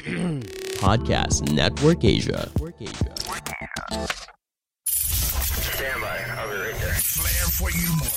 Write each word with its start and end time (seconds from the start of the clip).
Podcast 0.80 1.52
Network 1.52 2.04
Asia. 2.04 2.48
Stand 4.86 6.00
by. 6.00 6.24
I'll 6.38 6.48
be 6.48 6.56
right 6.56 6.74
there. 6.80 6.94
Flair 6.94 7.46
for 7.52 7.68
humor. 7.68 8.08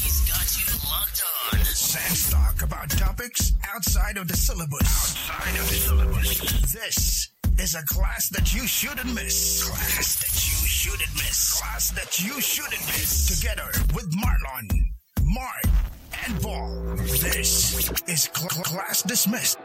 He's 0.00 0.20
got 0.22 0.48
you 0.56 0.64
locked 0.88 1.22
on. 1.52 1.58
Sans 1.64 2.30
talk 2.30 2.62
about 2.62 2.88
topics 2.88 3.52
outside 3.74 4.16
of 4.16 4.28
the 4.28 4.36
syllabus. 4.36 4.80
Outside 4.80 5.60
of 5.60 5.68
the 5.68 5.74
syllabus. 5.74 6.72
This 6.72 7.28
is 7.58 7.74
a 7.74 7.84
class 7.84 8.30
that 8.30 8.54
you 8.54 8.66
shouldn't 8.66 9.14
miss. 9.14 9.64
Class 9.64 10.16
that 10.16 10.34
you 10.48 10.66
shouldn't 10.66 11.14
miss. 11.16 11.60
Class 11.60 11.90
that 11.90 12.18
you 12.24 12.40
shouldn't 12.40 12.86
miss. 12.86 13.38
Together 13.38 13.68
with 13.94 14.10
Marlon, 14.16 14.70
Mark, 15.24 15.64
and 16.26 16.40
Paul. 16.40 16.96
This 16.96 17.90
is 18.08 18.30
cl- 18.34 18.48
Class 18.64 19.02
Dismissed. 19.02 19.58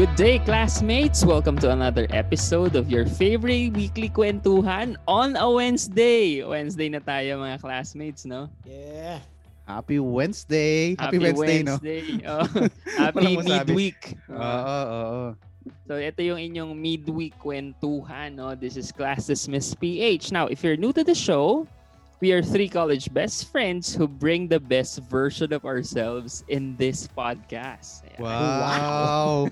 Good 0.00 0.16
day, 0.16 0.38
classmates! 0.38 1.28
Welcome 1.28 1.60
to 1.60 1.76
another 1.76 2.08
episode 2.08 2.72
of 2.72 2.88
your 2.88 3.04
favorite 3.04 3.76
weekly 3.76 4.08
kwentuhan 4.08 4.96
on 5.04 5.36
a 5.36 5.44
Wednesday. 5.44 6.40
Wednesday 6.40 6.88
na 6.88 7.04
tayo 7.04 7.36
mga 7.44 7.60
classmates, 7.60 8.24
no? 8.24 8.48
Yeah. 8.64 9.20
Happy 9.68 10.00
Wednesday. 10.00 10.96
Happy, 10.96 11.20
Wednesday, 11.20 11.60
no? 11.60 11.76
Oh, 12.32 12.48
happy 12.96 13.44
midweek. 13.44 14.16
Oo, 14.32 14.40
oo, 14.40 14.88
oo. 14.88 15.28
So 15.84 16.00
ito 16.00 16.24
yung 16.24 16.40
inyong 16.40 16.72
midweek 16.80 17.36
kwentuhan, 17.36 18.40
no? 18.40 18.56
This 18.56 18.80
is 18.80 18.96
Class 18.96 19.28
Dismiss 19.28 19.76
PH. 19.76 20.32
Now, 20.32 20.48
if 20.48 20.64
you're 20.64 20.80
new 20.80 20.96
to 20.96 21.04
the 21.04 21.12
show, 21.12 21.68
we 22.20 22.32
are 22.32 22.42
three 22.42 22.68
college 22.68 23.12
best 23.12 23.48
friends 23.50 23.94
who 23.94 24.06
bring 24.06 24.46
the 24.48 24.60
best 24.60 25.00
version 25.08 25.52
of 25.52 25.64
ourselves 25.64 26.44
in 26.48 26.76
this 26.76 27.08
podcast. 27.08 28.04
Ayan. 28.04 28.20
Wow. 28.20 29.48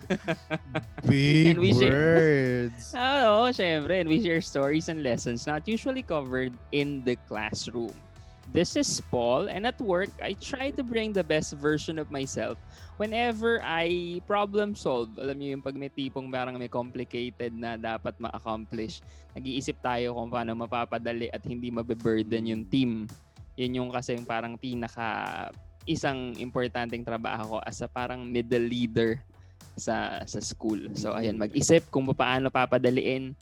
Big 1.09 1.47
And 1.57 1.59
we 1.59 1.73
share- 1.73 2.69
words. 2.69 2.93
Oo, 2.97 3.49
syempre. 3.57 4.01
And 4.01 4.09
we 4.09 4.21
share 4.21 4.41
stories 4.45 4.89
and 4.93 5.03
lessons 5.03 5.47
not 5.47 5.65
usually 5.67 6.03
covered 6.05 6.53
in 6.73 7.03
the 7.05 7.17
classroom. 7.29 7.95
This 8.49 8.81
is 8.81 8.89
Paul, 9.13 9.53
and 9.53 9.69
at 9.69 9.77
work, 9.77 10.09
I 10.25 10.33
try 10.33 10.73
to 10.73 10.81
bring 10.81 11.13
the 11.13 11.23
best 11.23 11.53
version 11.61 12.01
of 12.01 12.09
myself 12.09 12.57
whenever 12.97 13.61
I 13.61 14.19
problem 14.25 14.73
solve. 14.73 15.13
Alam 15.21 15.37
niyo 15.37 15.49
yung 15.59 15.65
pag 15.65 15.77
may 15.77 15.93
tipong 15.93 16.33
parang 16.33 16.57
may 16.57 16.73
complicated 16.73 17.53
na 17.53 17.77
dapat 17.77 18.17
ma-accomplish, 18.17 19.05
nag-iisip 19.37 19.77
tayo 19.85 20.17
kung 20.17 20.33
paano 20.33 20.57
mapapadali 20.57 21.29
at 21.29 21.45
hindi 21.45 21.69
mabe-burden 21.69 22.49
yung 22.49 22.65
team. 22.73 23.05
Yun 23.61 23.85
yung 23.85 23.91
kasi 23.93 24.17
yung 24.17 24.25
parang 24.25 24.57
pinaka 24.57 25.53
isang 25.85 26.33
importanteng 26.41 27.05
trabaho 27.05 27.57
ko 27.57 27.59
as 27.69 27.85
a 27.85 27.89
parang 27.89 28.25
middle 28.25 28.65
leader 28.65 29.21
sa 29.77 30.25
sa 30.25 30.41
school. 30.41 30.89
So 30.97 31.13
ayan, 31.13 31.37
mag-isip 31.37 31.85
kung 31.93 32.09
paano 32.17 32.49
papadaliin 32.49 33.37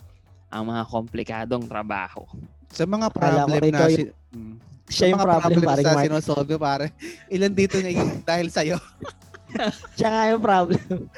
ang 0.50 0.64
mga 0.66 0.82
komplikadong 0.90 1.64
trabaho. 1.70 2.26
Sa 2.74 2.84
mga 2.84 3.06
problem 3.14 3.70
na... 3.70 3.86
yung- 3.86 4.10
si- 4.10 4.10
mm. 4.34 4.75
Siya 4.86 5.10
yung 5.10 5.18
problem, 5.18 5.58
problems 5.58 5.66
paring 5.66 5.86
na 5.86 5.94
Mark. 5.94 6.06
sinosolve 6.06 6.48
ko, 6.54 6.58
pare. 6.62 6.86
Ilan 7.26 7.52
dito 7.52 7.76
na 7.82 7.90
yung 7.90 8.22
dahil 8.22 8.48
sa'yo? 8.50 8.78
Siya 9.98 10.08
nga 10.12 10.22
yung 10.30 10.42
problem. 10.42 11.08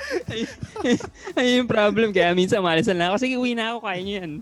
Ayun 1.35 1.55
yung 1.65 1.71
problem. 1.71 2.09
Kaya 2.15 2.31
minsan 2.37 2.63
malisan 2.63 2.95
lang 2.95 3.11
ako. 3.11 3.19
Sige, 3.19 3.35
uwi 3.35 3.53
na 3.59 3.75
ako. 3.75 3.79
Kaya 3.83 3.99
nyo 3.99 4.15
yan. 4.23 4.33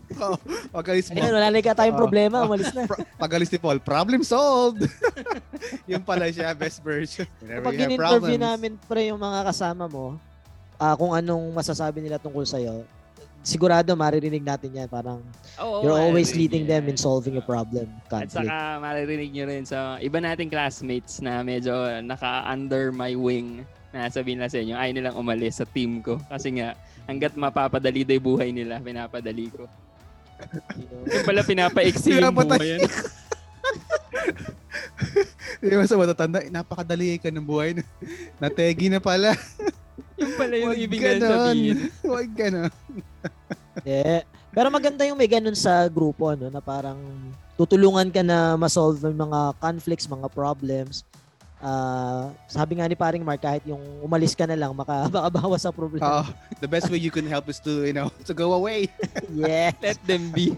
Pagalis 0.71 1.09
mo. 1.09 1.17
Ayun, 1.17 1.33
wala 1.33 1.49
na 1.49 1.61
tayong 1.63 1.97
Oo. 1.97 2.03
problema. 2.05 2.37
Umalis 2.45 2.71
na. 2.77 2.85
Pagalis 3.23 3.49
ni 3.49 3.59
Paul, 3.59 3.81
problem 3.81 4.21
solved! 4.21 4.85
yung 5.91 6.05
pala 6.05 6.29
siya, 6.29 6.53
best 6.53 6.85
version. 6.85 7.27
Whenever 7.41 7.73
have 7.73 7.81
in-interview 7.89 8.39
namin 8.39 8.73
pre 8.85 9.09
yung 9.09 9.21
mga 9.21 9.49
kasama 9.49 9.89
mo, 9.89 10.21
ah 10.77 10.93
kung 10.93 11.17
anong 11.17 11.57
masasabi 11.57 12.05
nila 12.05 12.21
tungkol 12.21 12.45
sa'yo, 12.45 12.85
sigurado 13.47 13.95
maririnig 13.95 14.43
natin 14.43 14.75
yan. 14.75 14.91
Parang 14.91 15.23
Oo, 15.63 15.87
you're 15.87 15.95
always 15.95 16.35
maririnig 16.35 16.43
leading 16.43 16.65
nyo 16.67 16.73
them 16.75 16.83
yan. 16.83 16.91
in 16.91 16.97
solving 16.99 17.39
a 17.39 17.45
problem, 17.45 17.87
At 18.11 18.27
conflict. 18.27 18.35
saka 18.43 18.83
maririnig 18.83 19.31
nyo 19.31 19.45
rin 19.47 19.63
sa 19.63 20.03
iba 20.03 20.19
nating 20.19 20.51
classmates 20.51 21.23
na 21.23 21.47
medyo 21.47 21.71
naka-under 22.03 22.91
my 22.91 23.15
wing 23.15 23.63
na 23.95 24.11
sabihin 24.11 24.43
na 24.43 24.51
sa 24.51 24.59
inyo, 24.59 24.75
ayaw 24.75 24.93
nilang 24.93 25.17
umalis 25.17 25.63
sa 25.63 25.65
team 25.65 26.03
ko. 26.05 26.19
Kasi 26.29 26.59
nga, 26.59 26.77
hanggat 27.07 27.33
mapapadali 27.33 28.05
daw 28.05 28.19
buhay 28.19 28.51
nila, 28.53 28.77
pinapadali 28.77 29.49
ko. 29.49 29.65
Yung 31.09 31.25
pala 31.25 31.41
pinapaiksi 31.41 32.21
yung 32.21 32.29
buhay. 32.29 32.77
Yan. 32.77 32.85
Di 35.65 35.73
ba 35.73 35.89
sa 35.89 35.97
matatanda, 35.97 36.45
napakadali 36.53 37.17
ka 37.17 37.33
ng 37.33 37.41
buhay. 37.41 37.81
Nategi 38.37 38.93
na 38.93 39.01
pala. 39.01 39.33
Yung 40.17 40.33
pala 40.35 40.55
yung 40.57 40.71
Huwag 40.73 40.81
ibig 40.81 41.01
na 41.01 41.13
ganon. 41.13 41.29
sabihin. 41.29 41.79
Huwag 42.09 42.29
ganon. 42.33 42.73
Yeah. 43.85 44.21
Pero 44.57 44.73
maganda 44.73 45.05
yung 45.05 45.21
may 45.21 45.29
ganun 45.29 45.53
sa 45.53 45.85
grupo, 45.93 46.33
no, 46.33 46.49
na 46.49 46.65
parang 46.65 46.97
tutulungan 47.61 48.09
ka 48.09 48.25
na 48.25 48.57
ma-solve 48.57 48.97
yung 49.05 49.29
mga 49.29 49.53
conflicts, 49.61 50.09
mga 50.09 50.33
problems. 50.33 51.05
Ah, 51.61 52.33
sabi 52.49 52.81
nga 52.81 52.89
ni 52.89 52.97
paring 52.97 53.21
Mark, 53.21 53.45
kahit 53.45 53.65
yung 53.69 53.81
umalis 54.01 54.33
ka 54.33 54.49
na 54.49 54.57
lang, 54.57 54.73
maka, 54.73 55.05
makabawas 55.13 55.61
sa 55.61 55.73
problema. 55.73 56.25
Oh, 56.25 56.27
the 56.61 56.69
best 56.69 56.89
way 56.89 56.97
you 56.97 57.13
can 57.13 57.29
help 57.29 57.49
is 57.53 57.61
to, 57.61 57.85
you 57.85 57.93
know, 57.93 58.09
to 58.25 58.33
go 58.33 58.57
away. 58.57 58.89
yeah. 59.33 59.73
Let 59.85 60.01
them 60.09 60.33
be. 60.33 60.57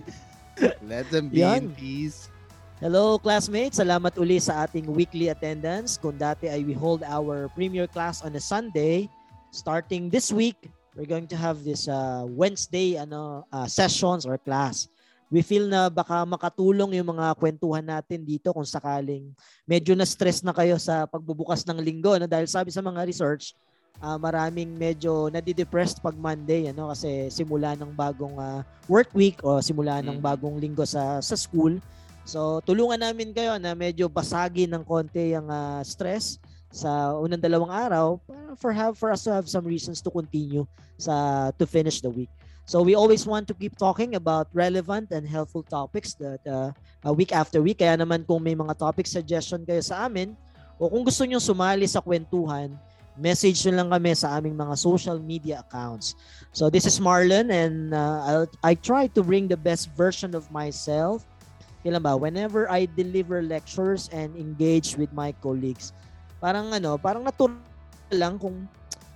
Let 0.86 1.10
them 1.10 1.30
be 1.30 1.42
Yan. 1.42 1.70
in 1.70 1.75
peace. 1.75 2.30
Hello 2.78 3.19
classmates, 3.19 3.82
salamat 3.82 4.14
uli 4.22 4.38
sa 4.38 4.62
ating 4.62 4.86
weekly 4.86 5.34
attendance. 5.34 5.98
Kung 5.98 6.14
dati 6.14 6.46
ay 6.46 6.62
we 6.62 6.70
hold 6.70 7.02
our 7.02 7.50
premier 7.50 7.90
class 7.90 8.22
on 8.22 8.30
a 8.38 8.42
Sunday, 8.42 9.10
starting 9.50 10.09
this 10.09 10.31
week, 10.31 10.56
we're 10.94 11.09
going 11.09 11.26
to 11.28 11.38
have 11.38 11.62
this 11.62 11.86
uh, 11.86 12.25
Wednesday 12.26 12.98
ano 12.98 13.47
uh, 13.48 13.66
sessions 13.66 14.26
or 14.26 14.36
class. 14.36 14.88
We 15.28 15.44
feel 15.44 15.69
na 15.69 15.92
baka 15.92 16.25
makatulong 16.25 16.97
yung 16.97 17.12
mga 17.12 17.36
kwentuhan 17.36 17.84
natin 17.84 18.25
dito 18.25 18.48
kung 18.48 18.64
sakaling 18.64 19.28
medyo 19.69 19.92
na 19.92 20.08
stress 20.08 20.41
na 20.41 20.56
kayo 20.56 20.81
sa 20.81 21.04
pagbubukas 21.04 21.69
ng 21.69 21.84
linggo 21.84 22.16
no 22.16 22.25
dahil 22.25 22.48
sabi 22.48 22.72
sa 22.72 22.81
mga 22.81 23.04
research 23.04 23.53
ah, 24.00 24.16
maraming 24.16 24.72
medyo 24.72 25.28
nadidepressed 25.28 26.00
pag 26.00 26.16
Monday 26.16 26.72
ano 26.72 26.88
kasi 26.88 27.28
simula 27.28 27.76
ng 27.76 27.92
bagong 27.92 28.41
ah, 28.41 28.64
work 28.88 29.12
week 29.12 29.37
o 29.44 29.60
simula 29.60 30.00
ng 30.00 30.16
Mm. 30.16 30.25
bagong 30.25 30.56
linggo 30.56 30.88
sa 30.88 31.20
sa 31.20 31.37
school. 31.37 31.76
So 32.25 32.64
tulungan 32.64 32.97
namin 32.97 33.37
kayo 33.37 33.60
na 33.60 33.76
medyo 33.76 34.08
basagin 34.08 34.72
ng 34.72 34.84
konti 34.88 35.37
yung 35.37 35.53
ah, 35.53 35.84
stress 35.84 36.41
sa 36.68 37.16
unang 37.16 37.40
dalawang 37.40 37.72
araw 37.72 38.20
for 38.60 38.72
have 38.72 38.96
for 39.00 39.08
us 39.08 39.24
to 39.24 39.32
have 39.32 39.48
some 39.48 39.64
reasons 39.64 40.04
to 40.04 40.12
continue 40.12 40.68
sa 41.00 41.48
to 41.56 41.64
finish 41.64 42.00
the 42.04 42.10
week. 42.12 42.28
So 42.68 42.84
we 42.84 42.92
always 42.92 43.24
want 43.24 43.48
to 43.48 43.56
keep 43.56 43.80
talking 43.80 44.12
about 44.12 44.52
relevant 44.52 45.08
and 45.08 45.24
helpful 45.24 45.64
topics 45.64 46.12
that 46.20 46.44
uh, 46.44 46.76
week 47.16 47.32
after 47.32 47.64
week. 47.64 47.80
Kaya 47.80 47.96
naman 47.96 48.28
kung 48.28 48.44
may 48.44 48.52
mga 48.52 48.76
topic 48.76 49.08
suggestion 49.08 49.64
kayo 49.64 49.80
sa 49.80 50.04
amin 50.04 50.36
o 50.76 50.92
kung 50.92 51.00
gusto 51.00 51.24
nyo 51.24 51.40
sumali 51.40 51.88
sa 51.88 52.04
kwentuhan, 52.04 52.76
message 53.16 53.64
nyo 53.66 53.82
lang 53.82 53.88
kami 53.88 54.12
sa 54.14 54.36
aming 54.36 54.52
mga 54.52 54.76
social 54.76 55.18
media 55.18 55.64
accounts. 55.64 56.12
So 56.52 56.68
this 56.68 56.86
is 56.86 57.00
Marlon 57.00 57.50
and 57.50 57.96
uh, 57.96 58.20
I'll, 58.22 58.48
I 58.62 58.76
try 58.76 59.08
to 59.16 59.24
bring 59.24 59.48
the 59.48 59.58
best 59.58 59.90
version 59.98 60.36
of 60.36 60.46
myself. 60.54 61.26
Kailan 61.82 62.04
ba? 62.04 62.14
Whenever 62.20 62.70
I 62.70 62.84
deliver 62.84 63.42
lectures 63.42 64.06
and 64.12 64.36
engage 64.38 64.94
with 64.94 65.10
my 65.16 65.32
colleagues. 65.40 65.96
Parang 66.38 66.71
ano, 66.71 66.94
parang 66.99 67.22
natural 67.26 67.59
lang 68.15 68.38
kung 68.38 68.65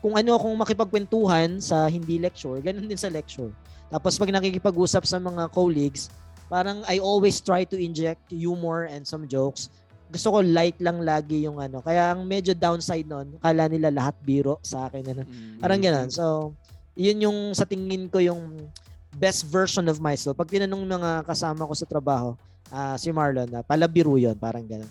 kung 0.02 0.18
ano 0.18 0.34
akong 0.34 0.56
makipagkwentuhan 0.58 1.62
sa 1.62 1.86
hindi 1.86 2.18
lecture, 2.18 2.58
ganun 2.58 2.90
din 2.90 2.98
sa 2.98 3.06
lecture. 3.06 3.54
Tapos 3.86 4.18
pag 4.18 4.34
nakikipag-usap 4.34 5.06
sa 5.06 5.22
mga 5.22 5.46
colleagues, 5.54 6.10
parang 6.50 6.82
I 6.90 6.98
always 6.98 7.38
try 7.38 7.62
to 7.62 7.78
inject 7.78 8.18
humor 8.34 8.90
and 8.90 9.06
some 9.06 9.30
jokes. 9.30 9.70
Gusto 10.10 10.34
ko 10.34 10.38
light 10.42 10.76
lang 10.82 11.06
lagi 11.06 11.46
yung 11.46 11.62
ano. 11.62 11.80
Kaya 11.80 12.12
ang 12.12 12.26
medyo 12.26 12.52
downside 12.52 13.06
nun, 13.06 13.38
kala 13.38 13.70
nila 13.70 13.94
lahat 13.94 14.18
biro 14.26 14.58
sa 14.60 14.90
akin. 14.90 15.06
Ano. 15.06 15.22
Parang 15.62 15.80
ganun. 15.80 16.10
So, 16.12 16.52
yun 16.98 17.22
yung 17.24 17.38
sa 17.56 17.64
tingin 17.64 18.10
ko 18.10 18.20
yung 18.20 18.68
best 19.16 19.48
version 19.48 19.88
of 19.88 20.02
myself. 20.02 20.36
Pag 20.36 20.52
tinanong 20.52 20.84
ng 20.84 20.92
mga 21.00 21.12
kasama 21.24 21.64
ko 21.64 21.72
sa 21.72 21.88
trabaho, 21.88 22.36
ah, 22.68 22.98
si 22.98 23.08
Marlon, 23.14 23.48
na 23.48 23.60
palabiro 23.64 24.18
yun. 24.20 24.36
Parang 24.36 24.64
ganun. 24.66 24.90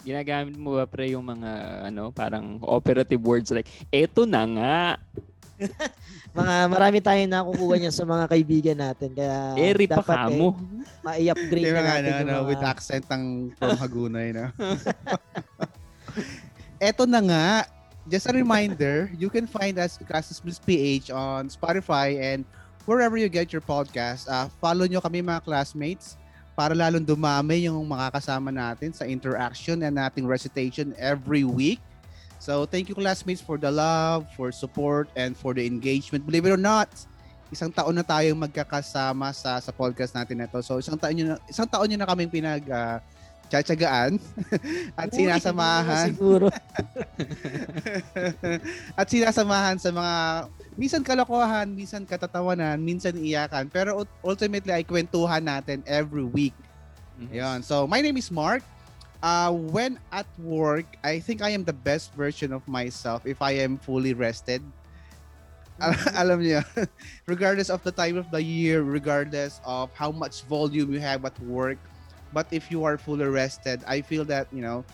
Ginagamit 0.00 0.56
mo 0.56 0.80
ba 0.80 0.88
pre 0.88 1.12
yung 1.12 1.24
mga 1.24 1.50
ano, 1.92 2.08
parang 2.10 2.56
operative 2.64 3.20
words 3.20 3.52
like, 3.52 3.68
eto 3.92 4.24
na 4.24 4.42
nga. 4.44 4.78
Mga 6.30 6.54
marami 6.70 6.98
tayong 7.02 7.32
nakukuha 7.34 7.74
niyan 7.74 7.90
sa 7.90 8.06
mga 8.06 8.24
kaibigan 8.30 8.78
natin. 8.78 9.10
Kaya 9.18 9.58
Eri 9.58 9.90
pa 9.90 9.98
dapat 9.98 10.30
mo. 10.30 10.54
eh, 10.54 10.86
ma-i-upgrade 11.02 11.74
na 11.74 11.82
natin 11.82 12.12
ano, 12.14 12.22
ano, 12.22 12.34
mga... 12.38 12.48
with 12.54 12.62
accent 12.62 13.04
ng 13.10 13.50
from 13.58 13.74
Hagunay, 13.74 14.30
no? 14.30 14.46
Eto 16.86 17.02
na 17.02 17.18
nga, 17.18 17.46
just 18.06 18.30
a 18.30 18.34
reminder, 18.34 19.10
you 19.18 19.26
can 19.26 19.44
find 19.50 19.74
us 19.76 19.98
Classes 20.06 20.38
Plus 20.38 20.62
PH 20.62 21.10
on 21.10 21.50
Spotify 21.50 22.14
and 22.14 22.46
wherever 22.86 23.18
you 23.18 23.26
get 23.26 23.50
your 23.50 23.62
podcast. 23.62 24.30
Uh, 24.30 24.46
follow 24.62 24.86
nyo 24.86 25.02
kami 25.02 25.26
mga 25.26 25.42
classmates 25.42 26.19
para 26.60 26.76
lalong 26.76 27.08
dumami 27.08 27.64
yung 27.64 27.80
makakasama 27.88 28.52
natin 28.52 28.92
sa 28.92 29.08
interaction 29.08 29.80
and 29.80 29.96
nating 29.96 30.28
recitation 30.28 30.92
every 31.00 31.40
week. 31.40 31.80
So 32.36 32.68
thank 32.68 32.92
you 32.92 32.96
classmates 32.96 33.40
for 33.40 33.56
the 33.56 33.72
love, 33.72 34.28
for 34.36 34.52
support, 34.52 35.08
and 35.16 35.32
for 35.32 35.56
the 35.56 35.64
engagement. 35.64 36.28
Believe 36.28 36.44
it 36.44 36.52
or 36.52 36.60
not, 36.60 36.92
isang 37.48 37.72
taon 37.72 37.96
na 37.96 38.04
tayong 38.04 38.36
magkakasama 38.36 39.32
sa 39.32 39.56
sa 39.56 39.72
podcast 39.72 40.12
natin 40.12 40.44
na 40.44 40.52
to. 40.52 40.60
So 40.60 40.76
isang 40.76 41.00
taon 41.00 41.16
nyo 41.16 41.24
na, 41.32 41.36
isang 41.48 41.64
taon 41.64 41.88
nyo 41.88 41.96
na 41.96 42.08
kaming 42.12 42.28
pinag 42.28 42.68
ah, 42.68 43.00
tsatsagaan 43.50 44.22
at 45.00 45.10
Uy, 45.10 45.26
sinasamahan 45.26 46.06
Siguro. 46.14 46.46
at 49.00 49.06
sinasamahan 49.10 49.76
sa 49.82 49.90
mga 49.90 50.14
minsan 50.78 51.02
kalokohan, 51.02 51.66
minsan 51.74 52.06
katatawanan, 52.06 52.78
minsan 52.78 53.18
iyakan. 53.18 53.66
Pero 53.68 54.06
ult- 54.06 54.16
ultimately 54.22 54.72
ay 54.72 54.86
kwentuhan 54.86 55.42
natin 55.42 55.82
every 55.84 56.24
week. 56.24 56.54
Ayun. 57.28 57.60
So 57.60 57.84
my 57.84 58.00
name 58.00 58.16
is 58.16 58.30
Mark. 58.30 58.64
Uh, 59.20 59.52
when 59.52 60.00
at 60.08 60.24
work, 60.40 60.88
I 61.04 61.20
think 61.20 61.44
I 61.44 61.52
am 61.52 61.60
the 61.60 61.76
best 61.76 62.16
version 62.16 62.56
of 62.56 62.64
myself 62.64 63.28
if 63.28 63.44
I 63.44 63.60
am 63.60 63.76
fully 63.76 64.16
rested. 64.16 64.64
Al- 65.76 65.92
Alam 66.16 66.40
niyo, 66.40 66.64
regardless 67.28 67.68
of 67.68 67.84
the 67.84 67.92
time 67.92 68.16
of 68.16 68.32
the 68.32 68.40
year, 68.40 68.80
regardless 68.80 69.60
of 69.68 69.92
how 69.92 70.08
much 70.08 70.48
volume 70.48 70.96
you 70.96 71.04
have 71.04 71.28
at 71.28 71.36
work, 71.44 71.76
but 72.32 72.46
if 72.50 72.70
you 72.70 72.84
are 72.84 72.98
fully 72.98 73.26
rested, 73.26 73.82
I 73.86 74.00
feel 74.00 74.24
that, 74.26 74.46
you 74.52 74.62
know, 74.62 74.84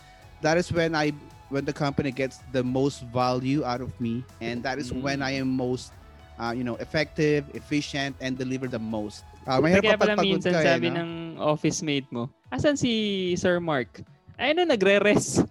that 0.41 0.56
is 0.56 0.73
when 0.73 0.94
I 0.94 1.12
when 1.49 1.65
the 1.65 1.73
company 1.73 2.11
gets 2.11 2.43
the 2.50 2.62
most 2.62 3.06
value 3.15 3.62
out 3.65 3.81
of 3.81 3.94
me 4.00 4.25
and 4.43 4.62
that 4.67 4.79
is 4.83 4.93
when 4.93 5.23
I 5.23 5.38
am 5.38 5.47
most 5.47 5.94
uh, 6.38 6.53
you 6.53 6.65
know, 6.65 6.77
effective, 6.77 7.44
efficient 7.55 8.17
and 8.21 8.37
deliver 8.37 8.69
the 8.69 8.79
most. 8.79 9.25
Uh, 9.47 9.61
mahirap 9.61 9.97
Kaya 9.97 9.99
pala 9.99 10.15
minsan 10.21 10.53
ka, 10.53 10.61
eh, 10.61 10.67
sabi 10.69 10.88
no? 10.93 11.00
ng 11.00 11.11
office 11.41 11.81
mate 11.81 12.09
mo, 12.12 12.29
asan 12.53 12.77
si 12.77 13.33
Sir 13.39 13.61
Mark? 13.61 14.05
Ay, 14.37 14.53
ano, 14.53 14.69
nagre-rest. 14.69 15.49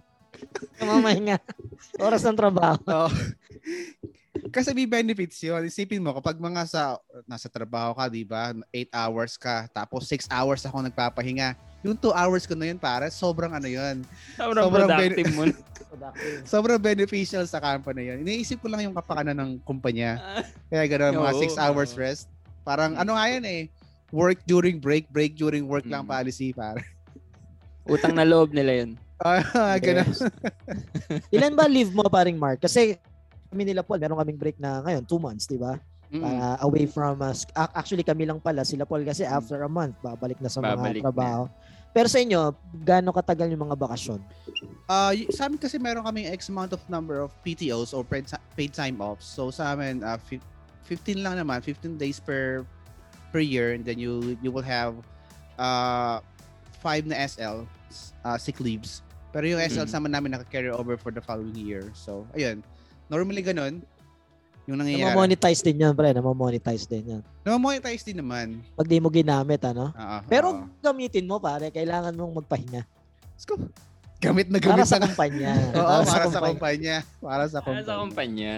Mamahinga. 0.78 1.42
Oras 1.98 2.22
ng 2.22 2.38
trabaho. 2.38 2.78
Oo. 2.92 3.10
Kasi 4.52 4.70
may 4.72 4.86
benefits 4.86 5.38
yun. 5.42 5.62
Isipin 5.64 6.02
mo, 6.02 6.14
kapag 6.16 6.36
mga 6.36 6.62
sa, 6.66 6.82
nasa 7.24 7.46
trabaho 7.48 7.94
ka, 7.94 8.06
di 8.10 8.22
ba? 8.22 8.52
8 8.72 8.90
hours 8.92 9.34
ka, 9.36 9.66
tapos 9.70 10.06
6 10.08 10.26
hours 10.28 10.62
ako 10.66 10.82
nagpapahinga. 10.86 11.54
Yung 11.82 11.94
2 11.94 12.10
hours 12.12 12.44
ko 12.44 12.54
na 12.58 12.66
yun, 12.70 12.78
para 12.80 13.06
sobrang 13.08 13.52
ano 13.54 13.68
yun. 13.68 14.02
Sobrang 14.34 14.64
Sobrang 14.66 14.88
productive 14.90 15.30
mo. 15.34 15.42
Sobrang 16.52 16.80
beneficial 16.82 17.46
sa 17.46 17.62
company 17.62 18.10
yun. 18.10 18.18
Iniisip 18.26 18.60
ko 18.60 18.68
lang 18.68 18.84
yung 18.84 18.94
kapakanan 18.96 19.38
ng 19.38 19.50
kumpanya. 19.62 20.18
Kaya 20.70 20.84
gano'n, 20.90 21.14
mga 21.16 21.32
Oo. 21.34 21.42
6 21.46 21.56
hours 21.62 21.92
rest. 21.94 22.26
Parang 22.66 22.98
ano 22.98 23.14
nga 23.14 23.26
yan 23.30 23.44
eh, 23.46 23.70
work 24.10 24.42
during 24.44 24.82
break, 24.82 25.06
break 25.14 25.38
during 25.38 25.64
work 25.70 25.86
lang 25.86 26.04
Mm. 26.04 26.12
policy, 26.12 26.50
para. 26.50 26.82
Utang 27.86 28.18
na 28.18 28.26
loob 28.26 28.50
nila 28.50 28.84
yun. 28.84 28.92
Ah, 29.16 29.80
gano'n. 29.80 30.12
Yes. 30.12 30.20
Ilan 31.32 31.56
ba 31.56 31.64
leave 31.64 31.88
mo 31.88 32.04
paring 32.04 32.36
Mark? 32.36 32.60
Kasi 32.60 33.00
kami 33.46 33.62
nila 33.64 33.80
Paul, 33.80 33.98
meron 33.98 34.16
kaming 34.16 34.36
break 34.36 34.56
na 34.56 34.80
ngayon, 34.80 35.02
two 35.02 35.18
months, 35.18 35.44
di 35.44 35.56
ba? 35.56 35.78
Mm. 36.06 36.22
Para 36.22 36.46
away 36.62 36.86
from 36.86 37.18
us. 37.20 37.42
Ac- 37.52 37.74
actually, 37.74 38.02
kami 38.02 38.24
lang 38.24 38.38
pala. 38.38 38.62
Sila 38.62 38.84
Paul 38.84 39.02
kasi 39.02 39.22
after 39.22 39.58
a 39.60 39.68
month, 39.68 39.98
babalik 40.00 40.38
na 40.38 40.46
sa 40.46 40.60
mga 40.60 40.74
Babalik 40.74 41.02
na. 41.02 41.04
trabaho. 41.04 41.42
Pero 41.90 42.06
sa 42.06 42.20
inyo, 42.20 42.52
gaano 42.78 43.10
katagal 43.10 43.48
yung 43.48 43.64
mga 43.64 43.74
bakasyon? 43.74 44.20
Ah, 44.84 45.10
y- 45.10 45.26
sa 45.30 45.46
amin 45.46 45.56
kasi 45.56 45.76
meron 45.76 46.04
kaming 46.04 46.28
X 46.30 46.46
amount 46.46 46.70
of 46.70 46.82
number 46.86 47.18
of 47.18 47.32
PTOs 47.40 47.90
or 47.90 48.04
paid, 48.04 48.28
paid 48.52 48.70
time 48.70 49.00
off. 49.00 49.18
So 49.18 49.48
sa 49.48 49.72
amin, 49.72 50.00
uh, 50.00 50.20
15 50.84 51.18
lang 51.18 51.34
naman, 51.34 51.58
15 51.58 51.96
days 51.96 52.20
per 52.20 52.62
per 53.32 53.40
year 53.40 53.74
and 53.74 53.82
then 53.82 53.98
you 53.98 54.38
you 54.38 54.48
will 54.48 54.62
have 54.62 54.94
uh 55.56 56.22
5 56.78 57.10
na 57.10 57.18
SL 57.26 57.66
uh, 58.22 58.38
sick 58.38 58.60
leaves. 58.60 59.02
Pero 59.32 59.48
yung 59.48 59.58
SL 59.58 59.84
Mm. 59.84 59.90
sama 59.90 60.06
namin 60.06 60.30
naka-carry 60.30 60.70
over 60.70 60.94
for 60.94 61.10
the 61.10 61.18
following 61.18 61.56
year. 61.56 61.82
So 61.92 62.28
ayun. 62.32 62.62
Normally 63.06 63.42
ganun 63.42 63.74
yung 64.66 64.82
nangyayari. 64.82 65.14
Namamonetize 65.14 65.62
din 65.62 65.78
yan, 65.78 65.94
pre. 65.94 66.10
Namamonetize 66.10 66.84
din 66.90 67.04
yan. 67.06 67.22
Namamonetize 67.46 68.02
din 68.02 68.18
naman. 68.18 68.58
Pag 68.74 68.90
di 68.90 68.98
mo 68.98 69.06
ginamit, 69.08 69.62
ano? 69.62 69.94
Oo, 69.94 70.18
Pero 70.26 70.46
oo. 70.50 70.66
gamitin 70.82 71.30
mo, 71.30 71.38
pare. 71.38 71.70
Kailangan 71.70 72.18
mong 72.18 72.42
magpahinga. 72.42 72.82
Let's 72.82 73.46
go. 73.46 73.62
Gamit 74.18 74.50
na 74.50 74.58
Para 74.58 74.82
gamit 74.82 74.90
sa 74.90 74.98
na. 74.98 75.06
kumpanya. 75.06 75.52
Oo, 75.78 75.96
para, 76.02 76.24
sa 76.26 76.40
kumpanya. 76.42 76.96
Para 77.22 77.44
sa 77.46 77.58
Para 77.62 77.78
sa 77.86 77.94
kumpanya. 78.02 78.02
kumpanya. 78.02 78.56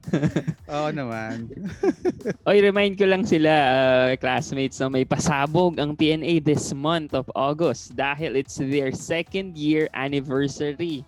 Oo 0.72 0.88
naman. 0.94 1.50
Oy, 2.48 2.62
remind 2.62 2.94
ko 2.94 3.04
lang 3.10 3.26
sila, 3.26 3.50
uh, 3.50 4.10
classmates, 4.16 4.78
na 4.78 4.86
may 4.86 5.02
pasabog 5.04 5.76
ang 5.82 5.98
PNA 5.98 6.40
this 6.40 6.70
month 6.70 7.10
of 7.10 7.26
August 7.34 7.92
dahil 7.92 8.38
it's 8.38 8.56
their 8.56 8.94
second 8.94 9.58
year 9.58 9.90
anniversary. 9.92 11.02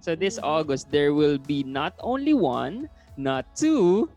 So 0.00 0.14
this 0.14 0.38
August, 0.42 0.90
there 0.90 1.12
will 1.12 1.38
be 1.38 1.62
not 1.62 1.94
only 2.00 2.34
one, 2.34 2.88
not 3.16 3.44
two, 3.56 4.08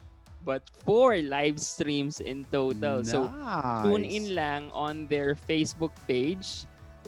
but 0.45 0.61
four 0.85 1.17
live 1.21 1.59
streams 1.59 2.21
in 2.21 2.45
total. 2.49 3.03
So 3.03 3.29
tune 3.85 4.05
in 4.05 4.33
lang 4.33 4.69
on 4.73 5.05
their 5.09 5.33
Facebook 5.35 5.93
page, 6.07 6.65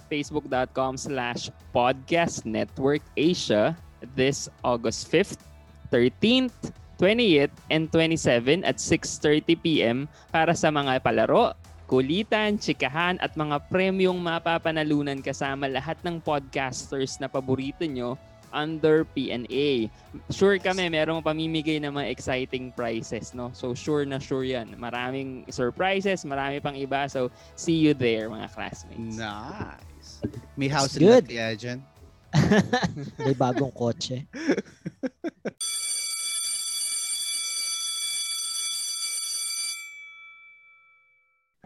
facebook.com 0.09 0.97
slash 0.97 1.49
podcast 1.73 2.45
network 2.45 3.01
Asia 3.17 3.77
this 4.15 4.49
August 4.61 5.07
5th, 5.09 5.39
13th, 5.89 6.73
20th, 6.99 7.55
and 7.71 7.89
27 7.91 8.63
at 8.67 8.77
6.30 8.77 9.63
p.m. 9.63 9.97
para 10.29 10.51
sa 10.53 10.69
mga 10.69 10.99
palaro, 10.99 11.55
kulitan, 11.87 12.59
chikahan 12.59 13.15
at 13.23 13.33
mga 13.39 13.63
premyong 13.71 14.19
mapapanalunan 14.19 15.23
kasama 15.23 15.71
lahat 15.71 15.95
ng 16.03 16.19
podcasters 16.19 17.17
na 17.23 17.31
paborito 17.31 17.87
nyo 17.87 18.19
under 18.53 19.03
PNA. 19.17 19.89
Sure 20.29 20.55
kami, 20.61 20.87
merong 20.87 21.25
pamimigay 21.25 21.81
na 21.81 21.89
mga 21.89 22.13
exciting 22.13 22.69
prizes, 22.71 23.33
no? 23.33 23.49
So 23.51 23.73
sure 23.73 24.05
na 24.05 24.21
sure 24.21 24.45
yan. 24.45 24.77
Maraming 24.77 25.49
surprises, 25.49 26.21
marami 26.23 26.61
pang 26.61 26.77
iba. 26.77 27.09
So 27.09 27.33
see 27.57 27.75
you 27.75 27.97
there, 27.97 28.29
mga 28.29 28.53
classmates. 28.53 29.17
Nice. 29.17 30.21
May 30.55 30.69
house 30.69 30.95
in 30.95 31.09
good. 31.09 31.25
Kaya 31.27 31.57
dyan. 31.57 31.81
May 33.25 33.33
bagong 33.33 33.73
kotse. 33.73 34.25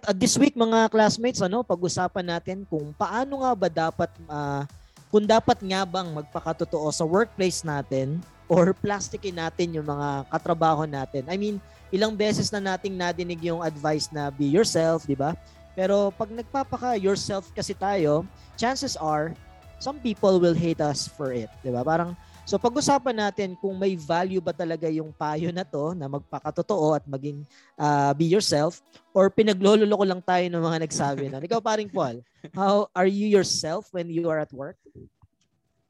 At 0.07 0.15
this 0.15 0.39
week 0.39 0.55
mga 0.55 0.87
classmates, 0.87 1.43
ano, 1.43 1.67
pag-usapan 1.67 2.23
natin 2.23 2.63
kung 2.63 2.95
paano 2.95 3.43
nga 3.43 3.51
ba 3.51 3.67
dapat 3.67 4.07
ah, 4.31 4.63
kung 5.07 5.23
dapat 5.23 5.59
nga 5.63 5.87
bang 5.87 6.09
magpakatotoo 6.11 6.91
sa 6.91 7.07
workplace 7.07 7.63
natin 7.63 8.19
or 8.47 8.71
plastikin 8.75 9.35
natin 9.39 9.75
yung 9.75 9.87
mga 9.87 10.27
katrabaho 10.31 10.87
natin. 10.87 11.27
I 11.27 11.35
mean, 11.35 11.59
ilang 11.91 12.15
beses 12.15 12.51
na 12.51 12.59
nating 12.59 12.95
nadinig 12.95 13.39
yung 13.43 13.63
advice 13.63 14.11
na 14.11 14.31
be 14.31 14.47
yourself, 14.47 15.07
di 15.07 15.15
ba? 15.15 15.35
Pero 15.77 16.09
pag 16.15 16.31
nagpapaka 16.31 16.97
yourself 16.97 17.51
kasi 17.53 17.71
tayo, 17.77 18.25
chances 18.57 18.97
are 18.97 19.31
some 19.77 20.01
people 20.01 20.41
will 20.41 20.57
hate 20.57 20.81
us 20.81 21.05
for 21.05 21.29
it, 21.29 21.51
'di 21.61 21.69
ba? 21.69 21.85
Parang 21.85 22.17
so 22.47 22.55
pag-usapan 22.55 23.27
natin 23.27 23.59
kung 23.59 23.75
may 23.75 23.99
value 23.99 24.39
ba 24.39 24.55
talaga 24.55 24.87
yung 24.87 25.11
payo 25.11 25.51
na 25.51 25.67
to 25.67 25.91
na 25.91 26.07
magpakatotoo 26.07 26.95
at 26.95 27.03
maging 27.03 27.43
ah, 27.75 28.15
be 28.15 28.23
yourself 28.23 28.79
or 29.11 29.27
pinaglololo 29.27 29.91
ko 29.91 30.05
lang 30.07 30.23
tayo 30.23 30.47
ng 30.47 30.63
mga 30.63 30.79
nagsabi 30.87 31.27
na. 31.27 31.43
Ikaw 31.43 31.59
paring 31.59 31.91
Paul, 31.91 32.23
how 32.55 32.87
are 32.95 33.09
you 33.09 33.27
yourself 33.27 33.91
when 33.91 34.07
you 34.07 34.31
are 34.31 34.39
at 34.39 34.53
work? 34.55 34.79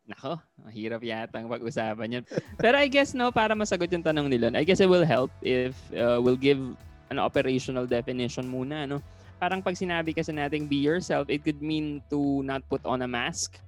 Nako, 0.07 0.39
mahirap 0.63 1.03
yata 1.03 1.35
ang 1.35 1.51
pag-usapan 1.51 2.15
yan. 2.19 2.23
Pero 2.55 2.79
I 2.79 2.87
guess, 2.87 3.11
no, 3.11 3.27
para 3.29 3.51
masagot 3.53 3.91
yung 3.91 4.01
tanong 4.01 4.31
nila, 4.31 4.49
I 4.55 4.63
guess 4.63 4.79
it 4.79 4.87
will 4.87 5.03
help 5.03 5.29
if 5.43 5.75
uh, 5.91 6.17
we'll 6.23 6.39
give 6.39 6.63
an 7.11 7.19
operational 7.19 7.83
definition 7.83 8.47
muna, 8.47 8.87
no? 8.87 9.03
Parang 9.37 9.61
pag 9.61 9.75
sinabi 9.75 10.15
kasi 10.15 10.31
nating 10.33 10.65
be 10.65 10.79
yourself, 10.79 11.29
it 11.29 11.43
could 11.43 11.61
mean 11.61 12.01
to 12.09 12.41
not 12.41 12.63
put 12.71 12.81
on 12.87 13.03
a 13.03 13.09
mask. 13.09 13.59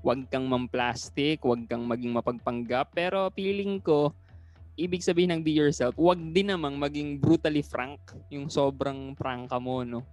Huwag 0.00 0.30
kang 0.30 0.46
mamplastic, 0.46 1.42
huwag 1.42 1.66
kang 1.66 1.84
maging 1.84 2.14
mapagpanggap. 2.14 2.94
Pero 2.94 3.28
feeling 3.34 3.82
ko, 3.82 4.14
ibig 4.78 5.02
sabihin 5.02 5.34
ng 5.34 5.42
be 5.42 5.50
yourself, 5.50 5.98
huwag 5.98 6.18
din 6.30 6.54
namang 6.54 6.78
maging 6.78 7.18
brutally 7.18 7.66
frank, 7.66 7.98
yung 8.30 8.46
sobrang 8.46 9.12
prangka 9.18 9.58
mo, 9.58 9.82
no? 9.82 10.06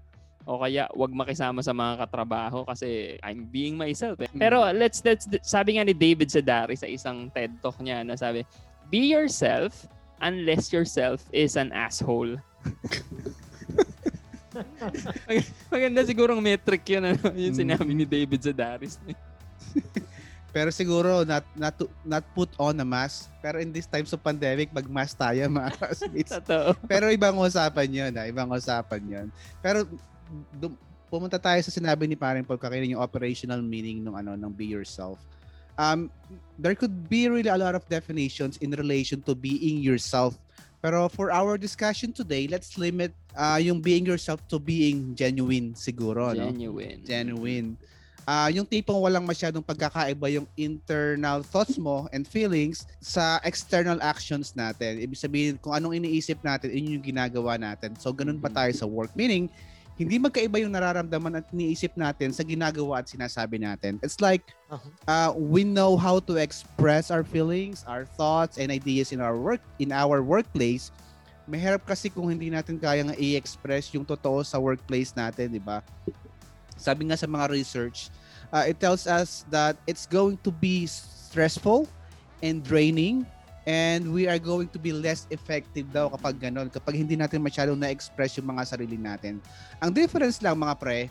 O 0.46 0.62
kaya 0.62 0.86
wag 0.94 1.10
makisama 1.10 1.65
sa 1.65 1.74
mga 1.74 2.06
katrabaho 2.06 2.65
kasi 2.70 3.18
I'm 3.25 3.50
being 3.50 3.74
myself. 3.77 4.22
Eh. 4.22 4.30
Pero 4.38 4.62
let's 4.77 5.01
let's 5.01 5.25
sabi 5.42 5.77
nga 5.77 5.86
ni 5.86 5.94
David 5.94 6.30
Sedari 6.30 6.77
sa 6.77 6.86
isang 6.86 7.34
TED 7.34 7.58
Talk 7.65 7.82
niya 7.82 8.06
na 8.06 8.13
sabi, 8.13 8.46
be 8.94 9.10
yourself 9.10 9.89
unless 10.22 10.70
yourself 10.70 11.25
is 11.34 11.58
an 11.58 11.74
asshole. 11.74 12.38
Mag- 15.27 15.51
Maganda 15.74 16.06
sigurong 16.06 16.39
metric 16.39 16.84
yun, 16.88 17.04
ano, 17.04 17.25
yung 17.36 17.56
sinabi 17.58 17.92
ni 17.92 18.06
David 18.08 18.39
Sedaris. 18.39 19.01
Pero 20.55 20.72
siguro 20.72 21.27
not 21.27 21.44
not 21.60 21.75
to- 21.75 21.91
not 22.08 22.24
put 22.32 22.48
on 22.55 22.79
a 22.79 22.88
mask. 22.88 23.27
Pero 23.44 23.60
in 23.60 23.75
this 23.75 23.84
times 23.84 24.15
of 24.15 24.24
pandemic, 24.24 24.72
mag-mask 24.72 25.20
tayo 25.20 25.44
mga 25.51 25.72
classmates. 25.75 26.32
Pero 26.88 27.12
ibang 27.12 27.36
usapan 27.36 27.88
'yun, 27.91 28.12
ah. 28.15 28.24
ibang 28.24 28.48
usapan 28.48 29.01
'yun. 29.03 29.27
Pero 29.60 29.84
dum- 30.55 30.79
pumunta 31.12 31.36
tayo 31.36 31.60
sa 31.60 31.72
sinabi 31.75 32.08
ni 32.08 32.15
Paring 32.15 32.48
Paul 32.48 32.60
kanina 32.60 32.88
yung 32.88 33.03
operational 33.03 33.60
meaning 33.60 34.00
ng 34.00 34.15
ano 34.15 34.39
ng 34.39 34.51
be 34.55 34.63
yourself. 34.63 35.20
Um, 35.75 36.08
there 36.55 36.72
could 36.72 37.12
be 37.12 37.27
really 37.27 37.51
a 37.51 37.60
lot 37.60 37.75
of 37.75 37.84
definitions 37.91 38.55
in 38.63 38.72
relation 38.72 39.20
to 39.27 39.36
being 39.36 39.84
yourself. 39.84 40.39
Pero 40.79 41.10
for 41.12 41.36
our 41.36 41.60
discussion 41.60 42.15
today, 42.15 42.48
let's 42.48 42.79
limit 42.79 43.12
uh, 43.36 43.60
yung 43.60 43.84
being 43.84 44.08
yourself 44.08 44.39
to 44.48 44.55
being 44.55 45.17
genuine 45.17 45.75
siguro, 45.75 46.32
no? 46.32 46.48
Genuine. 46.48 47.00
Genuine. 47.03 47.67
Ah, 48.25 48.50
yung 48.50 48.65
tipong 48.65 48.98
walang 48.98 49.22
masyadong 49.22 49.62
pagkakaiba 49.62 50.34
yung 50.34 50.50
internal 50.58 51.46
thoughts 51.46 51.77
mo 51.77 52.10
and 52.10 52.25
feelings 52.25 52.89
sa 52.98 53.38
external 53.46 54.01
actions 54.01 54.58
natin. 54.58 54.98
Ibig 54.98 55.13
sabihin, 55.22 55.53
kung 55.62 55.77
anong 55.77 56.01
iniisip 56.01 56.41
natin, 56.41 56.74
yun 56.74 56.98
yung 56.98 57.05
ginagawa 57.05 57.53
natin. 57.62 57.94
So, 58.01 58.10
ganun 58.10 58.41
pa 58.41 58.50
tayo 58.50 58.74
sa 58.74 58.89
work. 58.89 59.13
Meaning, 59.13 59.46
hindi 59.94 60.17
magkaiba 60.17 60.58
yung 60.58 60.74
nararamdaman 60.74 61.38
at 61.38 61.46
iniisip 61.53 61.94
natin 61.94 62.34
sa 62.34 62.41
ginagawa 62.41 63.05
at 63.05 63.13
sinasabi 63.13 63.62
natin. 63.62 64.01
It's 64.01 64.17
like, 64.17 64.58
uh, 65.05 65.29
we 65.38 65.62
know 65.62 65.94
how 65.94 66.17
to 66.25 66.41
express 66.41 67.13
our 67.13 67.22
feelings, 67.24 67.86
our 67.86 68.10
thoughts, 68.17 68.58
and 68.58 68.74
ideas 68.74 69.13
in 69.13 69.22
our 69.22 69.38
work, 69.38 69.62
in 69.77 69.94
our 69.94 70.25
workplace. 70.25 70.89
Mahirap 71.46 71.86
kasi 71.86 72.10
kung 72.10 72.34
hindi 72.34 72.50
natin 72.50 72.82
kaya 72.82 73.05
nga 73.05 73.15
i-express 73.15 73.94
yung 73.94 74.01
totoo 74.03 74.41
sa 74.41 74.58
workplace 74.58 75.13
natin, 75.13 75.53
di 75.53 75.62
ba? 75.62 75.86
Sabi 76.75 77.08
nga 77.10 77.17
sa 77.17 77.27
mga 77.27 77.50
research, 77.51 78.12
uh, 78.51 78.63
it 78.67 78.79
tells 78.79 79.08
us 79.08 79.44
that 79.51 79.79
it's 79.88 80.05
going 80.05 80.38
to 80.44 80.51
be 80.51 80.86
stressful 80.88 81.88
and 82.44 82.62
draining 82.62 83.25
and 83.65 84.13
we 84.13 84.29
are 84.29 84.38
going 84.38 84.70
to 84.70 84.77
be 84.77 84.94
less 84.94 85.25
effective 85.34 85.89
daw 85.89 86.10
kapag 86.13 86.38
ganon, 86.38 86.70
kapag 86.70 86.96
hindi 87.01 87.17
natin 87.17 87.41
masyadong 87.41 87.77
na-express 87.82 88.38
yung 88.38 88.53
mga 88.53 88.63
sarili 88.70 88.98
natin. 88.98 89.41
Ang 89.82 89.91
difference 89.91 90.38
lang 90.46 90.62
mga 90.62 90.77
pre, 90.77 91.10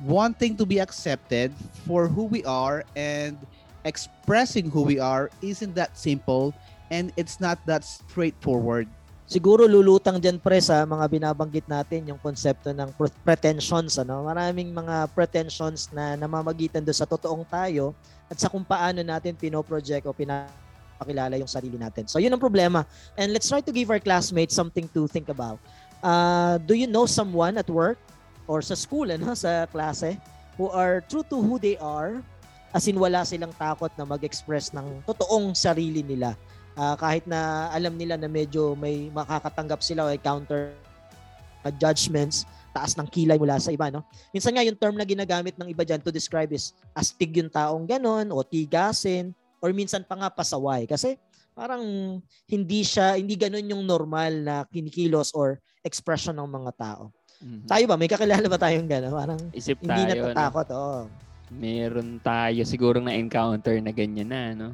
wanting 0.00 0.56
to 0.56 0.64
be 0.64 0.80
accepted 0.80 1.52
for 1.84 2.08
who 2.08 2.24
we 2.24 2.40
are 2.48 2.82
and 2.96 3.36
expressing 3.84 4.72
who 4.72 4.82
we 4.82 4.96
are 4.96 5.28
isn't 5.44 5.76
that 5.76 5.92
simple 5.98 6.56
and 6.90 7.12
it's 7.20 7.40
not 7.40 7.60
that 7.68 7.84
straightforward. 7.84 8.88
Siguro 9.32 9.64
lulutang 9.64 10.20
diyan 10.20 10.36
pre 10.36 10.60
sa 10.60 10.84
mga 10.84 11.08
binabanggit 11.08 11.64
natin 11.64 12.04
yung 12.04 12.20
konsepto 12.20 12.68
ng 12.68 12.92
pre- 12.92 13.16
pretensions 13.24 13.96
ano. 13.96 14.28
Maraming 14.28 14.68
mga 14.68 15.08
pretensions 15.16 15.88
na 15.88 16.20
namamagitan 16.20 16.84
do 16.84 16.92
sa 16.92 17.08
totoong 17.08 17.40
tayo 17.48 17.96
at 18.28 18.36
sa 18.36 18.52
kung 18.52 18.60
paano 18.60 19.00
natin 19.00 19.32
pinoproject 19.32 20.04
o 20.04 20.12
pinapakilala 20.12 21.40
yung 21.40 21.48
sarili 21.48 21.80
natin. 21.80 22.04
So 22.04 22.20
yun 22.20 22.28
ang 22.28 22.44
problema. 22.44 22.84
And 23.16 23.32
let's 23.32 23.48
try 23.48 23.64
to 23.64 23.72
give 23.72 23.88
our 23.88 24.04
classmates 24.04 24.52
something 24.52 24.84
to 24.92 25.08
think 25.08 25.32
about. 25.32 25.56
Uh, 26.04 26.60
do 26.68 26.76
you 26.76 26.84
know 26.84 27.08
someone 27.08 27.56
at 27.56 27.72
work 27.72 27.96
or 28.44 28.60
sa 28.60 28.76
school 28.76 29.08
ano 29.08 29.32
sa 29.32 29.64
klase 29.64 30.20
who 30.60 30.68
are 30.68 31.00
true 31.08 31.24
to 31.24 31.40
who 31.40 31.56
they 31.56 31.80
are 31.80 32.20
as 32.76 32.84
in 32.84 33.00
wala 33.00 33.24
silang 33.24 33.56
takot 33.56 33.88
na 33.96 34.04
mag-express 34.04 34.76
ng 34.76 35.00
totoong 35.08 35.56
sarili 35.56 36.04
nila 36.04 36.36
Ah, 36.72 36.96
kahit 36.96 37.28
na 37.28 37.68
alam 37.68 37.92
nila 38.00 38.16
na 38.16 38.32
medyo 38.32 38.72
may 38.72 39.12
makakatanggap 39.12 39.84
sila 39.84 40.08
o 40.08 40.12
counter 40.16 40.72
uh, 41.64 41.72
judgments, 41.76 42.48
taas 42.72 42.96
ng 42.96 43.04
kilay 43.12 43.36
mula 43.36 43.60
sa 43.60 43.68
iba, 43.68 43.92
no? 43.92 44.00
Minsan 44.32 44.56
nga 44.56 44.64
yung 44.64 44.80
term 44.80 44.96
na 44.96 45.04
ginagamit 45.04 45.52
ng 45.60 45.68
iba 45.68 45.84
dyan 45.84 46.00
to 46.00 46.08
describe 46.08 46.48
is 46.56 46.72
astig 46.96 47.36
yung 47.36 47.52
taong 47.52 47.84
ganon 47.84 48.32
o 48.32 48.40
tigasin 48.40 49.36
or 49.60 49.68
minsan 49.76 50.00
pa 50.00 50.16
nga 50.16 50.32
pasaway 50.32 50.88
kasi 50.88 51.20
parang 51.52 51.84
hindi 52.48 52.80
siya 52.80 53.20
hindi 53.20 53.36
ganon 53.36 53.68
yung 53.68 53.84
normal 53.84 54.32
na 54.40 54.54
kinikilos 54.64 55.36
or 55.36 55.60
expression 55.84 56.32
ng 56.40 56.48
mga 56.48 56.72
tao. 56.80 57.12
Mhm. 57.44 57.68
Tayo 57.68 57.84
ba 57.84 57.96
may 58.00 58.08
kakilala 58.08 58.46
ba 58.48 58.56
tayong 58.56 58.88
gano'n? 58.88 59.12
Parang 59.12 59.40
Isip 59.52 59.76
hindi 59.82 59.92
tayo. 59.92 60.08
no? 60.08 60.14
natatakot, 60.30 60.68
oo. 60.72 61.00
Meron 61.52 62.16
tayo 62.24 62.64
siguro 62.64 62.96
na 63.02 63.12
encounter 63.12 63.76
na 63.84 63.92
ganyan 63.92 64.30
na, 64.32 64.42
no? 64.56 64.68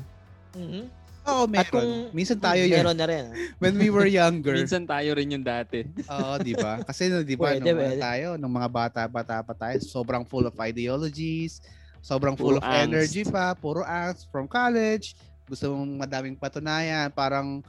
Mhm. 0.55 0.98
Oo, 1.29 1.45
meron. 1.45 1.61
At 1.61 1.69
kung 1.69 1.91
Minsan 2.11 2.39
tayo 2.39 2.63
yun. 2.63 2.75
meron 2.75 2.97
na 2.97 3.07
rin. 3.07 3.25
When 3.63 3.77
we 3.77 3.89
were 3.89 4.07
younger. 4.07 4.55
Minsan 4.55 4.85
tayo 4.85 5.13
rin 5.13 5.29
yung 5.29 5.45
dati. 5.45 5.85
Oo, 6.07 6.33
di 6.39 6.53
ba? 6.53 6.81
Kasi 6.83 7.13
di 7.23 7.35
ba, 7.35 7.53
Pwede, 7.53 7.61
nung 7.63 7.77
ano 7.77 7.83
pwede. 7.85 8.01
tayo, 8.01 8.29
nung 8.35 8.51
mga 8.51 8.69
bata-bata 8.69 9.37
pa 9.41 9.55
tayo, 9.55 9.77
sobrang 9.81 10.25
full 10.25 10.45
of 10.45 10.57
ideologies, 10.59 11.61
sobrang 12.01 12.33
full 12.35 12.57
Puro 12.57 12.59
of 12.59 12.65
angst. 12.65 12.83
energy 12.83 13.23
pa, 13.23 13.53
puro 13.53 13.83
angst 13.83 14.27
from 14.29 14.47
college, 14.47 15.13
gusto 15.45 15.69
mong 15.71 15.93
madaming 15.99 16.35
patunayan, 16.35 17.09
parang 17.11 17.61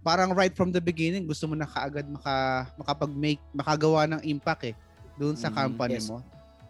parang 0.00 0.30
right 0.32 0.52
from 0.52 0.70
the 0.70 0.80
beginning, 0.80 1.26
gusto 1.26 1.44
mo 1.44 1.52
na 1.52 1.66
kaagad 1.66 2.06
maka, 2.06 2.64
makapag-make, 2.76 3.42
makagawa 3.50 4.06
ng 4.08 4.22
impact 4.24 4.62
eh, 4.64 4.74
doon 5.14 5.34
sa 5.34 5.46
Mm, 5.46 5.56
company 5.58 5.98
yes. 5.98 6.08
mo. 6.08 6.22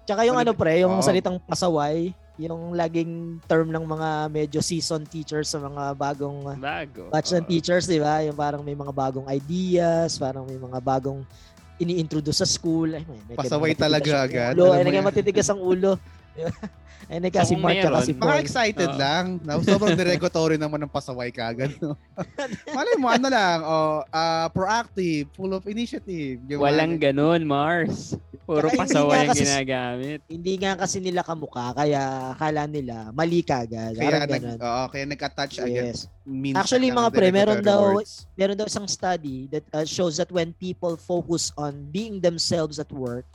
Tsaka 0.02 0.24
yung 0.24 0.34
Ano- 0.34 0.56
pre, 0.56 0.80
yung 0.80 0.96
Oo. 0.96 1.04
salitang 1.04 1.36
pasaway, 1.38 2.10
yung 2.38 2.70
laging 2.70 3.42
term 3.50 3.74
ng 3.74 3.82
mga 3.82 4.08
medyo 4.30 4.60
seasoned 4.62 5.10
teachers 5.10 5.50
sa 5.50 5.58
mga 5.58 5.90
bagong 5.98 6.46
uh, 6.46 6.54
Bago. 6.54 7.10
batch 7.10 7.34
ng 7.34 7.46
teachers, 7.50 7.90
di 7.90 7.98
ba? 7.98 8.22
Yung 8.22 8.38
parang 8.38 8.62
may 8.62 8.78
mga 8.78 8.94
bagong 8.94 9.26
ideas, 9.26 10.14
parang 10.22 10.46
may 10.46 10.54
mga 10.54 10.78
bagong 10.78 11.26
ini-introduce 11.82 12.38
sa 12.38 12.46
school. 12.46 12.94
Ay, 12.94 13.02
may, 13.06 13.18
may 13.26 13.36
Pasaway 13.38 13.74
talaga 13.74 14.06
yung 14.06 14.22
agad. 14.22 14.54
Ulo. 14.54 14.70
Ay, 14.70 14.86
naging 14.86 15.06
matitigas 15.06 15.50
ang 15.50 15.58
ulo. 15.58 15.98
Ay, 17.08 17.18
nagka 17.24 17.42
So, 17.42 17.50
si 17.50 17.54
kung 17.54 17.64
Mark 17.64 17.76
meron, 17.76 18.02
si 18.02 18.12
Paul. 18.12 18.38
excited 18.38 18.90
Oo. 18.90 18.98
lang. 18.98 19.24
Na, 19.40 19.58
sobrang 19.58 19.94
derogatory 19.94 20.56
naman 20.56 20.80
ng 20.80 20.90
pasaway 20.90 21.30
kagad. 21.30 21.72
No? 21.78 21.96
Malay 22.76 22.96
mo, 22.96 23.08
ano 23.08 23.26
lang, 23.26 23.58
oh, 23.62 24.02
ah, 24.08 24.46
proactive, 24.50 25.30
full 25.32 25.50
of 25.50 25.64
initiative. 25.64 26.42
Yung 26.44 26.60
Walang 26.60 26.96
mga- 26.96 27.10
ganun, 27.10 27.42
Mars. 27.42 28.14
Puro 28.44 28.64
pasaway 28.66 29.28
ang 29.28 29.36
kasi- 29.36 29.44
ginagamit. 29.44 30.24
Hindi 30.24 30.56
nga 30.56 30.72
kasi 30.74 31.04
nila 31.04 31.20
kamukha, 31.20 31.76
kaya 31.76 32.32
akala 32.32 32.64
nila 32.64 33.12
mali 33.12 33.44
ka 33.44 33.60
agad. 33.60 33.92
Kaya, 33.92 34.08
Parang 34.08 34.22
nag, 34.24 34.32
ganun. 34.32 34.58
oo, 34.58 34.84
kaya 34.88 35.04
nag-attach. 35.04 35.52
Yes. 35.62 36.08
minsan 36.24 36.56
Actually, 36.56 36.88
mga 36.88 37.12
pre, 37.12 37.28
meron 37.28 37.60
daw- 37.60 38.00
meron 38.34 38.56
daw 38.56 38.64
isang 38.64 38.88
study 38.88 39.48
that 39.48 39.64
uh, 39.70 39.84
shows 39.84 40.16
that 40.16 40.28
when 40.28 40.56
people 40.56 40.96
focus 40.96 41.52
on 41.56 41.88
being 41.88 42.20
themselves 42.20 42.76
at 42.76 42.88
work, 42.88 43.28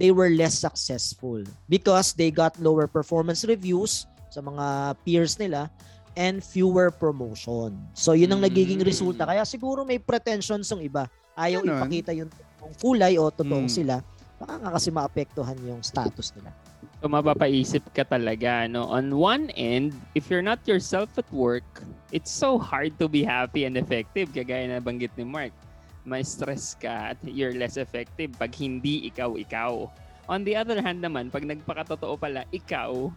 they 0.00 0.08
were 0.08 0.32
less 0.32 0.56
successful 0.56 1.44
because 1.68 2.16
they 2.16 2.32
got 2.32 2.56
lower 2.56 2.88
performance 2.88 3.44
reviews 3.44 4.08
sa 4.32 4.40
mga 4.40 4.96
peers 5.04 5.36
nila 5.36 5.68
and 6.16 6.40
fewer 6.40 6.88
promotion. 6.88 7.76
So 7.92 8.16
yun 8.16 8.32
ang 8.32 8.40
nagiging 8.40 8.80
Mm. 8.80 8.88
resulta. 8.88 9.28
Kaya 9.28 9.44
siguro 9.44 9.84
may 9.84 10.00
pretensions 10.00 10.72
yung 10.72 10.80
iba. 10.80 11.04
Ayaw 11.36 11.60
Ganon. 11.60 11.76
ipakita 11.76 12.10
yung 12.16 12.32
totoong 12.32 12.74
kulay 12.80 13.14
o 13.20 13.28
totoong 13.28 13.68
Mm. 13.68 13.76
sila. 13.76 13.94
Baka 14.40 14.56
nga 14.56 14.70
kasi 14.72 14.88
maapektuhan 14.88 15.58
yung 15.62 15.84
status 15.84 16.32
nila. 16.32 16.50
So 17.00 17.08
mapapaisip 17.08 17.84
ka 17.92 18.04
talaga, 18.04 18.64
no? 18.64 18.88
On 18.88 19.04
one 19.12 19.52
end, 19.52 19.92
if 20.16 20.32
you're 20.32 20.44
not 20.44 20.60
yourself 20.64 21.12
at 21.16 21.28
work, 21.28 21.64
it's 22.08 22.32
so 22.32 22.56
hard 22.56 22.96
to 22.96 23.08
be 23.08 23.20
happy 23.20 23.64
and 23.68 23.76
effective, 23.76 24.32
kagaya 24.32 24.68
na 24.68 24.80
banggit 24.80 25.12
ni 25.16 25.24
Mark. 25.24 25.52
May 26.04 26.24
stress 26.24 26.72
ka 26.74 27.12
at 27.12 27.18
you're 27.22 27.52
less 27.52 27.76
effective 27.76 28.32
pag 28.40 28.56
hindi 28.56 29.04
ikaw-ikaw. 29.12 29.88
On 30.30 30.40
the 30.46 30.56
other 30.56 30.80
hand 30.80 31.04
naman, 31.04 31.28
pag 31.28 31.44
nagpakatotoo 31.44 32.16
pala, 32.16 32.46
ikaw, 32.54 33.12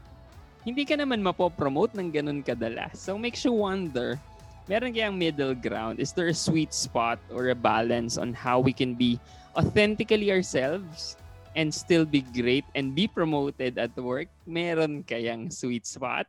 hindi 0.64 0.84
ka 0.84 1.00
naman 1.00 1.24
mapopromote 1.24 1.96
ng 1.96 2.12
ganun 2.12 2.40
kadalas. 2.44 3.00
So 3.00 3.16
makes 3.16 3.44
you 3.44 3.54
wonder, 3.56 4.20
meron 4.68 4.96
kayang 4.96 5.20
middle 5.20 5.56
ground? 5.56 6.00
Is 6.00 6.12
there 6.16 6.32
a 6.32 6.36
sweet 6.36 6.74
spot 6.74 7.20
or 7.32 7.52
a 7.52 7.58
balance 7.58 8.16
on 8.18 8.32
how 8.32 8.60
we 8.60 8.72
can 8.72 8.96
be 8.96 9.20
authentically 9.56 10.32
ourselves 10.32 11.16
and 11.54 11.70
still 11.70 12.04
be 12.04 12.26
great 12.34 12.66
and 12.76 12.96
be 12.96 13.08
promoted 13.08 13.78
at 13.78 13.96
work? 13.96 14.28
Meron 14.48 15.04
kayang 15.04 15.52
sweet 15.52 15.86
spot? 15.86 16.26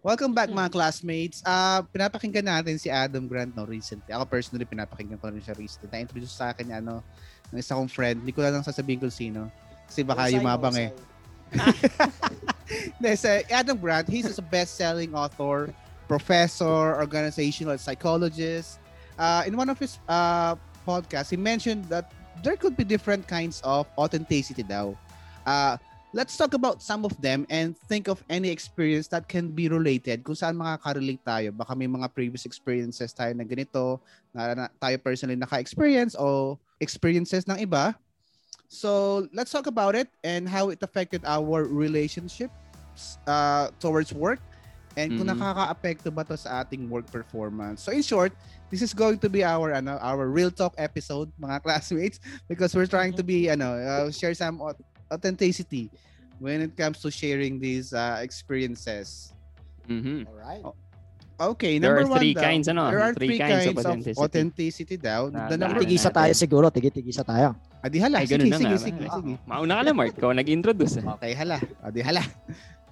Welcome 0.00 0.32
back 0.32 0.48
mga 0.48 0.72
classmates. 0.72 1.44
Ah, 1.44 1.84
pinapakinggan 1.84 2.48
natin 2.48 2.80
si 2.80 2.88
Adam 2.88 3.28
Grant 3.28 3.52
no 3.52 3.68
recently. 3.68 4.08
Ako 4.08 4.24
personally 4.24 4.64
pinapakinggan 4.64 5.20
ko 5.20 5.28
rin 5.28 5.44
siya 5.44 5.52
recently. 5.60 5.92
Na-introduce 5.92 6.32
sa 6.32 6.56
akin 6.56 6.72
ano 6.72 7.04
ng 7.52 7.60
isa 7.60 7.76
kong 7.76 7.92
friend. 7.92 8.24
Hindi 8.24 8.32
ko 8.32 8.40
lang 8.40 8.64
sasabihin 8.64 8.96
kung 8.96 9.12
sino. 9.12 9.52
Kasi 9.84 10.00
baka 10.00 10.32
Husay, 10.32 10.40
yumabang 10.40 10.76
eh. 10.80 10.90
Hindi, 12.96 13.12
sa 13.12 13.44
Adam 13.52 13.76
Grant, 13.76 14.08
he's 14.08 14.32
a 14.32 14.40
best-selling 14.40 15.12
author, 15.12 15.68
professor, 16.08 16.96
organizational 16.96 17.76
psychologist. 17.76 18.80
Uh, 19.20 19.44
in 19.44 19.52
one 19.52 19.68
of 19.68 19.76
his 19.76 20.00
uh, 20.08 20.56
podcasts, 20.88 21.28
he 21.28 21.36
mentioned 21.36 21.84
that 21.92 22.08
there 22.40 22.56
could 22.56 22.72
be 22.72 22.88
different 22.88 23.28
kinds 23.28 23.60
of 23.68 23.84
authenticity 24.00 24.64
daw. 24.64 24.96
Uh, 25.44 25.76
let's 26.12 26.36
talk 26.36 26.54
about 26.54 26.82
some 26.82 27.04
of 27.06 27.14
them 27.22 27.46
and 27.50 27.78
think 27.86 28.08
of 28.08 28.22
any 28.28 28.50
experience 28.50 29.06
that 29.08 29.28
can 29.30 29.50
be 29.54 29.70
related 29.70 30.26
kung 30.26 30.34
saan 30.34 30.58
makaka-relate 30.58 31.22
tayo. 31.22 31.48
Baka 31.54 31.74
may 31.78 31.86
mga 31.86 32.10
previous 32.10 32.46
experiences 32.46 33.14
tayo 33.14 33.30
na 33.34 33.46
ganito, 33.46 34.02
na, 34.34 34.54
na 34.54 34.64
tayo 34.82 34.96
personally 34.98 35.38
naka-experience 35.38 36.18
o 36.18 36.58
experiences 36.82 37.46
ng 37.46 37.62
iba. 37.62 37.94
So, 38.70 39.26
let's 39.34 39.50
talk 39.50 39.66
about 39.66 39.98
it 39.98 40.06
and 40.22 40.46
how 40.46 40.70
it 40.70 40.78
affected 40.82 41.22
our 41.26 41.66
relationships 41.66 42.54
uh, 43.26 43.70
towards 43.78 44.14
work 44.14 44.38
And 44.98 45.14
kung 45.14 45.22
Mhm. 45.30 45.38
nakaka-apekto 45.38 46.10
ba 46.10 46.26
to 46.26 46.34
sa 46.34 46.66
ating 46.66 46.90
work 46.90 47.06
performance. 47.14 47.86
So 47.86 47.94
in 47.94 48.02
short, 48.02 48.34
this 48.74 48.82
is 48.82 48.90
going 48.90 49.22
to 49.22 49.30
be 49.30 49.46
our 49.46 49.70
ano 49.70 49.94
our 50.02 50.26
real 50.26 50.50
talk 50.50 50.74
episode 50.74 51.30
mga 51.38 51.56
classmates 51.64 52.18
because 52.50 52.74
we're 52.74 52.90
trying 52.90 53.14
to 53.14 53.22
be 53.22 53.46
ano 53.46 53.78
uh, 53.78 54.10
share 54.10 54.34
some 54.34 54.58
authenticity 55.10 55.90
when 56.38 56.62
it 56.62 56.72
comes 56.74 57.02
to 57.02 57.10
sharing 57.10 57.58
these 57.58 57.92
uh, 57.92 58.22
experiences. 58.22 59.34
Mhm. 59.84 60.24
Alright. 60.26 60.64
Okay, 61.40 61.80
There 61.80 61.96
number 61.96 62.04
are 62.04 62.20
three 62.20 62.36
one 62.36 62.36
daw, 62.36 62.44
kinds, 62.52 62.66
ano? 62.68 62.84
There 62.92 63.00
are 63.00 63.14
Three 63.16 63.32
three, 63.32 63.40
kinds 63.40 63.64
kinds, 63.64 63.66
of 63.72 63.72
of 63.72 63.80
authenticity. 63.80 64.20
authenticity, 64.20 64.96
daw. 65.00 65.20
Na- 65.32 65.48
The 65.48 65.56
number 65.56 65.80
Tigisa 65.80 66.12
natin. 66.12 66.20
tayo 66.20 66.32
siguro. 66.36 66.66
Tigisa 66.68 67.24
tayo. 67.24 67.56
Adi 67.80 67.96
hala, 67.96 68.20
Ay, 68.20 68.28
sige, 68.28 68.44
sige, 68.44 68.60
nga. 68.60 68.76
sige, 68.76 69.04
Ah, 69.08 69.16
sige. 69.24 69.32
Mauna 69.48 69.80
ka 69.80 69.82
na, 69.88 69.92
Mark. 69.96 70.12
Ikaw 70.20 70.36
nag-introduce. 70.36 71.00
Eh. 71.00 71.04
Okay, 71.16 71.32
hala. 71.32 71.56
Adi 71.80 72.04
hala. 72.04 72.20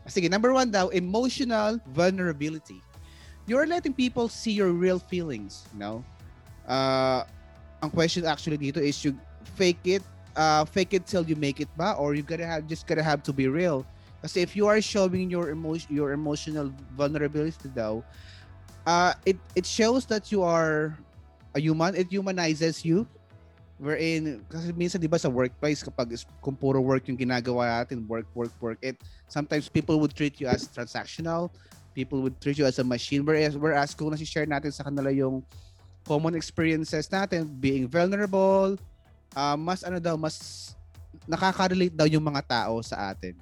Sige, 0.09 0.33
number 0.33 0.57
one 0.57 0.73
daw, 0.73 0.89
emotional 0.89 1.77
vulnerability. 1.93 2.81
You're 3.45 3.69
letting 3.69 3.93
people 3.93 4.33
see 4.33 4.57
your 4.57 4.73
real 4.73 4.97
feelings, 4.97 5.69
you 5.77 5.85
know? 5.85 6.01
Uh, 6.65 7.29
ang 7.85 7.93
question 7.93 8.25
actually 8.25 8.57
dito 8.57 8.81
is 8.81 8.97
you 9.05 9.13
fake 9.61 9.85
it, 9.85 10.05
uh, 10.39 10.63
fake 10.65 10.95
it 10.95 11.05
till 11.05 11.27
you 11.27 11.35
make 11.35 11.59
it 11.59 11.69
ba? 11.75 11.99
Or 11.99 12.15
you 12.15 12.23
gotta 12.23 12.47
have, 12.47 12.71
just 12.71 12.87
gotta 12.87 13.03
have 13.03 13.27
to 13.27 13.35
be 13.35 13.51
real. 13.51 13.83
Kasi 14.23 14.41
if 14.41 14.55
you 14.55 14.71
are 14.71 14.81
showing 14.81 15.29
your 15.29 15.51
emotion, 15.51 15.91
your 15.91 16.15
emotional 16.15 16.71
vulnerability 16.95 17.69
daw, 17.75 18.03
uh, 18.87 19.13
it, 19.27 19.37
it 19.55 19.67
shows 19.67 20.07
that 20.07 20.31
you 20.31 20.43
are 20.43 20.97
a 21.55 21.61
human. 21.61 21.95
It 21.95 22.09
humanizes 22.09 22.87
you. 22.87 23.07
Wherein, 23.79 24.43
kasi 24.51 24.75
minsan 24.75 24.99
di 24.99 25.07
ba 25.07 25.23
sa 25.23 25.31
workplace, 25.31 25.87
kapag 25.87 26.11
kung 26.43 26.59
puro 26.59 26.83
work 26.83 27.07
yung 27.07 27.15
ginagawa 27.15 27.79
natin, 27.79 28.03
work, 28.11 28.27
work, 28.35 28.51
work, 28.59 28.79
it, 28.83 28.99
sometimes 29.31 29.71
people 29.71 30.03
would 30.03 30.11
treat 30.19 30.43
you 30.43 30.51
as 30.51 30.67
transactional, 30.67 31.47
people 31.95 32.19
would 32.19 32.35
treat 32.43 32.59
you 32.59 32.67
as 32.67 32.83
a 32.83 32.87
machine, 32.87 33.23
whereas, 33.23 33.55
whereas 33.55 33.95
kung 33.95 34.11
nasi-share 34.11 34.51
natin 34.51 34.75
sa 34.75 34.83
kanila 34.83 35.15
yung 35.15 35.47
common 36.03 36.35
experiences 36.35 37.07
natin, 37.07 37.47
being 37.63 37.87
vulnerable, 37.87 38.75
uh, 39.37 39.57
mas 39.57 39.81
ano 39.85 39.99
daw, 39.99 40.15
mas 40.17 40.71
nakaka-relate 41.29 41.97
daw 41.97 42.09
yung 42.09 42.25
mga 42.25 42.43
tao 42.47 42.81
sa 42.81 43.13
atin. 43.13 43.37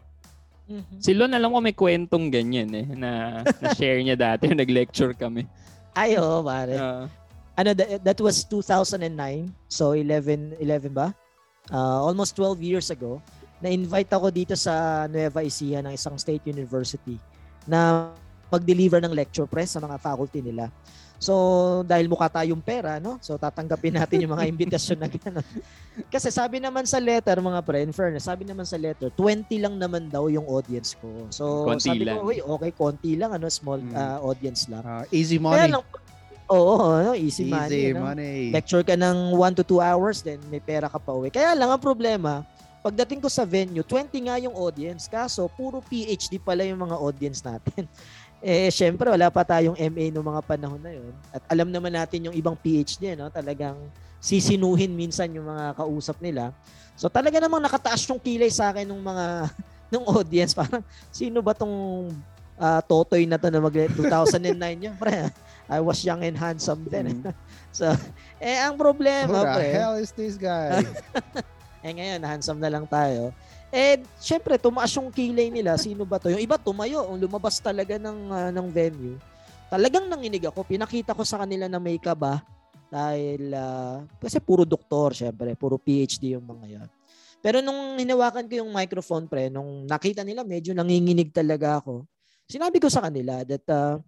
Si 0.98 1.14
Lon, 1.14 1.30
alam 1.30 1.54
ko 1.54 1.58
may 1.62 1.76
kwentong 1.76 2.26
ganyan 2.26 2.66
eh, 2.74 2.86
na, 2.90 3.42
na-share 3.62 4.02
niya 4.02 4.18
dati, 4.18 4.50
nag-lecture 4.54 5.14
kami. 5.14 5.46
Ay, 5.94 6.18
oo, 6.18 6.42
pare. 6.42 6.74
Ah, 6.74 7.06
ano 7.56 7.72
that, 7.72 8.04
that 8.04 8.18
was 8.20 8.44
2009 8.44 9.48
so 9.66 9.96
11 9.96 10.60
11 10.60 10.92
ba 10.92 11.10
Uh, 11.66 11.98
almost 11.98 12.38
12 12.38 12.62
years 12.62 12.94
ago 12.94 13.18
na 13.58 13.66
invite 13.66 14.06
ako 14.14 14.30
dito 14.30 14.54
sa 14.54 15.02
Nueva 15.10 15.42
Ecija 15.42 15.82
ng 15.82 15.98
isang 15.98 16.14
state 16.14 16.46
university 16.46 17.18
na 17.66 18.14
mag-deliver 18.46 19.02
ng 19.02 19.10
lecture 19.10 19.50
press 19.50 19.74
sa 19.74 19.82
mga 19.82 19.98
faculty 19.98 20.38
nila 20.38 20.70
so 21.18 21.34
dahil 21.82 22.06
mukha 22.06 22.28
tayong 22.28 22.60
pera 22.60 22.96
no 22.96 23.16
so 23.18 23.34
tatanggapin 23.34 23.94
natin 23.94 24.20
yung 24.20 24.32
mga 24.32 24.46
imbitasyon 24.52 24.98
na 24.98 25.08
gano'n 25.08 25.46
kasi 26.06 26.28
sabi 26.28 26.60
naman 26.60 26.84
sa 26.84 26.96
letter 26.96 27.40
mga 27.40 27.60
pre 27.60 27.80
in 27.80 27.90
fairness 27.90 28.24
sabi 28.24 28.44
naman 28.44 28.62
sa 28.62 28.76
letter 28.76 29.08
20 29.10 29.48
lang 29.56 29.74
naman 29.76 30.06
daw 30.06 30.28
yung 30.28 30.44
audience 30.44 30.92
ko 30.94 31.24
so 31.28 31.64
Konti 31.64 31.88
sabi 31.88 32.04
lang. 32.04 32.20
ko 32.20 32.28
"Uy, 32.28 32.38
okay 32.38 32.70
konti 32.70 33.14
lang 33.14 33.32
ano 33.32 33.48
small 33.48 33.78
Mm. 33.78 33.92
uh, 33.92 34.18
audience 34.22 34.66
lang 34.66 34.80
Uh, 34.80 35.04
easy 35.10 35.36
kaya 35.36 35.66
money. 35.66 35.72
lang 35.72 35.84
oo 36.46 36.78
ano, 36.94 37.10
easy, 37.12 37.42
Easy 37.42 37.50
money, 37.50 37.82
no? 37.90 38.00
money. 38.04 38.54
lecture 38.54 38.80
ka 38.80 38.94
ng 38.94 39.34
1 39.34 39.58
to 39.58 39.64
2 39.66 39.82
hours, 39.82 40.22
then 40.22 40.38
may 40.46 40.60
pera 40.60 40.86
ka 40.86 40.94
pa 40.96 41.10
uwi. 41.10 41.26
Kaya 41.26 41.58
lang 41.58 41.66
ang 41.68 41.82
problema, 41.82 42.46
pagdating 42.80 43.18
ko 43.18 43.26
sa 43.26 43.42
venue, 43.42 43.82
20 43.82 44.14
nga 44.22 44.38
yung 44.38 44.54
audience. 44.54 45.10
Kaso, 45.10 45.50
puro 45.50 45.82
PhD 45.82 46.38
pala 46.38 46.62
yung 46.62 46.78
mga 46.78 46.94
audience 46.96 47.42
natin. 47.42 47.90
eh, 48.44 48.68
syempre, 48.68 49.08
wala 49.08 49.32
pa 49.32 49.42
tayong 49.42 49.76
MA 49.76 50.12
no 50.12 50.20
mga 50.20 50.42
panahon 50.44 50.80
na 50.80 50.92
yun. 50.92 51.12
At 51.32 51.42
alam 51.48 51.68
naman 51.72 51.92
natin 51.92 52.28
yung 52.28 52.36
ibang 52.36 52.56
PhD, 52.56 53.16
no? 53.16 53.32
talagang 53.32 53.76
sisinuhin 54.20 54.92
minsan 54.92 55.30
yung 55.32 55.48
mga 55.48 55.76
kausap 55.76 56.18
nila. 56.20 56.52
So 56.96 57.12
talaga 57.12 57.36
namang 57.36 57.62
nakataas 57.62 58.08
yung 58.08 58.18
kilay 58.18 58.48
sa 58.48 58.72
akin 58.72 58.88
ng 58.88 59.02
mga 59.04 59.26
ng 59.92 60.04
audience. 60.08 60.52
Parang, 60.56 60.82
sino 61.12 61.38
ba 61.44 61.52
tong 61.52 62.08
ah, 62.56 62.80
totoy 62.82 63.28
na 63.28 63.36
to 63.36 63.52
na 63.52 63.60
mag 63.60 63.72
2009 63.72 64.56
yun? 64.80 64.94
Pre, 64.96 65.30
I 65.66 65.78
was 65.82 66.00
young 66.02 66.24
and 66.24 66.34
handsome 66.34 66.84
then. 66.88 67.22
Mm. 67.22 67.32
So, 67.76 67.92
eh, 68.40 68.56
ang 68.56 68.80
problema, 68.80 69.28
Who 69.28 69.44
the 69.44 69.52
pre, 69.52 69.68
hell 69.76 70.00
is 70.00 70.08
this 70.08 70.40
guy? 70.40 70.80
eh 71.84 71.92
ngayon, 71.92 72.24
handsome 72.24 72.56
na 72.56 72.72
lang 72.72 72.88
tayo. 72.88 73.36
Eh, 73.76 74.00
syempre, 74.16 74.56
tumaas 74.56 74.88
yung 74.96 75.12
kilay 75.12 75.52
nila. 75.52 75.76
Sino 75.76 76.08
ba 76.08 76.16
to? 76.16 76.32
Yung 76.32 76.40
iba 76.40 76.56
tumayo, 76.56 77.04
yung 77.12 77.20
lumabas 77.20 77.60
talaga 77.60 78.00
ng, 78.00 78.18
ah, 78.32 78.48
ng 78.48 78.72
venue. 78.72 79.20
Talagang 79.68 80.08
nanginig 80.08 80.48
ako. 80.48 80.64
Pinakita 80.64 81.12
ko 81.12 81.20
sa 81.28 81.44
kanila 81.44 81.68
na 81.68 81.76
may 81.76 82.00
kaba. 82.00 82.40
Dahil, 82.88 83.52
ah, 83.52 84.00
kasi 84.16 84.40
puro 84.40 84.64
doktor, 84.64 85.12
syempre. 85.12 85.52
Puro 85.60 85.76
PhD 85.76 86.40
yung 86.40 86.48
mga 86.48 86.66
yan. 86.72 86.88
Pero 87.44 87.60
nung 87.60 88.00
hinawakan 88.00 88.48
ko 88.48 88.64
yung 88.64 88.72
microphone, 88.72 89.28
pre, 89.28 89.52
nung 89.52 89.84
nakita 89.84 90.24
nila, 90.24 90.40
medyo 90.40 90.72
nanginginig 90.72 91.28
talaga 91.36 91.76
ako. 91.84 92.08
Sinabi 92.48 92.80
ko 92.80 92.88
sa 92.88 93.04
kanila 93.04 93.44
that, 93.44 93.66
uh, 93.68 94.00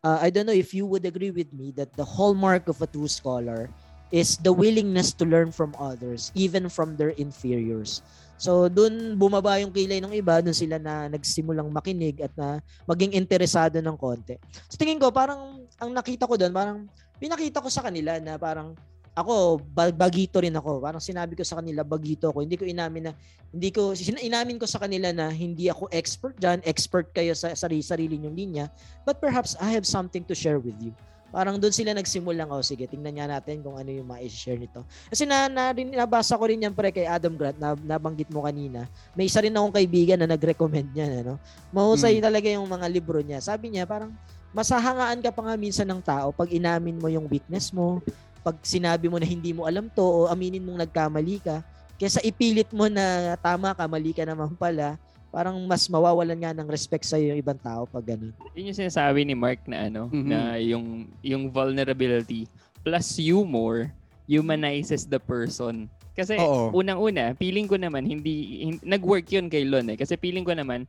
uh, 0.00 0.18
I 0.24 0.32
don't 0.32 0.48
know 0.48 0.56
if 0.56 0.72
you 0.72 0.88
would 0.88 1.04
agree 1.04 1.36
with 1.36 1.52
me 1.52 1.68
that 1.76 1.92
the 2.00 2.06
hallmark 2.06 2.64
of 2.64 2.80
a 2.80 2.88
true 2.88 3.12
scholar 3.12 3.68
is 4.12 4.40
the 4.40 4.52
willingness 4.52 5.12
to 5.16 5.24
learn 5.24 5.52
from 5.52 5.76
others, 5.80 6.32
even 6.36 6.68
from 6.68 6.96
their 6.96 7.16
inferiors. 7.20 8.00
So, 8.42 8.66
dun 8.66 9.14
bumaba 9.14 9.62
yung 9.62 9.70
kilay 9.70 10.02
ng 10.02 10.18
iba, 10.18 10.42
dun 10.42 10.50
sila 10.50 10.74
na 10.74 11.06
nagsimulang 11.06 11.70
makinig 11.70 12.26
at 12.26 12.34
na 12.34 12.58
maging 12.90 13.14
interesado 13.14 13.78
ng 13.78 13.94
konti. 13.94 14.34
So, 14.66 14.74
tingin 14.74 14.98
ko, 14.98 15.14
parang, 15.14 15.62
ang 15.78 15.94
nakita 15.94 16.26
ko 16.26 16.34
dun, 16.34 16.50
parang, 16.50 16.90
pinakita 17.22 17.62
ko 17.62 17.70
sa 17.70 17.86
kanila 17.86 18.18
na 18.18 18.34
parang, 18.34 18.74
ako, 19.14 19.62
ba- 19.62 19.94
bagito 19.94 20.42
rin 20.42 20.58
ako. 20.58 20.82
Parang 20.82 20.98
sinabi 20.98 21.38
ko 21.38 21.46
sa 21.46 21.62
kanila, 21.62 21.86
bagito 21.86 22.34
ako. 22.34 22.42
Hindi 22.42 22.58
ko 22.58 22.66
inamin 22.66 23.06
na, 23.06 23.12
hindi 23.54 23.70
ko, 23.70 23.94
inamin 23.94 24.58
ko 24.58 24.66
sa 24.66 24.82
kanila 24.82 25.14
na 25.14 25.30
hindi 25.30 25.70
ako 25.70 25.86
expert 25.94 26.34
dyan, 26.42 26.58
expert 26.66 27.14
kayo 27.14 27.38
sa 27.38 27.54
sarili, 27.54 27.84
sarili 27.86 28.18
nyong 28.18 28.34
linya, 28.34 28.66
but 29.06 29.22
perhaps 29.22 29.54
I 29.62 29.70
have 29.70 29.86
something 29.86 30.26
to 30.26 30.34
share 30.34 30.58
with 30.58 30.74
you. 30.82 30.90
Parang 31.32 31.56
doon 31.56 31.72
sila 31.72 31.96
nagsimulang, 31.96 32.52
oh 32.52 32.60
sige, 32.60 32.84
tingnan 32.84 33.16
nga 33.16 33.26
natin 33.40 33.64
kung 33.64 33.80
ano 33.80 33.88
yung 33.88 34.04
ma-share 34.04 34.60
nito. 34.60 34.84
Kasi 35.08 35.24
na, 35.24 35.48
na, 35.48 35.72
rin, 35.72 35.88
nabasa 35.88 36.36
ko 36.36 36.44
rin 36.44 36.60
yan 36.60 36.76
pre 36.76 36.92
kay 36.92 37.08
Adam 37.08 37.32
Grant, 37.32 37.56
na, 37.56 37.72
nabanggit 37.72 38.28
mo 38.28 38.44
kanina. 38.44 38.84
May 39.16 39.32
isa 39.32 39.40
rin 39.40 39.56
akong 39.56 39.72
kaibigan 39.72 40.20
na 40.20 40.28
nag-recommend 40.28 40.92
niya, 40.92 41.24
ano? 41.24 41.40
Mahusay 41.72 42.20
talaga 42.20 42.52
yung 42.52 42.68
mga 42.68 42.86
libro 42.92 43.16
niya. 43.24 43.40
Sabi 43.40 43.72
niya, 43.72 43.88
parang 43.88 44.12
masahangaan 44.52 45.24
ka 45.24 45.32
pa 45.32 45.40
nga 45.48 45.56
minsan 45.56 45.88
ng 45.88 46.04
tao 46.04 46.28
pag 46.36 46.52
inamin 46.52 47.00
mo 47.00 47.08
yung 47.08 47.24
weakness 47.24 47.72
mo, 47.72 48.04
pag 48.44 48.60
sinabi 48.60 49.08
mo 49.08 49.16
na 49.16 49.24
hindi 49.24 49.56
mo 49.56 49.64
alam 49.64 49.88
to 49.88 50.04
o 50.04 50.28
aminin 50.28 50.60
mong 50.60 50.84
nagkamali 50.84 51.40
ka, 51.40 51.64
kaysa 51.96 52.20
ipilit 52.20 52.68
mo 52.76 52.92
na 52.92 53.38
tama 53.40 53.72
ka, 53.72 53.88
mali 53.88 54.12
ka 54.12 54.28
naman 54.28 54.52
pala, 54.52 55.00
parang 55.32 55.56
mas 55.64 55.88
mawawalan 55.88 56.36
nga 56.36 56.52
ng 56.52 56.68
respect 56.68 57.08
sa 57.08 57.16
yung 57.16 57.40
ibang 57.40 57.56
tao 57.56 57.88
pag 57.88 58.04
ganun. 58.04 58.36
Yun 58.52 58.68
yung 58.68 58.78
sinasabi 58.78 59.24
ni 59.24 59.32
Mark 59.32 59.64
na 59.64 59.88
ano, 59.88 60.12
Mhm. 60.12 60.28
na 60.28 60.38
yung 60.60 60.86
yung 61.24 61.48
vulnerability 61.48 62.44
plus 62.84 63.16
humor 63.16 63.88
humanizes 64.28 65.08
the 65.08 65.18
person. 65.18 65.88
Kasi 66.12 66.36
Oo. 66.36 66.68
unang-una, 66.76 67.32
feeling 67.32 67.64
ko 67.64 67.80
naman 67.80 68.04
hindi, 68.04 68.68
hin- 68.68 68.84
nag-work 68.84 69.24
yun 69.32 69.48
kay 69.48 69.64
Lon 69.64 69.88
eh. 69.88 69.96
Kasi 69.96 70.20
feeling 70.20 70.44
ko 70.44 70.52
naman 70.52 70.84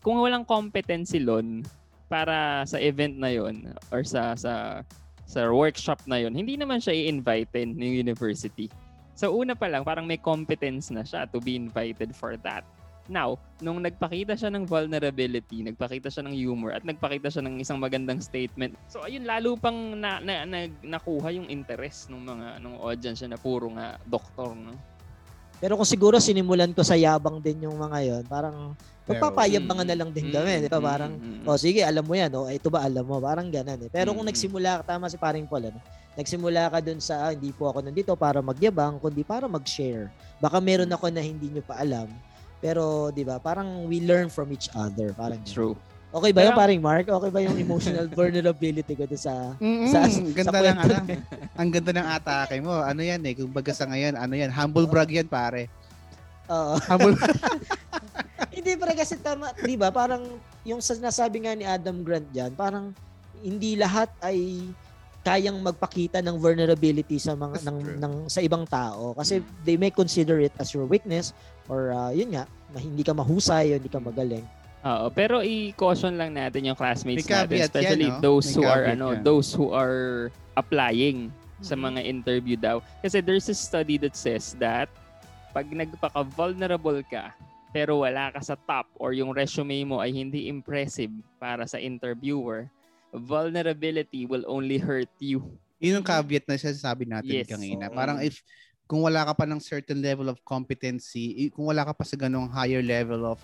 kung 0.00 0.16
walang 0.16 0.46
competence 0.46 1.10
si 1.10 1.18
Lon 1.18 1.66
para 2.06 2.62
sa 2.64 2.78
event 2.78 3.18
na 3.18 3.28
yon 3.28 3.66
or 3.90 4.06
sa 4.06 4.38
sa 4.38 4.80
sa 5.26 5.40
workshop 5.46 6.02
na 6.06 6.18
yon, 6.18 6.34
hindi 6.34 6.54
naman 6.54 6.78
siya 6.78 6.94
i-invite 6.96 7.50
ng 7.66 7.74
university. 7.78 8.70
So 9.14 9.30
una 9.30 9.52
pa 9.52 9.66
lang, 9.66 9.82
parang 9.82 10.06
may 10.06 10.16
competence 10.16 10.90
na 10.90 11.02
siya 11.02 11.26
to 11.26 11.38
be 11.38 11.54
invited 11.54 12.14
for 12.14 12.38
that. 12.40 12.62
Now, 13.10 13.34
nung 13.58 13.82
nagpakita 13.82 14.38
siya 14.38 14.54
ng 14.54 14.70
vulnerability, 14.70 15.66
nagpakita 15.66 16.14
siya 16.14 16.22
ng 16.22 16.34
humor, 16.38 16.70
at 16.70 16.86
nagpakita 16.86 17.26
siya 17.26 17.42
ng 17.42 17.58
isang 17.58 17.82
magandang 17.82 18.22
statement. 18.22 18.78
So, 18.86 19.02
ayun, 19.02 19.26
lalo 19.26 19.58
pang 19.58 19.98
na, 19.98 20.22
na, 20.22 20.46
na- 20.46 20.70
nakuha 20.80 21.34
yung 21.34 21.50
interest 21.50 22.06
ng 22.06 22.22
mga 22.22 22.46
ng 22.62 22.74
audience 22.78 23.26
na 23.26 23.34
puro 23.34 23.66
nga 23.74 23.98
doktor, 24.06 24.54
no? 24.54 24.78
Pero 25.60 25.76
kung 25.76 25.84
siguro 25.84 26.16
sinimulan 26.22 26.72
ko 26.72 26.80
sa 26.80 26.96
yabang 26.96 27.42
din 27.42 27.68
yung 27.68 27.76
mga 27.76 27.98
yon, 28.00 28.24
parang 28.30 28.72
magpapayabangan 29.04 29.84
na 29.84 29.96
lang 29.98 30.10
din 30.14 30.30
kami, 30.30 30.64
di 30.64 30.70
ba? 30.70 30.78
Mm, 30.80 30.86
Parang, 30.86 31.12
mm, 31.18 31.34
mm. 31.42 31.46
oh 31.50 31.58
sige, 31.58 31.82
alam 31.82 32.06
mo 32.06 32.14
yan, 32.14 32.30
oh, 32.32 32.46
ito 32.48 32.70
ba 32.70 32.86
alam 32.86 33.04
mo? 33.04 33.18
Parang 33.20 33.50
ganun 33.50 33.76
eh. 33.76 33.90
Pero 33.90 34.14
kung 34.14 34.24
Mm. 34.24 34.30
nagsimula 34.32 34.70
ka, 34.80 34.96
tama 34.96 35.10
si 35.10 35.18
paring 35.18 35.44
Paul, 35.44 35.68
ano? 35.68 35.82
Nagsimula 36.14 36.70
ka 36.72 36.78
dun 36.80 37.02
sa, 37.02 37.28
ah, 37.28 37.32
hindi 37.34 37.50
po 37.50 37.68
ako 37.68 37.84
nandito 37.84 38.14
para 38.14 38.38
magyabang, 38.40 39.02
kundi 39.02 39.20
para 39.26 39.50
mag-share. 39.50 40.08
Baka 40.40 40.62
meron 40.62 40.88
ako 40.88 41.12
na 41.12 41.20
hindi 41.20 41.50
nyo 41.52 41.60
pa 41.60 41.76
alam. 41.76 42.08
Pero, 42.60 43.08
di 43.10 43.24
ba, 43.24 43.40
parang 43.40 43.88
we 43.88 44.04
learn 44.04 44.28
from 44.28 44.52
each 44.52 44.68
other. 44.76 45.16
Parang. 45.16 45.40
True. 45.42 45.74
Okay 46.10 46.34
ba 46.34 46.42
Pero- 46.42 46.58
paring 46.58 46.82
Mark? 46.82 47.06
Okay 47.06 47.30
ba 47.30 47.40
yung 47.40 47.56
emotional 47.56 48.06
vulnerability 48.18 48.92
ko 48.98 49.06
sa... 49.14 49.54
Mm-mm, 49.56 49.88
Sa- 49.88 50.10
ganda 50.34 50.50
sa 50.50 50.60
lang 50.60 50.76
kwento 50.76 50.94
ano. 50.98 51.14
Ang 51.54 51.68
ganda 51.70 51.92
ng 51.94 52.08
atake 52.18 52.56
mo. 52.58 52.74
Ano 52.82 53.00
yan 53.00 53.22
eh, 53.22 53.32
kung 53.38 53.54
baga 53.54 53.70
sa 53.70 53.86
ngayon, 53.86 54.18
ano 54.18 54.34
yan, 54.34 54.50
humble 54.50 54.90
brag 54.90 55.08
yan 55.08 55.30
pare. 55.30 55.70
Oo. 56.50 56.76
Humble 56.82 57.14
Hindi 58.56 58.74
pa 58.74 58.90
kasi 58.90 59.14
tama, 59.22 59.54
'di 59.54 59.78
ba? 59.78 59.94
Parang 59.94 60.26
yung 60.66 60.82
sa 60.82 60.98
sinasabi 60.98 61.46
nga 61.46 61.54
ni 61.54 61.62
Adam 61.62 62.02
Grant 62.02 62.26
diyan, 62.34 62.50
parang 62.58 62.90
hindi 63.40 63.78
lahat 63.78 64.10
ay 64.20 64.66
kayang 65.30 65.62
magpakita 65.62 66.18
ng 66.18 66.36
vulnerability 66.36 67.22
sa 67.22 67.38
mga 67.38 67.54
That's 67.54 67.66
ng, 67.70 67.78
true. 67.78 67.98
ng 68.02 68.14
sa 68.26 68.40
ibang 68.42 68.66
tao 68.66 69.14
kasi 69.14 69.38
they 69.62 69.78
may 69.78 69.94
consider 69.94 70.42
it 70.42 70.50
as 70.58 70.74
your 70.74 70.90
weakness 70.90 71.30
or 71.70 71.94
uh, 71.94 72.10
yun 72.10 72.34
nga 72.34 72.50
na 72.74 72.82
hindi 72.82 73.06
ka 73.06 73.14
mahusay 73.14 73.70
o 73.70 73.78
hindi 73.78 73.86
ka 73.86 74.02
magaling. 74.02 74.42
Oo, 74.80 75.06
pero 75.12 75.38
i-caution 75.38 76.18
lang 76.18 76.34
natin 76.34 76.66
yung 76.66 76.74
classmates 76.74 77.22
May 77.22 77.30
natin, 77.30 77.46
caveat 77.46 77.60
yan, 77.60 77.68
especially 77.70 78.08
no? 78.10 78.18
those 78.18 78.46
May 78.48 78.54
who 78.56 78.62
are 78.64 78.84
ano, 78.88 79.06
yan. 79.14 79.22
those 79.22 79.48
who 79.54 79.66
are 79.70 80.32
applying 80.56 81.30
sa 81.60 81.76
Mhm. 81.76 81.82
mga 81.84 82.00
interview 82.02 82.56
daw. 82.56 82.80
Kasi 82.98 83.20
there's 83.20 83.46
a 83.46 83.54
study 83.54 84.00
that 84.00 84.16
says 84.16 84.56
that 84.58 84.88
pag 85.52 85.68
nagpaka-vulnerable 85.68 87.06
ka 87.06 87.30
pero 87.70 88.02
wala 88.02 88.34
ka 88.34 88.42
sa 88.42 88.58
top 88.66 88.90
or 88.98 89.14
yung 89.14 89.30
resume 89.30 89.86
mo 89.86 90.02
ay 90.02 90.10
hindi 90.10 90.50
impressive 90.50 91.12
para 91.38 91.70
sa 91.70 91.78
interviewer, 91.78 92.66
vulnerability 93.12 94.26
will 94.26 94.44
only 94.46 94.78
hurt 94.78 95.10
you. 95.18 95.42
Yun 95.80 96.00
yung 96.00 96.06
caveat 96.06 96.44
na 96.46 96.60
sinasabi 96.60 97.08
natin 97.08 97.40
Yes. 97.42 97.48
kanina. 97.48 97.88
Parang 97.88 98.20
if 98.20 98.42
kung 98.84 99.06
wala 99.06 99.22
ka 99.22 99.32
pa 99.32 99.46
ng 99.46 99.62
certain 99.62 100.02
level 100.02 100.26
of 100.28 100.38
competency, 100.42 101.48
kung 101.54 101.70
wala 101.70 101.86
ka 101.86 101.94
pa 101.94 102.02
sa 102.02 102.18
ganong 102.18 102.50
higher 102.50 102.82
level 102.82 103.22
of 103.26 103.38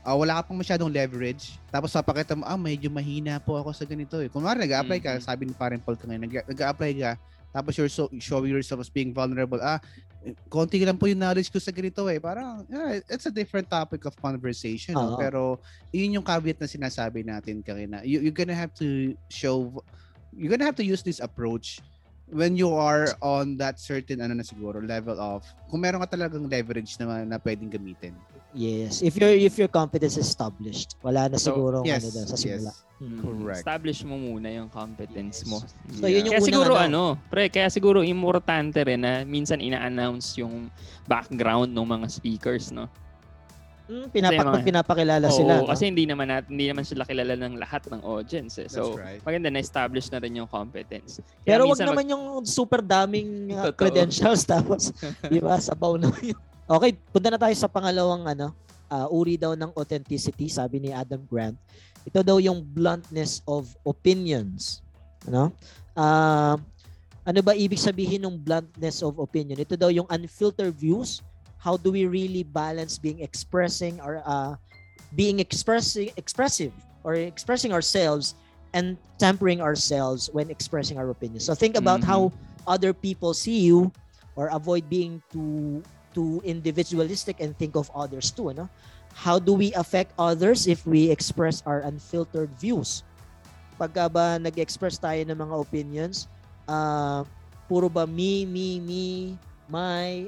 ah, 0.00 0.16
wala 0.16 0.40
ka 0.40 0.48
pang 0.48 0.56
masyadong 0.56 0.88
leverage, 0.88 1.60
tapos 1.68 1.92
papakita 1.92 2.32
mo, 2.32 2.48
ah, 2.48 2.56
medyo 2.56 2.88
mahina 2.88 3.36
po 3.36 3.60
ako 3.60 3.68
sa 3.76 3.84
ganito 3.84 4.16
eh. 4.24 4.32
Kung 4.32 4.40
mara, 4.40 4.56
nag-apply 4.56 4.96
ka, 4.96 5.12
Mhm. 5.20 5.24
sabi 5.24 5.42
ni 5.44 5.52
Parang 5.52 5.76
Paul 5.76 6.00
kanina, 6.00 6.24
nag- 6.24 6.48
nag-apply 6.48 6.92
ka, 6.96 7.10
tapos 7.50 7.78
you're 7.78 7.90
so, 7.90 8.06
showing 8.18 8.50
yourself 8.50 8.80
as 8.80 8.90
being 8.90 9.14
vulnerable, 9.14 9.58
ah, 9.62 9.82
konti 10.52 10.84
lang 10.84 11.00
po 11.00 11.08
yung 11.08 11.20
knowledge 11.20 11.48
ko 11.48 11.58
sa 11.58 11.72
ganito 11.72 12.04
eh. 12.06 12.20
Parang, 12.20 12.66
yeah, 12.68 13.00
it's 13.08 13.26
a 13.26 13.34
different 13.34 13.66
topic 13.70 14.04
of 14.04 14.14
conversation. 14.20 14.94
no? 14.94 15.14
Oo. 15.14 15.18
Pero, 15.18 15.40
yun 15.90 16.20
yung 16.20 16.26
caveat 16.26 16.60
na 16.60 16.68
sinasabi 16.68 17.24
natin 17.24 17.64
kanina. 17.64 18.04
You, 18.04 18.20
you're 18.20 18.36
gonna 18.36 18.56
have 18.56 18.74
to 18.78 19.16
show, 19.32 19.72
you're 20.36 20.52
gonna 20.52 20.68
have 20.68 20.78
to 20.78 20.86
use 20.86 21.02
this 21.02 21.18
approach 21.18 21.80
when 22.30 22.54
you 22.54 22.70
are 22.74 23.10
on 23.18 23.58
that 23.58 23.82
certain 23.82 24.22
ano 24.22 24.38
na 24.38 24.46
siguro 24.46 24.78
level 24.78 25.18
of 25.18 25.42
kung 25.66 25.82
meron 25.82 25.98
ka 26.06 26.14
talagang 26.14 26.46
leverage 26.46 26.94
na 27.02 27.26
na 27.26 27.42
pwedeng 27.42 27.70
gamitin. 27.70 28.14
Yes, 28.50 28.98
if 28.98 29.14
your 29.14 29.30
if 29.30 29.54
your 29.54 29.70
competence 29.70 30.18
is 30.18 30.26
established, 30.26 30.98
wala 30.98 31.30
na 31.30 31.38
So, 31.38 31.54
siguro 31.54 31.86
yes, 31.86 32.02
ano 32.02 32.08
doon 32.10 32.26
sa 32.26 32.34
simula. 32.34 32.72
yes. 32.72 32.82
Mm. 32.98 33.16
Correct. 33.16 33.62
Establish 33.62 34.00
mo 34.02 34.14
muna 34.14 34.50
yung 34.50 34.68
competence 34.68 35.40
Yes. 35.40 35.48
mo. 35.48 35.56
So, 35.94 36.04
yun 36.04 36.26
yung 36.26 36.34
kaya 36.34 36.42
unang 36.42 36.50
siguro 36.50 36.72
ano. 36.74 37.14
ano, 37.14 37.30
pre, 37.30 37.46
kaya 37.46 37.70
siguro 37.70 38.02
importante 38.02 38.82
rin 38.82 39.00
na 39.00 39.22
minsan 39.22 39.56
ina-announce 39.56 40.36
yung 40.36 40.66
background 41.06 41.70
ng 41.70 41.86
mga 41.88 42.06
speakers, 42.10 42.68
no? 42.68 42.90
Mm, 43.86 44.06
pinapak 44.06 44.38
Kasi 44.38 44.50
mga- 44.52 44.66
pinapakilala 44.66 45.26
Oo, 45.26 45.34
sila. 45.34 45.52
no? 45.56 45.66
kasi 45.66 45.82
hindi 45.86 46.04
naman 46.04 46.26
nat, 46.28 46.46
hindi 46.46 46.66
naman 46.66 46.84
sila 46.84 47.02
kilala 47.02 47.34
ng 47.34 47.54
lahat 47.56 47.86
ng 47.86 48.02
audience 48.02 48.58
eh. 48.58 48.68
So, 48.68 48.94
That's 48.94 49.02
right. 49.02 49.20
maganda 49.24 49.48
na 49.48 49.58
establish 49.58 50.10
na 50.10 50.18
rin 50.18 50.34
yung 50.36 50.46
competence. 50.46 51.18
Kaya 51.40 51.56
Pero 51.56 51.66
wag 51.66 51.78
naman 51.80 52.06
yung 52.06 52.24
super 52.44 52.78
daming 52.80 53.50
uh, 53.50 53.70
credentials 53.72 54.42
tapos 54.50 54.90
di 55.32 55.38
ba 55.38 55.56
sabaw 55.56 55.94
na 55.94 56.10
yun. 56.20 56.38
Okay, 56.70 56.94
punta 57.10 57.34
na 57.34 57.40
tayo 57.40 57.50
sa 57.58 57.66
pangalawang 57.66 58.30
ano, 58.30 58.54
uh, 58.94 59.10
uri 59.10 59.34
daw 59.34 59.58
ng 59.58 59.74
authenticity, 59.74 60.46
sabi 60.46 60.78
ni 60.78 60.94
Adam 60.94 61.18
Grant. 61.26 61.58
Ito 62.06 62.22
daw 62.22 62.38
yung 62.38 62.62
bluntness 62.62 63.42
of 63.42 63.74
opinions. 63.82 64.78
Ano? 65.26 65.50
Ah, 65.98 66.54
ano 67.26 67.40
ba 67.42 67.58
ibig 67.58 67.82
sabihin 67.82 68.22
ng 68.22 68.38
bluntness 68.38 69.02
of 69.02 69.18
opinion? 69.18 69.58
Ito 69.58 69.74
daw 69.74 69.90
yung 69.90 70.06
unfiltered 70.14 70.78
views. 70.78 71.26
How 71.58 71.74
do 71.74 71.90
we 71.90 72.06
really 72.06 72.46
balance 72.46 73.02
being 73.02 73.18
expressing 73.18 73.98
or 73.98 74.22
uh, 74.22 74.54
being 75.18 75.42
expressing 75.42 76.14
expressive 76.14 76.72
or 77.02 77.18
expressing 77.18 77.74
ourselves 77.74 78.38
and 78.72 78.94
tempering 79.18 79.58
ourselves 79.58 80.30
when 80.30 80.48
expressing 80.48 80.96
our 80.96 81.10
opinions. 81.10 81.50
So 81.50 81.58
think 81.58 81.74
about 81.74 82.00
Mhm. 82.00 82.08
how 82.08 82.20
other 82.64 82.94
people 82.94 83.34
see 83.34 83.66
you 83.66 83.90
or 84.38 84.48
avoid 84.54 84.86
being 84.86 85.18
too 85.34 85.82
too 86.12 86.42
individualistic 86.44 87.38
and 87.40 87.56
think 87.56 87.74
of 87.76 87.90
others 87.94 88.30
too, 88.30 88.50
ano? 88.50 88.68
How 89.12 89.38
do 89.38 89.54
we 89.54 89.74
affect 89.74 90.14
others 90.14 90.70
if 90.70 90.86
we 90.86 91.10
express 91.10 91.62
our 91.66 91.82
unfiltered 91.82 92.50
views? 92.58 93.02
Pagka 93.74 94.06
ba 94.06 94.38
nag-express 94.38 95.00
tayo 95.02 95.18
ng 95.26 95.34
mga 95.34 95.54
opinions, 95.56 96.30
ah 96.70 97.26
puro 97.70 97.86
ba 97.86 98.02
me, 98.02 98.42
me, 98.42 98.82
me, 98.82 99.38
my, 99.70 100.26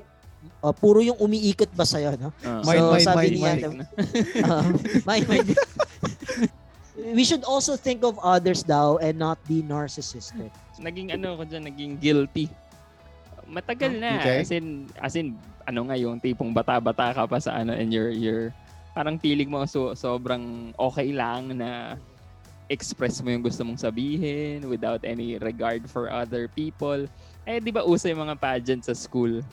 ah, 0.63 0.71
puro 0.71 1.03
yung 1.03 1.19
umiikot 1.19 1.75
ba 1.75 1.83
sa'yo, 1.83 2.15
no? 2.15 2.31
Mind, 2.63 2.79
So, 2.79 2.87
mind, 2.87 3.03
sabi 3.03 3.19
mind, 3.19 3.35
ni 3.35 3.41
mind. 3.43 3.59
Adam, 3.59 3.75
Ah, 4.47 4.63
my, 5.03 5.19
my, 5.27 5.39
we 7.19 7.27
should 7.27 7.43
also 7.43 7.75
think 7.75 8.07
of 8.07 8.15
others 8.23 8.63
daw 8.63 9.03
and 9.03 9.19
not 9.19 9.43
be 9.51 9.59
narcissistic. 9.59 10.55
naging 10.79 11.11
ano 11.11 11.35
ko 11.35 11.43
dyan, 11.43 11.67
naging 11.67 11.99
guilty. 11.99 12.47
Matagal 13.51 13.99
na. 13.99 14.23
Okay. 14.23 14.47
As 14.47 14.51
in, 14.55 14.87
as 15.03 15.19
in, 15.19 15.35
ano 15.65 15.89
nga 15.89 15.97
yung 15.97 16.19
tipong 16.19 16.51
bata-bata 16.51 17.13
ka 17.13 17.25
pa 17.25 17.39
sa 17.39 17.59
ano 17.59 17.73
and 17.73 17.91
you're, 17.91 18.11
you're 18.11 18.51
parang 18.93 19.17
feeling 19.17 19.49
mo 19.49 19.65
so, 19.65 19.95
sobrang 19.95 20.71
okay 20.77 21.11
lang 21.11 21.57
na 21.57 21.97
express 22.69 23.21
mo 23.21 23.29
yung 23.29 23.45
gusto 23.45 23.61
mong 23.63 23.77
sabihin 23.77 24.65
without 24.65 25.05
any 25.05 25.37
regard 25.37 25.85
for 25.85 26.09
other 26.09 26.49
people. 26.49 27.05
Eh, 27.45 27.61
di 27.61 27.69
ba 27.69 27.85
uso 27.85 28.09
yung 28.09 28.25
mga 28.25 28.37
pageant 28.39 28.81
sa 28.81 28.97
school? 28.97 29.45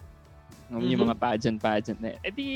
Yung 0.71 0.85
Mhm. 0.85 1.09
mga 1.09 1.15
pageant-pageant 1.17 1.99
na. 1.99 2.15
Eh 2.21 2.31
di, 2.31 2.47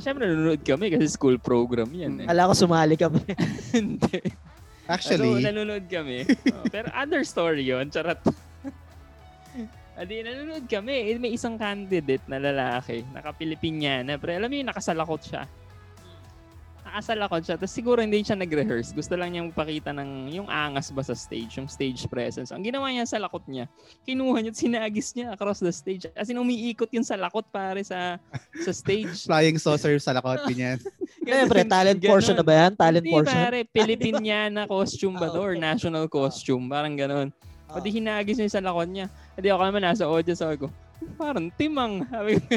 syempre 0.00 0.24
nanonood 0.26 0.64
kami 0.64 0.88
kasi 0.90 1.06
school 1.06 1.36
program 1.38 1.86
yan. 1.92 2.24
Eh. 2.24 2.26
Kala 2.26 2.48
ko 2.50 2.54
sumali 2.56 2.96
kami. 2.96 3.20
Hindi. 3.76 4.18
so, 4.26 4.88
Actually, 4.88 5.44
nanonood 5.44 5.84
kami. 5.86 6.24
Oh, 6.50 6.64
pero 6.66 6.88
other 6.96 7.22
story 7.22 7.62
yun. 7.62 7.86
Charot. 7.92 8.18
Adi, 9.98 10.22
nanonood 10.22 10.70
kami. 10.70 11.10
Eh, 11.10 11.18
May 11.18 11.34
isang 11.34 11.58
candidate 11.58 12.22
na 12.30 12.38
lalaki, 12.38 13.02
naka-Pilipinyana. 13.10 14.14
Pero 14.14 14.30
alam 14.32 14.46
mo 14.46 14.54
nakasalakot 14.62 15.26
siya. 15.26 15.42
Nakasalakot 16.86 17.42
siya. 17.42 17.58
Tapos 17.58 17.74
siguro 17.74 17.98
hindi 17.98 18.22
siya 18.22 18.38
nag-rehearse. 18.38 18.94
Gusto 18.94 19.18
lang 19.18 19.34
niya 19.34 19.42
magpakita 19.44 19.90
ng 19.90 20.30
yung 20.30 20.46
angas 20.46 20.88
ba 20.88 21.02
sa 21.02 21.18
stage, 21.18 21.58
yung 21.58 21.66
stage 21.66 22.06
presence. 22.06 22.54
Ang 22.54 22.62
ginawa 22.62 22.88
niya 22.88 23.04
sa 23.04 23.18
lakot 23.18 23.42
niya, 23.44 23.66
kinuha 24.06 24.38
niya 24.38 24.54
at 24.54 24.56
sinagis 24.56 25.08
niya 25.12 25.34
across 25.34 25.58
the 25.58 25.74
stage. 25.74 26.06
As 26.14 26.30
in, 26.30 26.38
umiikot 26.38 26.88
yung 26.94 27.04
sa 27.04 27.18
lakot 27.18 27.44
pare 27.50 27.82
sa 27.82 28.22
sa 28.54 28.70
stage. 28.70 29.10
flying 29.28 29.58
saucer 29.58 29.98
sa 29.98 30.14
lakot, 30.14 30.46
ganyan. 30.46 30.78
Siyempre, 31.26 31.66
talent 31.66 31.98
portion 32.00 32.38
na 32.38 32.46
ba 32.46 32.54
yan? 32.56 32.72
Talent 32.72 33.02
Hindi, 33.02 33.12
portion? 33.12 33.34
pare. 33.36 33.58
Pilipinyana 33.66 34.64
costume 34.64 35.18
ba 35.18 35.26
Ah, 35.26 35.34
to? 35.34 35.42
Or 35.42 35.52
national 35.58 36.06
costume? 36.06 36.70
Parang 36.70 36.94
ganun. 36.94 37.28
Ah. 37.68 37.76
Pati 37.76 37.92
hinagis 37.92 38.40
niya 38.40 38.48
sa 38.50 38.64
lakot 38.64 38.88
niya. 38.88 39.12
Hindi 39.36 39.48
ako 39.52 39.62
naman 39.62 39.84
nasa 39.84 40.08
audience. 40.08 40.40
Sabi 40.40 40.56
ko, 40.56 40.72
parang 41.20 41.52
timang. 41.54 42.02
Sabi 42.12 42.40
ko, 42.40 42.48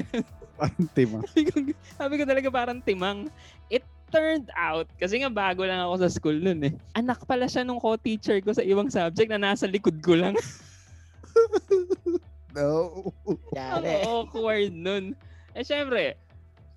Parang 0.62 0.86
tema. 0.93 1.17
sabi 1.26 1.41
ko, 1.50 1.58
sabi 1.97 2.13
ko 2.21 2.24
talaga 2.24 2.47
parang 2.54 2.80
timang. 2.86 3.34
It 3.65 3.82
turned 4.13 4.45
out, 4.54 4.86
kasi 5.02 5.17
nga 5.17 5.32
bago 5.34 5.65
lang 5.65 5.82
ako 5.82 6.06
sa 6.06 6.12
school 6.13 6.38
nun 6.38 6.62
eh. 6.62 6.74
Anak 6.93 7.26
pala 7.26 7.50
siya 7.50 7.65
nung 7.65 7.82
co-teacher 7.82 8.38
ko 8.45 8.54
sa 8.54 8.62
ibang 8.62 8.93
subject 8.93 9.26
na 9.34 9.41
nasa 9.41 9.65
likod 9.65 9.97
ko 10.06 10.13
lang. 10.13 10.38
No. 12.52 13.08
Ang 13.56 13.88
awkward 14.04 14.76
nun. 14.76 15.15
Eh, 15.56 15.63
syempre, 15.63 16.19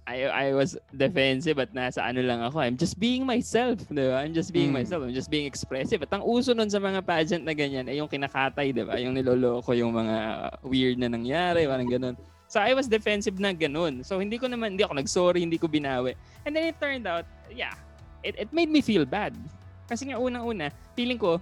I, 0.05 0.29
I 0.29 0.47
was 0.53 0.77
defensive 0.93 1.57
at 1.57 1.73
nasa 1.73 2.05
ano 2.05 2.21
lang 2.21 2.45
ako. 2.45 2.61
I'm 2.61 2.77
just 2.77 3.01
being 3.01 3.25
myself, 3.25 3.81
di 3.89 4.05
ba? 4.05 4.21
I'm 4.21 4.37
just 4.37 4.53
being 4.53 4.69
Mm. 4.69 4.85
myself. 4.85 5.01
I'm 5.01 5.17
just 5.17 5.33
being 5.33 5.49
expressive. 5.49 6.05
At 6.05 6.13
ang 6.13 6.21
uso 6.21 6.53
nun 6.53 6.69
sa 6.69 6.77
mga 6.77 7.01
pageant 7.01 7.41
na 7.41 7.57
ganyan 7.57 7.89
ay 7.89 7.97
yung 8.05 8.09
kinakatay, 8.09 8.77
di 8.77 8.85
ba? 8.85 9.01
Yung 9.01 9.17
niloloko 9.17 9.73
yung 9.73 9.97
mga 9.97 10.17
weird 10.61 11.01
na 11.01 11.09
nangyari, 11.09 11.65
parang 11.65 11.89
ganun. 11.89 12.15
So 12.53 12.61
I 12.61 12.77
was 12.77 12.85
defensive 12.85 13.41
na 13.41 13.57
ganun. 13.57 14.05
So 14.05 14.21
hindi 14.21 14.37
ko 14.37 14.45
naman, 14.45 14.77
hindi 14.77 14.85
ako 14.85 15.01
nag-sorry, 15.01 15.41
hindi 15.41 15.57
ko 15.57 15.73
binawi. 15.73 16.13
And 16.45 16.53
then 16.53 16.69
it 16.69 16.77
turned 16.77 17.09
out, 17.09 17.25
yeah, 17.49 17.73
it, 18.21 18.37
it 18.37 18.53
made 18.53 18.69
me 18.69 18.85
feel 18.85 19.09
bad. 19.09 19.33
Kasi 19.89 20.13
nga 20.13 20.21
unang-una, 20.21 20.69
feeling 20.93 21.17
ko, 21.17 21.41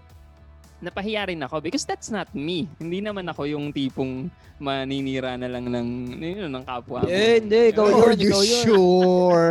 napahiya 0.82 1.30
rin 1.30 1.38
ako 1.38 1.62
because 1.62 1.86
that's 1.86 2.10
not 2.10 2.26
me. 2.34 2.66
Hindi 2.82 2.98
naman 2.98 3.22
ako 3.30 3.46
yung 3.46 3.70
tipong 3.70 4.26
maninira 4.58 5.38
na 5.38 5.46
lang 5.46 5.70
ng, 5.70 5.88
yun, 6.18 6.50
ng 6.50 6.64
kapwa 6.66 7.06
mo. 7.06 7.08
Eh, 7.08 7.38
hindi. 7.38 7.70
Ikaw 7.70 7.86
Are 7.86 8.12
yun, 8.12 8.18
you 8.18 8.30
ikaw 8.34 8.42
yun. 8.42 8.62
sure? 8.66 9.48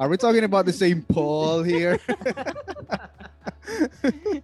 Are 0.00 0.08
we 0.08 0.16
talking 0.16 0.48
about 0.48 0.64
the 0.64 0.72
same 0.72 1.04
Paul 1.04 1.60
here? 1.60 2.00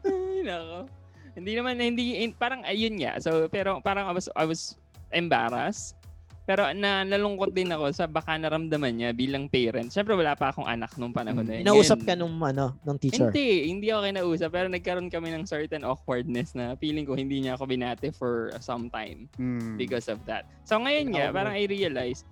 Ay, 0.04 0.44
nako. 0.44 0.88
Hindi 1.32 1.52
naman, 1.56 1.80
hindi, 1.80 2.20
in- 2.20 2.36
parang 2.36 2.60
ayun 2.68 3.00
nga. 3.00 3.16
So, 3.16 3.48
pero 3.48 3.80
parang 3.80 4.04
I 4.04 4.12
was, 4.12 4.28
I 4.36 4.44
was 4.44 4.76
embarrassed. 5.16 5.96
Pero 6.42 6.66
na, 6.74 7.06
nalungkot 7.06 7.54
din 7.54 7.70
ako 7.70 7.94
sa 7.94 8.10
baka 8.10 8.34
naramdaman 8.34 8.90
niya 8.98 9.10
bilang 9.14 9.46
parent. 9.46 9.94
Siyempre, 9.94 10.18
wala 10.18 10.34
pa 10.34 10.50
akong 10.50 10.66
anak 10.66 10.90
nung 10.98 11.14
panahon 11.14 11.46
na 11.46 11.62
yun. 11.62 11.70
Inausap 11.70 12.02
Ngayon, 12.02 12.08
ka 12.10 12.14
nung, 12.18 12.34
ano, 12.42 12.66
nung 12.82 12.98
teacher. 12.98 13.30
Hindi, 13.30 13.70
hindi 13.70 13.86
ako 13.94 14.00
kinausap. 14.10 14.48
Pero 14.50 14.66
nagkaroon 14.66 15.06
kami 15.06 15.28
ng 15.38 15.46
certain 15.46 15.86
awkwardness 15.86 16.58
na 16.58 16.74
feeling 16.74 17.06
ko 17.06 17.14
hindi 17.14 17.46
niya 17.46 17.54
ako 17.54 17.70
binate 17.70 18.10
for 18.10 18.50
some 18.58 18.90
time 18.90 19.30
Hmm. 19.38 19.78
because 19.78 20.10
of 20.10 20.18
that. 20.26 20.42
So 20.66 20.82
ngayon 20.82 21.14
nga, 21.14 21.30
parang 21.30 21.54
I 21.54 21.70
realize, 21.70 22.26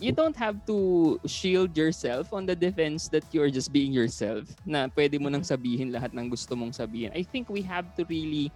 you 0.00 0.14
don't 0.16 0.36
have 0.38 0.64
to 0.64 1.18
shield 1.28 1.76
yourself 1.76 2.32
on 2.32 2.46
the 2.46 2.56
defense 2.56 3.10
that 3.12 3.26
you're 3.34 3.50
just 3.52 3.68
being 3.74 3.92
yourself 3.92 4.48
na 4.64 4.88
pwede 4.96 5.20
mo 5.20 5.28
nang 5.28 5.44
sabihin 5.44 5.92
lahat 5.92 6.16
ng 6.16 6.30
gusto 6.32 6.56
mong 6.56 6.72
sabihin. 6.72 7.12
I 7.12 7.26
think 7.26 7.52
we 7.52 7.60
have 7.66 7.84
to 8.00 8.06
really 8.08 8.48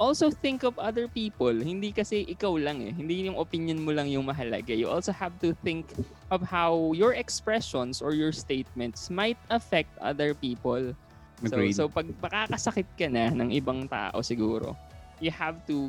also 0.00 0.30
think 0.30 0.64
of 0.64 0.78
other 0.80 1.06
people. 1.06 1.52
Hindi 1.52 1.92
kasi 1.92 2.24
ikaw 2.24 2.56
lang 2.56 2.80
eh. 2.80 2.92
Hindi 2.92 3.28
yung 3.28 3.36
opinion 3.36 3.84
mo 3.84 3.92
lang 3.92 4.08
yung 4.08 4.24
mahalaga. 4.24 4.72
You 4.72 4.88
also 4.88 5.12
have 5.12 5.36
to 5.44 5.52
think 5.60 5.92
of 6.32 6.40
how 6.40 6.96
your 6.96 7.12
expressions 7.12 8.00
or 8.00 8.16
your 8.16 8.32
statements 8.32 9.10
might 9.12 9.36
affect 9.52 9.92
other 10.00 10.32
people. 10.32 10.96
Agreed. 11.44 11.72
So, 11.76 11.88
so 11.88 11.92
pag 11.92 12.06
makakasakit 12.20 12.88
ka 12.96 13.06
na 13.08 13.28
ng 13.32 13.52
ibang 13.52 13.88
tao 13.88 14.20
siguro, 14.20 14.76
you 15.20 15.32
have 15.32 15.60
to, 15.68 15.88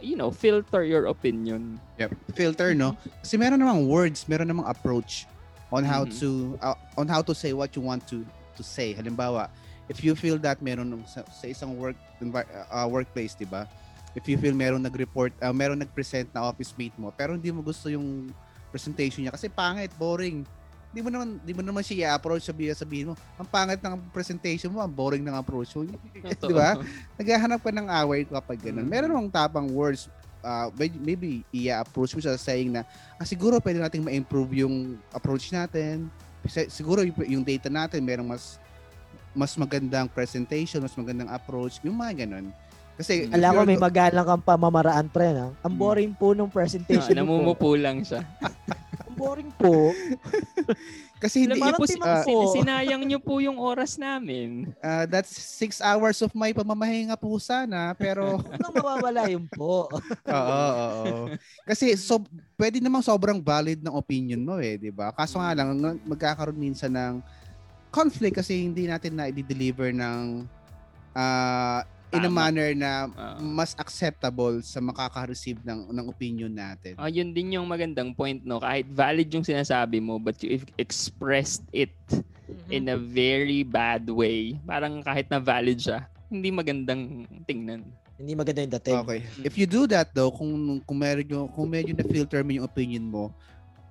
you 0.00 0.16
know, 0.16 0.32
filter 0.32 0.84
your 0.84 1.08
opinion. 1.08 1.80
Yep. 2.00 2.10
Filter, 2.36 2.72
no? 2.72 2.96
Kasi 3.20 3.36
meron 3.36 3.60
namang 3.60 3.88
words, 3.88 4.24
meron 4.28 4.48
namang 4.48 4.68
approach 4.68 5.24
on 5.72 5.84
how 5.84 6.02
Mhm. 6.04 6.12
to 6.18 6.28
uh, 6.60 6.74
on 6.98 7.06
how 7.06 7.22
to 7.22 7.32
say 7.32 7.52
what 7.52 7.72
you 7.76 7.82
want 7.84 8.02
to 8.08 8.24
to 8.56 8.62
say. 8.64 8.92
Halimbawa, 8.92 9.48
if 9.90 10.06
you 10.06 10.14
feel 10.14 10.38
that 10.38 10.62
meron 10.62 11.02
sa, 11.02 11.26
sa 11.26 11.50
isang 11.50 11.74
work 11.74 11.98
uh, 12.70 12.86
workplace, 12.86 13.34
'di 13.34 13.50
ba? 13.50 13.66
If 14.14 14.30
you 14.30 14.38
feel 14.38 14.54
meron 14.54 14.86
nag-report, 14.86 15.34
uh, 15.42 15.54
meron 15.54 15.82
nag-present 15.82 16.30
na 16.30 16.46
office 16.46 16.70
mate 16.78 16.94
mo, 16.94 17.10
pero 17.10 17.34
hindi 17.34 17.50
mo 17.50 17.62
gusto 17.62 17.90
yung 17.90 18.30
presentation 18.70 19.26
niya 19.26 19.34
kasi 19.34 19.50
pangit, 19.50 19.90
boring. 19.98 20.46
Hindi 20.90 21.00
mo 21.06 21.10
naman 21.10 21.28
hindi 21.42 21.54
mo 21.54 21.62
naman 21.62 21.82
siya 21.82 22.14
i-approach 22.14 22.46
sabihin 22.46 22.74
sabihin 22.74 23.06
mo, 23.10 23.14
ang 23.34 23.46
pangit 23.50 23.82
ng 23.82 23.98
presentation 24.14 24.70
mo, 24.70 24.78
ang 24.78 24.90
boring 24.90 25.26
ng 25.26 25.34
approach 25.34 25.74
mo. 25.74 25.86
'Di 26.22 26.54
ba? 26.54 26.78
naghahanap 27.18 27.58
ka 27.58 27.70
ng 27.74 27.88
away 27.90 28.22
kapag 28.26 28.58
ganun. 28.62 28.86
Mm. 28.86 28.90
Meron 28.90 29.10
mong 29.14 29.30
tapang 29.34 29.66
words, 29.70 30.06
uh, 30.42 30.70
may- 30.78 31.02
maybe 31.02 31.42
i-approach 31.50 32.14
mo 32.14 32.22
siya 32.22 32.38
saying 32.38 32.74
na, 32.74 32.82
ah, 33.18 33.26
siguro 33.26 33.58
pwede 33.62 33.82
nating 33.82 34.06
ma-improve 34.06 34.66
yung 34.66 34.98
approach 35.14 35.50
natin. 35.50 36.10
Kasi 36.42 36.72
Siguro 36.72 37.04
yung 37.04 37.44
data 37.46 37.68
natin, 37.70 38.02
merong 38.02 38.26
mas 38.26 38.58
mas 39.32 39.54
magandang 39.54 40.06
presentation, 40.06 40.80
mas 40.80 40.92
magandang 40.92 41.28
approach, 41.28 41.78
yung 41.80 41.94
mga 41.94 42.26
ganun. 42.26 42.50
Kasi 42.94 43.32
Alam 43.32 43.50
ko 43.54 43.60
may 43.64 43.80
magalang 43.80 44.26
kang 44.26 44.44
pamamaraan 44.44 45.08
pre 45.08 45.32
na. 45.32 45.56
Ang 45.60 45.72
Hmm. 45.72 45.80
boring 45.80 46.12
po 46.12 46.36
nung 46.36 46.46
No, 46.46 46.54
presentation 46.54 47.14
mo. 47.16 47.16
namumupo 47.24 47.72
lang 47.72 48.04
siya. 48.04 48.20
Ang 49.08 49.16
boring 49.16 49.50
po. 49.52 49.90
kasi 51.22 51.44
hindi 51.44 51.56
Alam 51.56 51.76
po, 51.76 51.84
uh, 51.84 52.20
po. 52.22 52.24
sin- 52.44 52.60
sinayang 52.60 53.00
nyo 53.02 53.16
po 53.18 53.40
yung 53.40 53.56
oras 53.56 53.96
namin. 53.96 54.68
uh, 54.78 55.04
that's 55.06 55.32
six 55.32 55.80
hours 55.80 56.20
of 56.20 56.32
my 56.32 56.48
pamamahinga 56.50 57.16
po 57.16 57.36
sana, 57.36 57.92
pero 57.94 58.36
kang 58.38 58.72
mawawala 58.72 59.28
yun 59.28 59.44
po. 59.46 59.88
Oo, 59.88 60.36
oo, 60.36 60.84
oo. 61.02 61.24
Kasi 61.64 61.96
so 61.96 62.20
pwede 62.54 62.78
namang 62.78 63.02
sobrang 63.02 63.36
valid 63.38 63.80
ng 63.80 63.92
opinion 63.92 64.40
mo 64.40 64.56
eh, 64.56 64.76
'di 64.76 64.88
ba? 64.90 65.08
Kaso 65.10 65.36
nga 65.36 65.52
lang 65.52 65.72
ng- 65.72 66.04
magkakaroon 66.06 66.56
minsan 66.58 66.88
ng 66.90 67.20
conflict 67.90 68.38
kasi 68.38 68.66
hindi 68.70 68.86
natin 68.86 69.18
na 69.18 69.28
i-deliver 69.28 69.90
ng 69.90 70.46
ah, 71.14 71.82
in 72.10 72.26
a 72.26 72.30
manner 72.30 72.74
na 72.74 73.06
Oo. 73.06 73.38
mas 73.54 73.74
acceptable 73.78 74.58
sa 74.66 74.82
makaka-receive 74.82 75.62
ng 75.62 75.94
ng 75.94 76.06
opinion 76.10 76.50
natin. 76.50 76.98
Ah, 76.98 77.06
yun 77.06 77.30
din 77.30 77.54
yung 77.54 77.66
magandang 77.70 78.10
point, 78.14 78.42
no? 78.42 78.58
Kahit 78.58 78.86
valid 78.90 79.30
yung 79.30 79.46
sinasabi 79.46 80.02
mo, 80.02 80.18
but 80.18 80.34
you 80.42 80.58
if- 80.58 80.70
expressed 80.78 81.62
it 81.70 81.94
in 82.66 82.90
a 82.90 82.98
very 82.98 83.62
bad 83.62 84.10
way, 84.10 84.58
parang 84.66 85.06
kahit 85.06 85.30
na 85.30 85.38
valid 85.38 85.78
siya, 85.78 86.10
hindi 86.26 86.50
magandang 86.50 87.26
tingnan. 87.46 87.86
Hindi 88.18 88.32
maganda 88.36 88.60
yung 88.60 88.74
dating. 88.74 88.98
Okay. 89.06 89.20
If 89.46 89.54
you 89.56 89.64
do 89.70 89.86
that 89.88 90.10
though, 90.12 90.34
kung 90.34 90.82
kung 90.82 90.98
medyo 90.98 91.46
kung 91.54 91.70
medyo 91.70 91.94
na 91.94 92.04
filter 92.04 92.42
mo 92.42 92.50
yung 92.52 92.66
opinion 92.66 93.06
mo, 93.06 93.30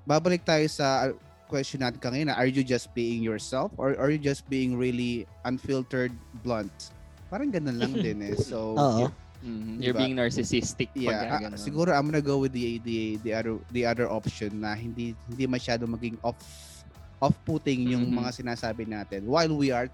babalik 0.03 0.43
tayo 0.43 0.67
sa 0.69 1.09
uh, 1.49 1.57
question 1.57 1.81
natin 1.81 1.97
kanina, 1.97 2.38
are 2.38 2.45
you 2.45 2.62
just 2.62 2.93
being 2.93 3.25
yourself 3.25 3.73
or 3.81 3.97
are 3.97 4.13
you 4.13 4.21
just 4.21 4.45
being 4.47 4.77
really 4.77 5.25
unfiltered 5.45 6.13
blunt? 6.45 6.93
Parang 7.33 7.49
ganun 7.49 7.81
lang 7.81 7.93
din 8.05 8.21
eh. 8.21 8.38
So 8.38 8.77
Oo. 8.77 9.09
Mhm. 9.39 9.79
You're 9.79 9.95
Diba? 9.95 10.03
being 10.03 10.15
narcissistic 10.19 10.91
pag 10.91 10.99
Yeah, 10.99 11.31
ah, 11.31 11.39
ganun. 11.39 11.55
siguro 11.55 11.95
I'm 11.95 12.05
gonna 12.05 12.19
go 12.21 12.38
with 12.43 12.51
the 12.51 12.77
the 12.83 13.15
the 13.23 13.31
other 13.33 13.55
the 13.71 13.88
other 13.88 14.12
option 14.12 14.59
na 14.59 14.75
hindi 14.75 15.15
hindi 15.31 15.47
masyado 15.47 15.88
maging 15.88 16.19
off 16.21 16.38
off-putting 17.23 17.88
yung 17.88 18.12
Mhm. 18.12 18.19
mga 18.19 18.31
sinasabi 18.43 18.83
natin 18.88 19.23
while 19.27 19.51
we 19.51 19.71
are 19.71 19.88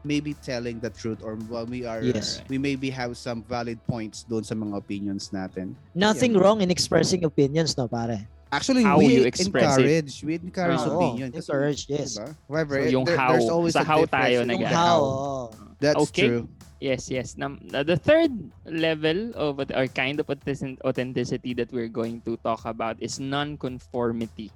maybe 0.00 0.32
telling 0.40 0.80
the 0.80 0.88
truth 0.88 1.20
or 1.20 1.36
while 1.52 1.68
we 1.68 1.84
are 1.84 2.00
Yes. 2.00 2.40
we 2.48 2.56
maybe 2.56 2.88
have 2.88 3.16
some 3.20 3.44
valid 3.44 3.76
points 3.84 4.24
doon 4.24 4.44
sa 4.44 4.56
mga 4.56 4.76
opinions 4.80 5.28
natin. 5.28 5.76
Nothing 5.92 6.32
Yeah. 6.32 6.40
wrong 6.46 6.60
in 6.64 6.72
expressing 6.72 7.24
opinions, 7.28 7.76
no, 7.76 7.84
pare. 7.88 8.24
Actually, 8.52 8.84
How 8.86 8.98
we 8.98 9.18
you 9.18 9.22
express 9.26 9.74
it. 9.76 9.82
encourage, 9.82 10.14
we 10.22 10.34
encourage 10.38 10.82
Oo, 10.86 10.94
opinion. 11.02 11.28
Kasi, 11.34 11.50
encourage, 11.50 11.80
yes. 11.90 12.14
diba? 12.14 12.28
However, 12.46 12.74
So, 12.78 12.86
it- 12.86 12.92
yung 12.94 13.04
there- 13.04 13.18
how, 13.18 13.30
there's 13.34 13.50
always 13.50 13.74
sa 13.74 13.82
a 13.82 13.84
how 13.84 14.00
tayo 14.06 14.46
nag- 14.46 14.70
how, 14.70 14.98
oo. 15.02 15.50
That's 15.82 16.06
Okay. 16.08 16.28
true. 16.30 16.42
Yes, 16.78 17.10
yes. 17.10 17.34
Uh, 17.34 17.82
the 17.82 17.96
third 17.98 18.30
level 18.64 19.32
of 19.34 19.58
or 19.58 19.86
kind 19.90 20.20
of 20.20 20.28
authentic- 20.30 20.78
authenticity 20.84 21.56
that 21.58 21.72
we're 21.72 21.90
going 21.90 22.22
to 22.22 22.36
talk 22.44 22.62
about 22.64 22.94
is 23.02 23.18
non-conformity. 23.18 24.52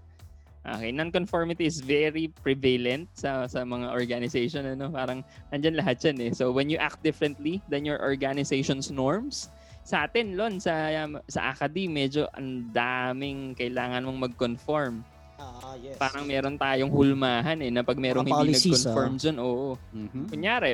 Okay, 0.61 0.92
non-conformity 0.92 1.64
is 1.64 1.81
very 1.81 2.29
prevalent 2.44 3.09
sa 3.16 3.48
sa 3.48 3.64
mga 3.64 3.88
organization 3.90 4.68
ano, 4.68 4.92
parang 4.92 5.24
nandiyan 5.48 5.81
lahat 5.81 5.96
'yan 6.05 6.16
eh. 6.20 6.33
So 6.37 6.53
when 6.53 6.68
you 6.68 6.76
act 6.76 7.00
differently 7.00 7.64
than 7.66 7.88
your 7.88 7.96
organization's 7.98 8.92
norms, 8.92 9.48
sa 9.82 10.04
atin 10.04 10.36
lon 10.36 10.60
sa 10.60 10.92
sa 11.26 11.50
academy 11.50 11.88
medyo 11.88 12.28
ang 12.30 12.68
daming 12.70 13.56
kailangan 13.56 14.04
mong 14.04 14.30
mag-conform. 14.30 15.02
Ah, 15.40 15.72
yes. 15.74 15.96
Parang 15.96 16.28
meron 16.28 16.54
tayong 16.54 16.92
hulmahan 16.92 17.56
eh 17.58 17.72
na 17.72 17.80
pag 17.80 17.96
merong 17.96 18.22
Mga 18.22 18.30
hindi 18.30 18.52
policies, 18.52 18.84
nag-conform 18.84 19.12
dyan, 19.16 19.36
oo. 19.40 19.72
Mhm. 19.90 20.24
Kunyari, 20.28 20.70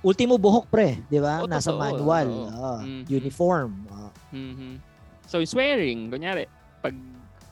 Ultimo 0.00 0.36
buhok, 0.36 0.68
pre. 0.68 1.00
Di 1.08 1.16
ba? 1.16 1.40
Oo, 1.40 1.48
Nasa 1.48 1.68
totoo, 1.68 1.80
manual. 1.80 2.28
oo. 2.28 2.48
Oo. 2.50 2.76
Mhm. 2.80 3.02
Uniform. 3.08 3.72
Oo. 3.88 4.08
Mhm. 4.32 4.72
So 5.24 5.40
swearing, 5.40 6.08
kunyari, 6.08 6.44
pag 6.80 6.92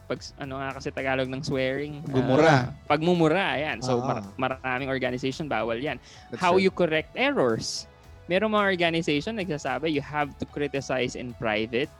pag 0.04 0.20
ano 0.36 0.60
nga 0.60 0.76
kasi 0.76 0.92
Tagalog 0.92 1.28
ng 1.28 1.40
swearing, 1.40 2.00
ah, 2.02 2.12
Gumura. 2.12 2.54
pagmumura, 2.84 3.56
ayan. 3.56 3.80
So 3.80 3.96
Ah. 4.00 4.20
mar- 4.36 4.58
maraming 4.60 4.88
organization 4.88 5.48
bawal 5.48 5.76
'yan. 5.76 5.96
That's 6.28 6.40
How 6.40 6.56
true. 6.56 6.64
you 6.64 6.70
correct 6.70 7.12
errors. 7.12 7.88
Meron 8.30 8.54
mga 8.54 8.66
organization 8.76 9.38
nagsasabi 9.38 9.90
you 9.90 10.04
have 10.04 10.30
to 10.38 10.46
criticize 10.46 11.18
in 11.18 11.34
private, 11.38 11.90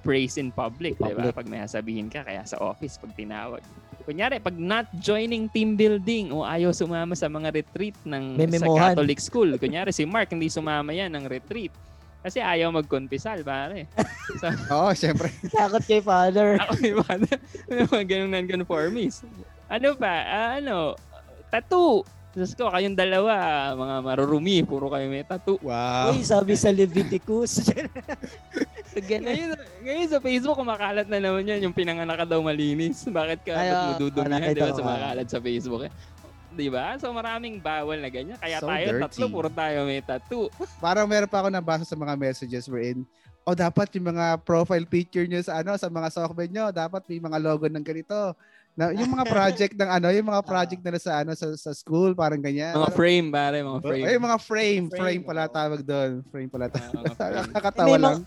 praise 0.00 0.40
in 0.40 0.48
public, 0.54 0.96
'di 0.96 1.12
ba? 1.12 1.28
Public. 1.28 1.36
Pag 1.36 1.46
may 1.50 1.60
sasabihin 1.64 2.08
ka 2.08 2.24
kaya 2.24 2.44
sa 2.48 2.56
office 2.62 2.96
pag 2.96 3.12
tinawag. 3.12 3.60
Kunyari, 4.08 4.40
pag 4.40 4.56
not 4.56 4.88
joining 5.04 5.52
team 5.52 5.76
building 5.76 6.32
o 6.32 6.40
ayaw 6.40 6.72
sumama 6.72 7.12
sa 7.12 7.28
mga 7.28 7.52
retreat 7.52 7.92
ng 8.08 8.40
May 8.40 8.48
sa 8.48 8.64
memohan. 8.64 8.96
Catholic 8.96 9.20
school. 9.20 9.52
Kunyari, 9.60 9.92
si 9.92 10.08
Mark 10.08 10.32
hindi 10.32 10.48
sumama 10.48 10.96
yan 10.96 11.12
ng 11.12 11.28
retreat. 11.28 11.68
Kasi 12.24 12.42
ayaw 12.42 12.72
magkonpisal, 12.74 13.44
pare. 13.46 13.86
Oo, 14.74 14.90
syempre. 14.96 15.28
Takot 15.54 15.84
kay 15.84 16.02
father. 16.02 16.56
Ako 16.56 16.72
mga, 17.04 17.14
yung 17.84 17.90
mga 17.92 18.04
ganun 18.08 18.30
non-conformist. 18.32 19.28
Ano 19.70 19.94
pa? 19.94 20.14
Ah, 20.24 20.50
ano? 20.58 20.96
Tattoo. 21.52 22.02
Diyos 22.38 22.54
ko, 22.54 22.70
kayong 22.70 22.94
dalawa, 22.94 23.34
mga 23.74 23.96
marurumi, 24.00 24.62
puro 24.62 24.86
kayo 24.86 25.10
may 25.10 25.26
tattoo. 25.26 25.58
Wow. 25.58 26.14
Uy, 26.14 26.22
sabi 26.22 26.54
sa 26.54 26.70
Leviticus. 26.70 27.66
Ngayon, 28.98 29.54
ngayon 29.82 30.08
sa 30.08 30.18
Facebook, 30.18 30.58
kumakalat 30.58 31.06
na 31.06 31.18
naman 31.18 31.46
yan, 31.46 31.62
yung 31.62 31.74
pinanganak 31.74 32.18
ka 32.18 32.26
daw 32.26 32.40
malinis. 32.40 33.02
Bakit 33.04 33.40
ka, 33.42 33.52
Ay, 33.52 33.70
ba't 33.70 33.94
mo 33.94 33.94
dudumihan, 34.00 34.50
di 34.50 34.58
ba, 34.58 34.66
ko 34.66 34.74
sa 34.74 34.82
nga. 34.82 34.90
makalat 34.90 35.26
sa 35.28 35.38
Facebook 35.38 35.82
eh. 35.86 35.92
Di 36.48 36.66
ba? 36.66 36.98
So 36.98 37.10
maraming 37.10 37.58
bawal 37.58 37.98
na 37.98 38.10
ganyan. 38.10 38.34
Kaya 38.34 38.58
So 38.58 38.66
tayo 38.66 38.86
dirty. 38.88 39.02
tatlo, 39.04 39.24
puro 39.28 39.48
tayo 39.48 39.78
may 39.84 40.02
tattoo. 40.02 40.50
Parang 40.82 41.06
meron 41.06 41.30
pa 41.30 41.42
ako 41.42 41.48
nabasa 41.50 41.86
sa 41.86 41.94
mga 41.94 42.14
messages 42.14 42.66
wherein 42.66 43.06
oh 43.44 43.56
dapat 43.56 43.88
yung 43.96 44.12
mga 44.12 44.42
profile 44.42 44.84
picture 44.84 45.24
nyo 45.24 45.40
sa 45.40 45.64
ano 45.64 45.72
sa 45.78 45.88
mga 45.88 46.12
software 46.12 46.52
nyo 46.52 46.68
dapat 46.68 47.00
may 47.08 47.16
mga 47.16 47.38
logo 47.40 47.64
ng 47.64 47.80
ganito 47.80 48.36
na 48.78 48.94
yung 48.94 49.10
mga 49.10 49.26
project 49.26 49.74
ng 49.74 49.90
ano 49.90 50.06
yung 50.08 50.28
mga 50.28 50.42
project 50.44 50.80
nila 50.80 50.98
sa 50.98 51.12
ano 51.18 51.34
sa, 51.34 51.50
sa 51.58 51.74
school 51.74 52.14
parang 52.14 52.38
ganyan 52.38 52.70
Mga 52.72 52.94
frame, 52.94 53.26
pare, 53.28 53.58
mga 53.60 53.80
frame. 53.82 54.04
ay 54.06 54.14
mga 54.16 54.38
frame 54.38 54.84
Frame, 54.86 54.94
frame 54.94 55.22
pala 55.24 55.42
oo. 55.42 55.52
tawag 55.52 55.80
doon 55.82 56.10
frame 56.24 56.46
pala 56.46 56.64
Ah, 56.64 56.78
tawag 56.78 57.10
frame. 57.10 57.34
nakakatawa 57.50 57.84
May 57.84 57.98
mga- 57.98 58.04
lang 58.06 58.18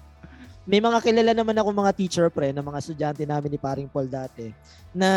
May 0.61 0.77
mga 0.79 0.99
kilala 0.99 1.31
naman 1.33 1.55
ako 1.55 1.69
mga 1.73 1.93
teacher 1.95 2.27
pre 2.27 2.51
na 2.51 2.61
mga 2.61 2.77
estudyante 2.77 3.23
namin 3.23 3.49
ni 3.49 3.57
Paring 3.57 3.87
Paul 3.87 4.05
dati 4.05 4.51
na 4.91 5.09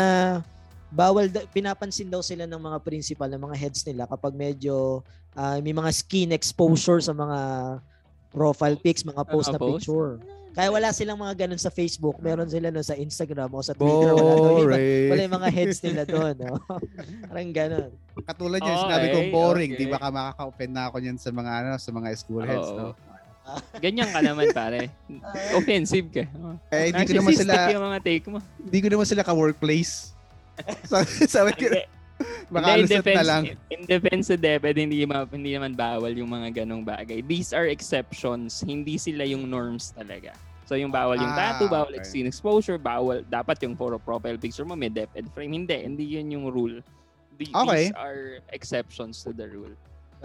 bawal 0.89 1.27
da- 1.27 1.43
pinapansin 1.45 2.07
daw 2.07 2.23
sila 2.23 2.47
ng 2.47 2.57
mga 2.57 2.79
principal 2.79 3.27
ng 3.27 3.41
mga 3.41 3.55
heads 3.55 3.83
nila 3.83 4.07
kapag 4.07 4.31
medyo 4.31 5.03
ah, 5.33 5.59
may 5.59 5.69
mga 5.69 5.91
skin 5.91 6.31
exposure 6.31 6.97
sa 6.97 7.11
mga 7.11 7.39
profile 8.31 8.75
pics, 8.75 9.03
mga 9.03 9.23
post 9.23 9.47
na 9.49 9.59
post? 9.59 9.83
picture. 9.83 10.15
Kaya 10.55 10.71
wala 10.71 10.87
silang 10.89 11.19
mga 11.19 11.45
ganun 11.45 11.59
sa 11.59 11.67
Facebook, 11.67 12.15
meron 12.17 12.47
sila 12.47 12.71
no 12.71 12.79
sa 12.79 12.95
Instagram 12.95 13.51
o 13.51 13.59
sa 13.59 13.75
Twitter 13.75 14.09
wala 14.09 14.79
iba- 14.79 15.11
Wala 15.11 15.21
yung 15.21 15.35
mga 15.35 15.49
heads 15.51 15.79
nila 15.83 16.01
doon. 16.03 16.33
No? 16.33 16.55
Parang 17.29 17.51
ganun. 17.51 17.91
katulad 18.15 18.59
yan 18.59 18.71
Okay, 18.71 18.83
sinabi 18.87 19.05
kong 19.11 19.29
boring 19.29 19.71
okay. 19.75 19.81
di 19.83 19.91
ba 19.91 19.99
ka 19.99 20.07
makaka-open 20.07 20.69
na 20.71 20.87
ako 20.87 20.95
niyan 20.97 21.19
sa 21.19 21.29
mga 21.29 21.51
ano 21.53 21.69
sa 21.75 21.91
mga 21.91 22.07
school 22.15 22.41
heads 22.41 22.71
Oo. 22.71 22.79
no 22.79 22.87
Ganyan 23.77 24.09
ka 24.09 24.25
naman, 24.25 24.49
pare. 24.57 24.89
Offensive 25.59 26.09
ka. 26.09 26.25
Oh. 26.33 26.57
eh 26.73 26.89
hindi 26.89 27.05
ko 27.05 27.13
naman 27.19 27.33
sila 27.35 27.69
yung 27.69 27.85
mga 27.85 27.99
take 28.01 28.25
mo. 28.25 28.39
hindi 28.57 28.79
ko 28.81 28.87
naman 28.89 29.05
sila 29.05 29.21
ka-workplace 29.21 30.15
sabi 31.27 31.51
ko, 31.51 31.67
Makalusot 32.53 33.03
defense, 33.03 33.19
na 33.19 33.25
lang. 33.27 33.43
In 33.67 33.81
defense 33.83 34.31
sa 34.31 34.37
DepEd, 34.39 34.75
hindi, 34.79 35.03
ma, 35.03 35.27
hindi 35.27 35.51
naman 35.51 35.75
bawal 35.75 36.15
yung 36.15 36.31
mga 36.31 36.63
ganong 36.63 36.85
bagay. 36.85 37.19
These 37.25 37.51
are 37.51 37.67
exceptions. 37.67 38.63
Hindi 38.63 38.95
sila 38.95 39.27
yung 39.27 39.49
norms 39.49 39.91
talaga. 39.91 40.31
So 40.65 40.73
yung 40.73 40.89
bawal 40.89 41.19
yung 41.21 41.29
Ah, 41.35 41.53
tattoo, 41.53 41.69
bawal 41.69 41.93
okay. 41.93 42.01
extreme 42.01 42.25
exposure, 42.25 42.81
bawal 42.81 43.21
dapat 43.27 43.61
yung 43.61 43.77
photo 43.77 44.01
profile 44.01 44.39
picture 44.39 44.65
mo 44.65 44.73
may 44.73 44.89
DepEd 44.89 45.29
frame. 45.29 45.53
Hindi, 45.53 45.77
hindi 45.85 46.05
yun 46.17 46.27
yung 46.33 46.45
rule. 46.49 46.81
The- 47.37 47.53
Okay. 47.53 47.91
These 47.91 47.99
are 47.99 48.21
exceptions 48.49 49.21
to 49.27 49.35
the 49.35 49.45
rule. 49.45 49.75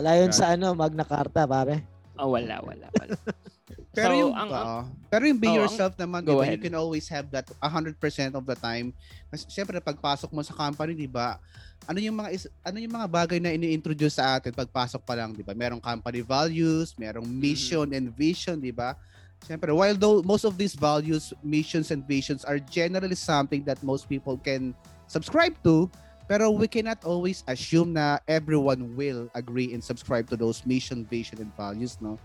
Wala 0.00 0.16
yun 0.16 0.32
sa 0.32 0.56
ano, 0.56 0.72
Magna 0.72 1.04
Carta, 1.04 1.44
pare. 1.44 1.84
Oh, 2.16 2.32
wala, 2.32 2.62
wala, 2.64 2.88
wala. 2.96 3.12
Pero 3.90 4.12
So, 4.12 4.20
yung, 4.20 4.32
ang- 4.34 4.50
oo. 4.50 4.78
pero 5.06 5.22
yung 5.26 5.38
be 5.38 5.48
ang- 5.48 5.58
yourself 5.58 5.94
naman, 5.94 6.22
Go 6.22 6.32
di 6.32 6.36
ba, 6.36 6.42
ahead. 6.42 6.54
you 6.54 6.62
can 6.62 6.74
always 6.74 7.06
have 7.06 7.26
that 7.28 7.46
100% 7.58 7.96
of 8.32 8.44
the 8.44 8.54
time. 8.54 8.94
Kasi 9.28 9.46
syempre 9.48 9.78
pagpasok 9.78 10.30
mo 10.30 10.40
sa 10.40 10.52
company, 10.52 10.94
di 10.94 11.06
ba? 11.06 11.38
Ano 11.84 11.98
yung 11.98 12.14
mga 12.14 12.30
is, 12.30 12.44
ano 12.60 12.76
yung 12.76 12.92
mga 12.92 13.08
bagay 13.08 13.38
na 13.38 13.50
ini-introduce 13.50 14.16
sa 14.16 14.36
atin 14.36 14.52
pagpasok 14.52 15.00
pa 15.00 15.14
lang, 15.14 15.32
di 15.32 15.42
ba? 15.42 15.52
Merong 15.52 15.80
company 15.80 16.20
values, 16.20 16.94
merong 16.94 17.24
Mm-hmm. 17.24 17.42
mission 17.42 17.86
and 17.90 18.06
vision, 18.10 18.56
di 18.56 18.70
ba? 18.70 18.94
Syempre, 19.40 19.72
while 19.72 19.96
though 19.96 20.20
most 20.20 20.44
of 20.44 20.54
these 20.54 20.76
values, 20.76 21.32
missions 21.40 21.88
and 21.90 22.04
visions 22.04 22.44
are 22.44 22.60
generally 22.60 23.16
something 23.16 23.64
that 23.64 23.80
most 23.80 24.04
people 24.04 24.36
can 24.36 24.76
subscribe 25.06 25.56
to, 25.64 25.88
pero 26.28 26.46
we 26.46 26.68
cannot 26.68 27.02
always 27.02 27.42
assume 27.48 27.90
na 27.90 28.20
everyone 28.28 28.94
will 28.94 29.26
agree 29.32 29.72
and 29.72 29.82
subscribe 29.82 30.28
to 30.28 30.36
those 30.36 30.62
mission, 30.62 31.02
vision, 31.02 31.40
and 31.40 31.50
values, 31.56 31.98
no? 31.98 32.20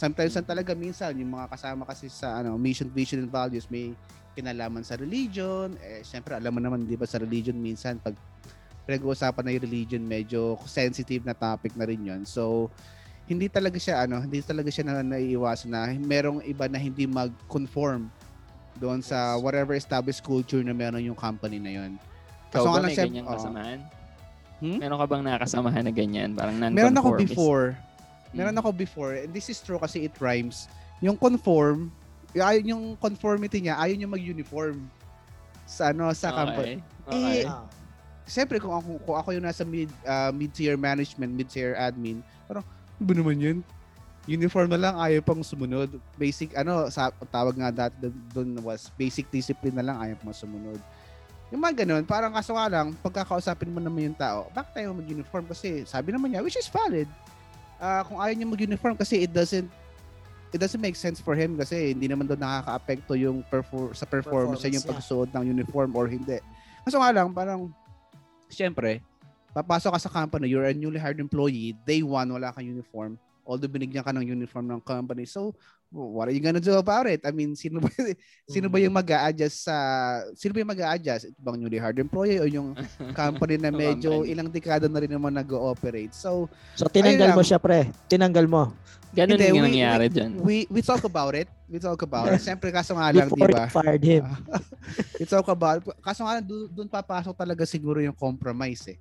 Sometimes 0.00 0.32
ang 0.32 0.48
talaga 0.48 0.72
minsan 0.72 1.12
yung 1.20 1.36
mga 1.36 1.52
kasama 1.52 1.84
kasi 1.84 2.08
sa 2.08 2.40
ano 2.40 2.56
mission, 2.56 2.88
vision, 2.88 3.20
and 3.20 3.28
values 3.28 3.68
may 3.68 3.92
kinalaman 4.32 4.80
sa 4.80 4.96
religion. 4.96 5.76
Eh, 5.76 6.00
syempre 6.00 6.32
alam 6.32 6.56
mo 6.56 6.56
naman 6.56 6.88
'di 6.88 6.96
ba 6.96 7.04
sa 7.04 7.20
religion 7.20 7.52
minsan 7.52 8.00
pag 8.00 8.16
pinag-uusapan 8.88 9.44
na 9.44 9.52
yung 9.52 9.64
religion 9.68 10.00
medyo 10.00 10.56
sensitive 10.64 11.20
na 11.28 11.36
topic 11.36 11.76
na 11.76 11.84
rin 11.84 12.00
'yon. 12.00 12.24
So 12.24 12.72
hindi 13.28 13.52
talaga 13.52 13.76
siya 13.76 14.08
ano, 14.08 14.24
hindi 14.24 14.40
talaga 14.40 14.72
siya 14.72 14.88
na 14.88 15.04
naiiwasan 15.04 15.68
na 15.68 15.92
merong 15.92 16.40
iba 16.48 16.64
na 16.64 16.80
hindi 16.80 17.04
mag-conform 17.04 18.08
doon 18.80 19.04
sa 19.04 19.36
whatever 19.36 19.76
established 19.76 20.24
culture 20.24 20.64
na 20.64 20.72
meron 20.72 21.04
yung 21.04 21.18
company 21.18 21.60
na 21.60 21.76
'yon. 21.76 22.00
Ikaw 22.56 22.64
nga 22.64 22.80
ba 22.80 22.88
may 22.88 22.96
siya- 22.96 23.04
ganyang 23.04 23.28
oo. 23.28 23.36
kasamahan? 23.36 23.80
Hmm? 24.64 24.78
Meron 24.80 24.96
ka 24.96 25.06
bang 25.12 25.24
nakasamahan 25.28 25.84
na 25.84 25.92
ganyan? 25.92 26.30
Parang 26.32 26.56
non-conformist? 26.56 26.80
Meron 26.80 26.96
ako 26.96 27.10
before. 27.20 27.66
Meron 28.30 28.54
Mm. 28.54 28.60
ako 28.62 28.70
before, 28.70 29.12
and 29.18 29.30
this 29.34 29.50
is 29.50 29.58
true 29.58 29.78
kasi 29.78 30.06
it 30.06 30.14
rhymes. 30.22 30.70
Yung 31.02 31.18
conform, 31.18 31.90
ayaw 32.32 32.62
yung 32.62 32.94
conformity 32.94 33.66
niya, 33.66 33.74
ayaw 33.78 33.94
niya 33.98 34.10
mag-uniform 34.10 34.86
sa 35.66 35.90
ano 35.90 36.10
sa 36.14 36.30
company. 36.30 36.78
Okay. 37.06 37.14
okay. 37.14 37.40
Eh, 37.42 37.78
Siyempre 38.30 38.62
kung 38.62 38.70
ako 38.70 39.02
kung 39.02 39.16
ako 39.18 39.28
yung 39.34 39.42
nasa 39.42 39.66
mid 39.66 39.90
ah, 40.06 40.30
mid-tier 40.30 40.78
management, 40.78 41.34
mid-tier 41.34 41.74
admin, 41.74 42.22
parang 42.46 42.62
ano 42.62 43.02
ba 43.02 43.12
naman 43.18 43.42
yun? 43.42 43.58
Uniform 44.30 44.70
na 44.70 44.78
lang, 44.78 44.94
ayaw 45.00 45.18
pang 45.24 45.42
sumunod. 45.42 45.98
Basic, 46.14 46.54
ano, 46.54 46.86
sa, 46.92 47.10
tawag 47.32 47.56
nga 47.56 47.72
dati 47.72 48.12
doon 48.30 48.54
was 48.62 48.92
basic 48.94 49.26
discipline 49.32 49.74
na 49.74 49.82
lang, 49.82 49.96
ayaw 49.98 50.14
pang 50.20 50.30
sumunod. 50.30 50.78
Yung 51.50 51.58
mga 51.58 51.82
ganun, 51.82 52.04
parang 52.06 52.30
kaso 52.30 52.54
nga 52.54 52.70
lang, 52.70 52.94
pagkakausapin 53.02 53.72
mo 53.72 53.82
naman 53.82 54.12
yung 54.12 54.18
tao, 54.20 54.46
bakit 54.54 54.78
tayo 54.78 54.94
mag-uniform? 54.94 55.50
Kasi 55.50 55.82
sabi 55.82 56.14
naman 56.14 56.30
niya, 56.30 56.44
which 56.46 56.54
is 56.54 56.70
valid. 56.70 57.10
Ah, 57.80 58.04
kung 58.04 58.20
ayaw 58.20 58.36
niya 58.36 58.44
mag-uniform 58.44 58.92
kasi 58.92 59.24
it 59.24 59.32
doesn't 59.32 59.66
it 60.52 60.58
doesn't 60.58 60.82
make 60.82 60.98
sense 60.98 61.22
for 61.22 61.32
him 61.32 61.56
kasi 61.56 61.94
hindi 61.96 62.10
naman 62.10 62.26
doon 62.26 62.42
nakaka-apekto 62.42 63.14
yung 63.16 63.40
perfor- 63.46 63.94
sa 63.96 64.04
performance, 64.04 64.60
Performance 64.60 64.62
niya 64.66 64.76
yung 64.82 64.88
pagsuot 64.90 65.28
ng 65.32 65.44
uniform 65.56 65.90
or 65.94 66.10
hindi. 66.10 66.42
Kaso 66.82 66.98
nga 66.98 67.10
lang, 67.14 67.30
parang, 67.30 67.70
syempre, 68.50 68.98
papasok 69.54 69.94
ka 69.94 70.00
sa 70.02 70.10
company, 70.10 70.50
you're 70.50 70.66
a 70.66 70.74
newly 70.74 70.98
hired 70.98 71.22
employee, 71.22 71.74
day 71.86 72.02
one, 72.02 72.26
wala 72.34 72.50
kang 72.50 72.66
uniform, 72.66 73.14
although 73.46 73.70
binigyan 73.70 74.02
ka 74.02 74.10
ng 74.10 74.26
uniform 74.26 74.66
ng 74.70 74.82
company. 74.82 75.22
So, 75.22 75.54
what 75.90 76.30
are 76.30 76.34
you 76.34 76.38
gonna 76.38 76.62
do 76.62 76.74
about 76.74 77.04
it? 77.04 77.20
I 77.22 77.30
mean, 77.30 77.54
sino 77.54 77.82
ba, 77.82 77.90
sino 78.48 78.70
ba 78.70 78.78
yung 78.78 78.94
mag 78.94 79.06
adjust 79.06 79.66
sa, 79.66 79.74
sino 80.32 80.54
ba 80.54 80.62
yung 80.62 80.70
mag 80.70 80.82
adjust 80.88 81.26
Ito 81.26 81.38
bang 81.38 81.58
newly 81.58 81.76
hired 81.76 81.98
employee 81.98 82.38
o 82.38 82.46
yung 82.46 82.78
company 83.18 83.58
na 83.58 83.68
medyo 83.68 84.22
ilang 84.22 84.46
dekada 84.46 84.86
na 84.86 85.02
rin 85.02 85.10
naman 85.10 85.34
nag-ooperate? 85.34 86.14
So, 86.14 86.46
So, 86.74 86.86
tinanggal 86.86 87.34
Ayun 87.34 87.36
mo 87.36 87.42
siya, 87.42 87.58
pre. 87.58 87.90
Tinanggal 88.06 88.46
mo. 88.46 88.70
Ganun 89.10 89.34
Hindi, 89.34 89.50
yung 89.50 89.58
we- 89.58 89.66
nangyari 89.66 90.06
we- 90.06 90.14
dyan. 90.14 90.30
we, 90.38 90.56
we 90.70 90.80
talk 90.80 91.02
about 91.02 91.34
it. 91.34 91.50
We 91.66 91.78
talk 91.78 91.98
about 92.00 92.30
it. 92.30 92.38
Siyempre, 92.46 92.70
kaso 92.70 92.94
nga 92.94 93.10
lang, 93.10 93.26
di 93.26 93.34
Before 93.34 93.50
ba? 93.50 93.66
fired 93.66 94.02
him. 94.02 94.22
We 95.18 95.26
talk 95.26 95.46
about 95.46 95.82
Kaso 95.98 96.22
nga 96.22 96.38
lang, 96.38 96.46
doon 96.46 96.86
papasok 96.86 97.34
talaga 97.34 97.66
siguro 97.66 97.98
yung 97.98 98.14
compromise 98.14 98.86
eh. 98.86 98.98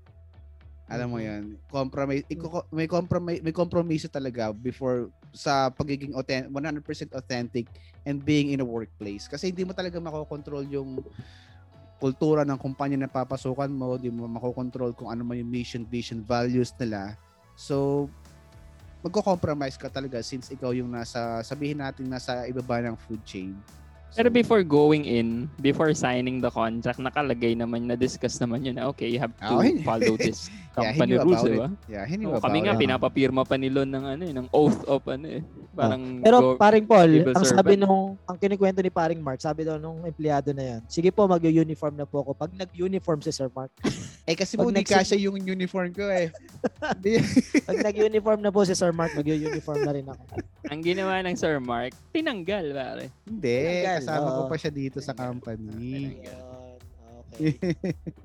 Alam 0.89 1.07
mo 1.13 1.17
yan, 1.21 1.53
compromise, 1.69 2.25
iko- 2.25 2.65
may 2.73 2.89
compromise, 2.89 3.41
may 3.45 3.53
compromise 3.53 4.09
talaga 4.09 4.49
before 4.49 5.13
sa 5.29 5.69
pagiging 5.69 6.17
authentic, 6.17 6.49
100% 6.49 7.13
authentic 7.13 7.65
and 8.09 8.25
being 8.25 8.49
in 8.49 8.59
a 8.59 8.65
workplace. 8.65 9.29
Kasi 9.29 9.53
hindi 9.53 9.61
mo 9.61 9.77
talaga 9.77 10.01
makokontrol 10.01 10.65
yung 10.65 10.97
kultura 12.01 12.41
ng 12.47 12.57
kumpanya 12.57 13.05
na 13.05 13.11
papasukan 13.11 13.69
mo, 13.69 13.99
hindi 13.99 14.09
mo 14.09 14.25
makokontrol 14.25 14.97
kung 14.97 15.13
ano 15.13 15.21
man 15.21 15.37
yung 15.37 15.51
mission, 15.51 15.83
vision, 15.85 16.25
values 16.25 16.73
nila. 16.79 17.13
So, 17.53 18.07
magko-compromise 19.03 19.75
ka 19.75 19.91
talaga 19.91 20.23
since 20.23 20.49
ikaw 20.49 20.71
yung 20.71 20.89
nasa, 20.89 21.43
sabihin 21.43 21.83
natin 21.83 22.07
nasa 22.07 22.47
ibaba 22.47 22.81
ng 22.81 22.95
food 23.05 23.21
chain. 23.27 23.53
Pero 24.11 24.27
before 24.27 24.61
going 24.61 25.03
in, 25.03 25.27
before 25.57 25.93
signing 25.93 26.37
the 26.37 26.49
contract, 26.49 26.97
nakalagay 26.97 27.53
naman, 27.53 27.85
na-discuss 27.85 28.37
naman 28.37 28.61
yun 28.61 28.75
na, 28.75 28.87
okay, 28.87 29.05
you 29.05 29.17
have 29.17 29.31
to 29.35 29.45
Oh, 29.47 29.61
follow 29.81 30.17
this 30.19 30.49
Yeah, 30.71 30.95
company 30.95 31.11
knew 31.11 31.25
rules, 31.25 31.43
di 31.43 31.57
ba? 31.57 31.67
Yeah, 31.85 32.05
he 32.05 32.15
knew 32.15 32.29
Oo, 32.29 32.37
about 32.37 32.45
kami 32.45 32.63
nga, 32.63 32.71
it. 32.71 32.79
pinapapirma 32.79 33.41
pa 33.43 33.55
nilo 33.55 33.83
ng 33.83 34.03
ano 34.07 34.23
eh, 34.23 34.31
ng 34.31 34.47
oath 34.49 34.79
of 34.85 35.03
ano 35.05 35.27
eh. 35.29 35.41
Parang 35.71 36.21
Pero 36.21 36.37
go- 36.39 36.55
paring 36.55 36.85
Paul, 36.85 37.09
ang 37.27 37.43
sabi 37.43 37.75
servant. 37.75 37.81
nung, 37.81 38.01
ang 38.23 38.37
kinikwento 38.37 38.79
ni 38.79 38.87
paring 38.87 39.19
Mark, 39.19 39.39
sabi 39.39 39.61
daw 39.61 39.75
nung 39.75 40.01
empleyado 40.03 40.49
na 40.49 40.63
yan, 40.65 40.79
sige 40.85 41.09
po, 41.09 41.25
mag-uniform 41.25 41.93
na 41.93 42.05
po 42.05 42.21
ako. 42.21 42.31
Pag 42.33 42.51
nag-uniform 42.55 43.19
si 43.19 43.29
Sir 43.29 43.49
Mark, 43.49 43.69
Eh 44.29 44.37
kasi 44.37 44.55
po 44.55 44.69
di 44.69 44.77
nagsi- 44.77 44.93
kasya 44.93 45.17
yung 45.19 45.41
uniform 45.41 45.89
ko 45.89 46.05
eh. 46.05 46.29
Pag 47.65 47.77
nag-uniform 47.81 48.39
na 48.39 48.49
po 48.49 48.61
si 48.61 48.71
Sir 48.71 48.91
Mark, 48.91 49.11
mag-uniform 49.11 49.81
na 49.81 49.91
rin 49.91 50.05
ako. 50.05 50.23
ang 50.69 50.79
ginawa 50.79 51.17
ng 51.19 51.33
Sir 51.33 51.57
Mark, 51.57 51.91
tinanggal, 52.11 52.65
pare. 52.71 53.05
Hindi, 53.25 53.57
Tinanggal, 53.57 53.98
kasama 53.99 54.29
ko 54.31 54.41
pa 54.47 54.55
siya 54.55 54.71
dito 54.71 54.97
sa 55.03 55.11
company. 55.13 56.15
Okay. 57.29 57.55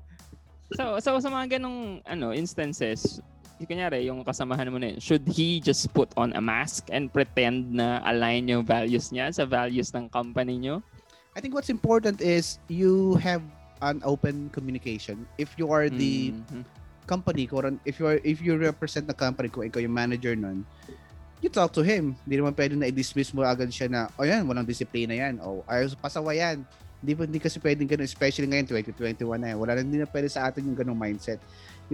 So, 0.73 0.97
so 0.97 1.21
sa 1.21 1.29
mga 1.29 1.61
ganong 1.61 2.01
ano, 2.03 2.33
instances, 2.33 3.21
yung 3.61 3.69
kunyari, 3.69 4.09
yung 4.09 4.25
kasamahan 4.25 4.67
mo 4.73 4.81
na 4.81 4.91
yun, 4.91 4.99
should 4.99 5.23
he 5.29 5.61
just 5.61 5.87
put 5.93 6.09
on 6.17 6.33
a 6.33 6.41
mask 6.41 6.89
and 6.89 7.13
pretend 7.13 7.71
na 7.71 8.01
align 8.03 8.49
yung 8.49 8.65
values 8.65 9.13
niya 9.13 9.31
sa 9.31 9.45
values 9.45 9.93
ng 9.93 10.09
company 10.09 10.57
nyo? 10.57 10.81
I 11.37 11.39
think 11.39 11.53
what's 11.53 11.69
important 11.69 12.19
is 12.19 12.57
you 12.67 13.15
have 13.21 13.45
an 13.85 14.01
open 14.03 14.49
communication. 14.49 15.23
If 15.37 15.55
you 15.55 15.69
are 15.69 15.87
the 15.87 16.33
Mhm. 16.33 16.63
company, 17.05 17.45
kung 17.45 17.77
if 17.85 18.01
you 18.01 18.09
are 18.09 18.19
if 18.25 18.41
you 18.41 18.57
represent 18.57 19.05
the 19.05 19.15
company, 19.15 19.53
kung 19.53 19.69
ikaw 19.69 19.79
yung 19.79 19.93
manager 19.93 20.33
nun, 20.33 20.65
you 21.45 21.53
talk 21.53 21.69
to 21.69 21.85
him. 21.85 22.17
Hindi 22.25 22.41
naman 22.41 22.57
pwede 22.57 22.73
na 22.73 22.89
i-dismiss 22.89 23.29
mo 23.29 23.45
agad 23.45 23.69
siya 23.69 23.85
na, 23.85 24.09
o 24.17 24.25
yan, 24.25 24.41
walang 24.49 24.65
disiplina 24.65 25.13
yan. 25.13 25.37
O 25.45 25.61
ayaw 25.69 25.93
pasawa 26.01 26.33
yan. 26.33 26.65
Hindi, 27.05 27.13
hindi 27.13 27.37
kasi 27.37 27.61
pwedeng 27.61 27.85
ganun, 27.85 28.09
especially 28.09 28.49
ngayon, 28.49 28.65
2021 28.65 29.21
na 29.37 29.47
yan. 29.53 29.57
Wala 29.61 29.71
na, 29.77 29.85
hindi 29.85 30.01
na 30.01 30.09
pwede 30.09 30.25
sa 30.25 30.49
atin 30.49 30.65
yung 30.65 30.73
ganung 30.73 30.97
mindset. 30.97 31.37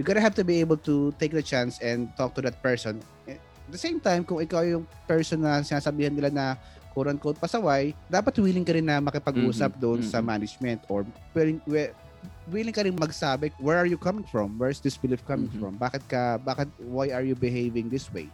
gotta 0.00 0.24
have 0.24 0.32
to 0.40 0.46
be 0.46 0.64
able 0.64 0.80
to 0.88 1.12
take 1.20 1.36
the 1.36 1.44
chance 1.44 1.76
and 1.84 2.08
talk 2.16 2.32
to 2.32 2.42
that 2.48 2.56
person. 2.64 2.96
Eh, 3.28 3.36
At 3.36 3.70
the 3.70 3.80
same 3.80 4.00
time, 4.00 4.24
kung 4.24 4.40
ikaw 4.40 4.64
yung 4.64 4.88
person 5.06 5.44
na 5.44 5.60
sinasabihan 5.60 6.10
nila 6.10 6.32
na 6.32 6.44
quote-unquote 6.92 7.36
pasaway, 7.38 7.92
dapat 8.08 8.36
willing 8.40 8.64
ka 8.64 8.72
rin 8.72 8.84
na 8.84 9.00
makipag-usap 9.00 9.76
Mhm, 9.76 9.80
doon 9.80 10.00
sa 10.02 10.18
mhm. 10.18 10.26
management 10.28 10.80
or 10.88 11.04
willing, 11.32 11.60
willing 12.50 12.74
ka 12.74 12.84
rin 12.84 12.92
magsabi, 12.96 13.52
where 13.56 13.78
are 13.78 13.88
you 13.88 13.96
coming 13.96 14.24
from? 14.28 14.56
Where's 14.60 14.80
this 14.80 14.96
belief 14.98 15.24
coming 15.24 15.48
Mhm. 15.48 15.60
from? 15.60 15.72
Bakit 15.78 16.02
ka, 16.08 16.22
bakit, 16.42 16.68
why 16.84 17.12
are 17.12 17.24
you 17.24 17.36
behaving 17.36 17.88
this 17.88 18.08
way? 18.12 18.28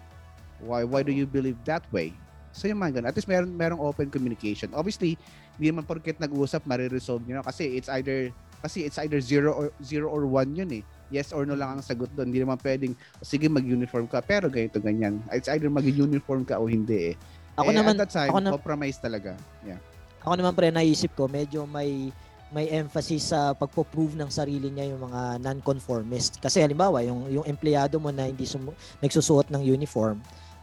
Why, 0.61 0.82
why 0.82 1.00
do 1.00 1.11
you 1.11 1.24
believe 1.24 1.56
that 1.64 1.86
way? 1.88 2.11
So 2.50 2.66
yung 2.66 2.80
mga 2.80 2.98
ganun. 2.98 3.09
At 3.09 3.14
least 3.14 3.26
meron, 3.26 3.52
merong 3.52 3.78
open 3.78 4.09
communication. 4.09 4.72
Obviously, 4.72 5.14
hindi 5.54 5.68
naman 5.68 5.84
porket 5.84 6.18
nag-uusap, 6.18 6.64
mariresolve 6.64 7.22
nyo 7.24 7.38
na. 7.38 7.44
Kasi 7.44 7.76
it's 7.76 7.86
either, 7.88 8.34
kasi 8.59 8.82
it's 8.82 8.98
either 8.98 9.20
zero 9.20 9.54
or, 9.54 9.66
zero 9.78 10.11
or 10.11 10.26
one 10.26 10.50
yun 10.52 10.70
eh. 10.72 10.82
Yes 11.09 11.30
or 11.30 11.46
no 11.46 11.54
lang 11.54 11.78
ang 11.78 11.80
sagot 11.80 12.11
doon. 12.12 12.28
Hindi 12.28 12.42
naman 12.42 12.59
pwedeng, 12.59 12.92
sige 13.22 13.46
mag-uniform 13.46 14.06
ka, 14.06 14.18
pero 14.18 14.50
ganito, 14.50 14.76
ganyan. 14.76 15.22
It's 15.30 15.46
either 15.46 15.70
mag-uniform 15.70 16.42
ka 16.42 16.59
o 16.59 16.66
hindi 16.66 17.12
eh. 17.12 17.14
Ako 17.54 17.70
Eh, 17.70 17.74
naman, 17.74 17.94
at 17.96 18.06
that 18.06 18.12
time, 18.12 18.30
ako 18.30 18.38
na- 18.40 18.52
compromise 18.52 18.98
talaga. 18.98 19.34
Yeah. 19.62 19.78
ako 20.18 20.34
naman 20.36 20.52
pre, 20.52 20.68
naisip 20.68 21.14
ko, 21.14 21.24
medyo 21.24 21.64
may 21.64 22.11
may 22.48 22.64
emphasis 22.70 23.28
sa 23.28 23.52
pagpo-prove 23.52 24.16
ng 24.16 24.28
sarili 24.28 24.68
niya 24.68 24.88
yung 24.88 25.04
mga 25.04 25.36
non-conformist. 25.38 26.40
Kasi 26.40 26.59
halimbawa, 26.59 27.00
yung 27.00 27.28
yung 27.28 27.44
empleyado 27.44 27.96
mo 27.96 28.09
na 28.09 28.24
hindi 28.24 28.44
sumu- 28.44 28.72
nagsusuot 28.98 29.48
ng 29.48 29.61
uniform, 29.61 30.16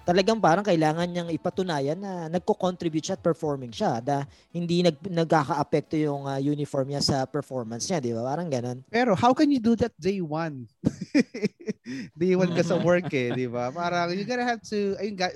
talagang 0.06 0.38
parang 0.38 0.62
kailangan 0.62 1.10
niyang 1.10 1.34
ipatunayan 1.34 1.98
na 1.98 2.30
nagko-contribute 2.30 3.02
siya 3.02 3.18
at 3.18 3.26
performing 3.26 3.74
siya. 3.74 3.98
Da, 3.98 4.22
hindi 4.54 4.86
nag, 4.86 5.02
nagkaka-apekto 5.02 5.98
yung 5.98 6.30
ah, 6.30 6.38
uniform 6.38 6.94
niya 6.94 7.02
sa 7.02 7.18
performance 7.26 7.90
niya, 7.90 7.98
di 7.98 8.14
ba? 8.14 8.22
Parang 8.22 8.46
ganun. 8.46 8.86
Pero 8.88 9.18
how 9.18 9.34
can 9.34 9.50
you 9.50 9.58
do 9.58 9.74
that 9.74 9.92
day 9.98 10.22
one? 10.22 10.70
day 12.22 12.38
one 12.38 12.54
ka 12.54 12.62
sa 12.62 12.78
work 12.78 13.10
eh, 13.10 13.34
di 13.34 13.50
ba? 13.50 13.74
Parang 13.74 14.14
you 14.14 14.22
gotta 14.24 14.46
have 14.46 14.62
to, 14.62 14.94
ayun, 15.02 15.18
ga- 15.18 15.34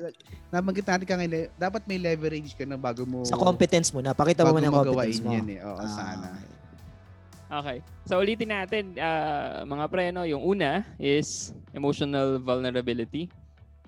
nabanggit 0.53 0.85
natin 0.85 1.05
ka 1.09 1.13
ngayon, 1.17 1.33
dapat 1.57 1.81
may 1.89 1.97
leverage 1.97 2.53
ka 2.53 2.63
na 2.63 2.77
bago 2.77 3.09
mo, 3.09 3.25
Sa 3.25 3.41
competence 3.41 3.89
mo 3.89 4.05
na. 4.05 4.13
Pakita 4.13 4.45
mo 4.45 4.53
mo 4.53 4.85
competence 4.85 5.17
mo. 5.19 5.33
yan 5.33 5.49
eh. 5.49 5.59
Oo, 5.65 5.81
Ah, 5.81 5.89
sana. 5.89 6.29
okay. 7.49 7.81
So 8.05 8.21
ulitin 8.21 8.53
natin 8.53 8.93
ah, 9.01 9.65
mga 9.65 9.85
pre 9.89 10.13
no, 10.13 10.29
yung 10.29 10.45
una 10.45 10.85
is 11.01 11.49
emotional 11.73 12.37
vulnerability. 12.37 13.33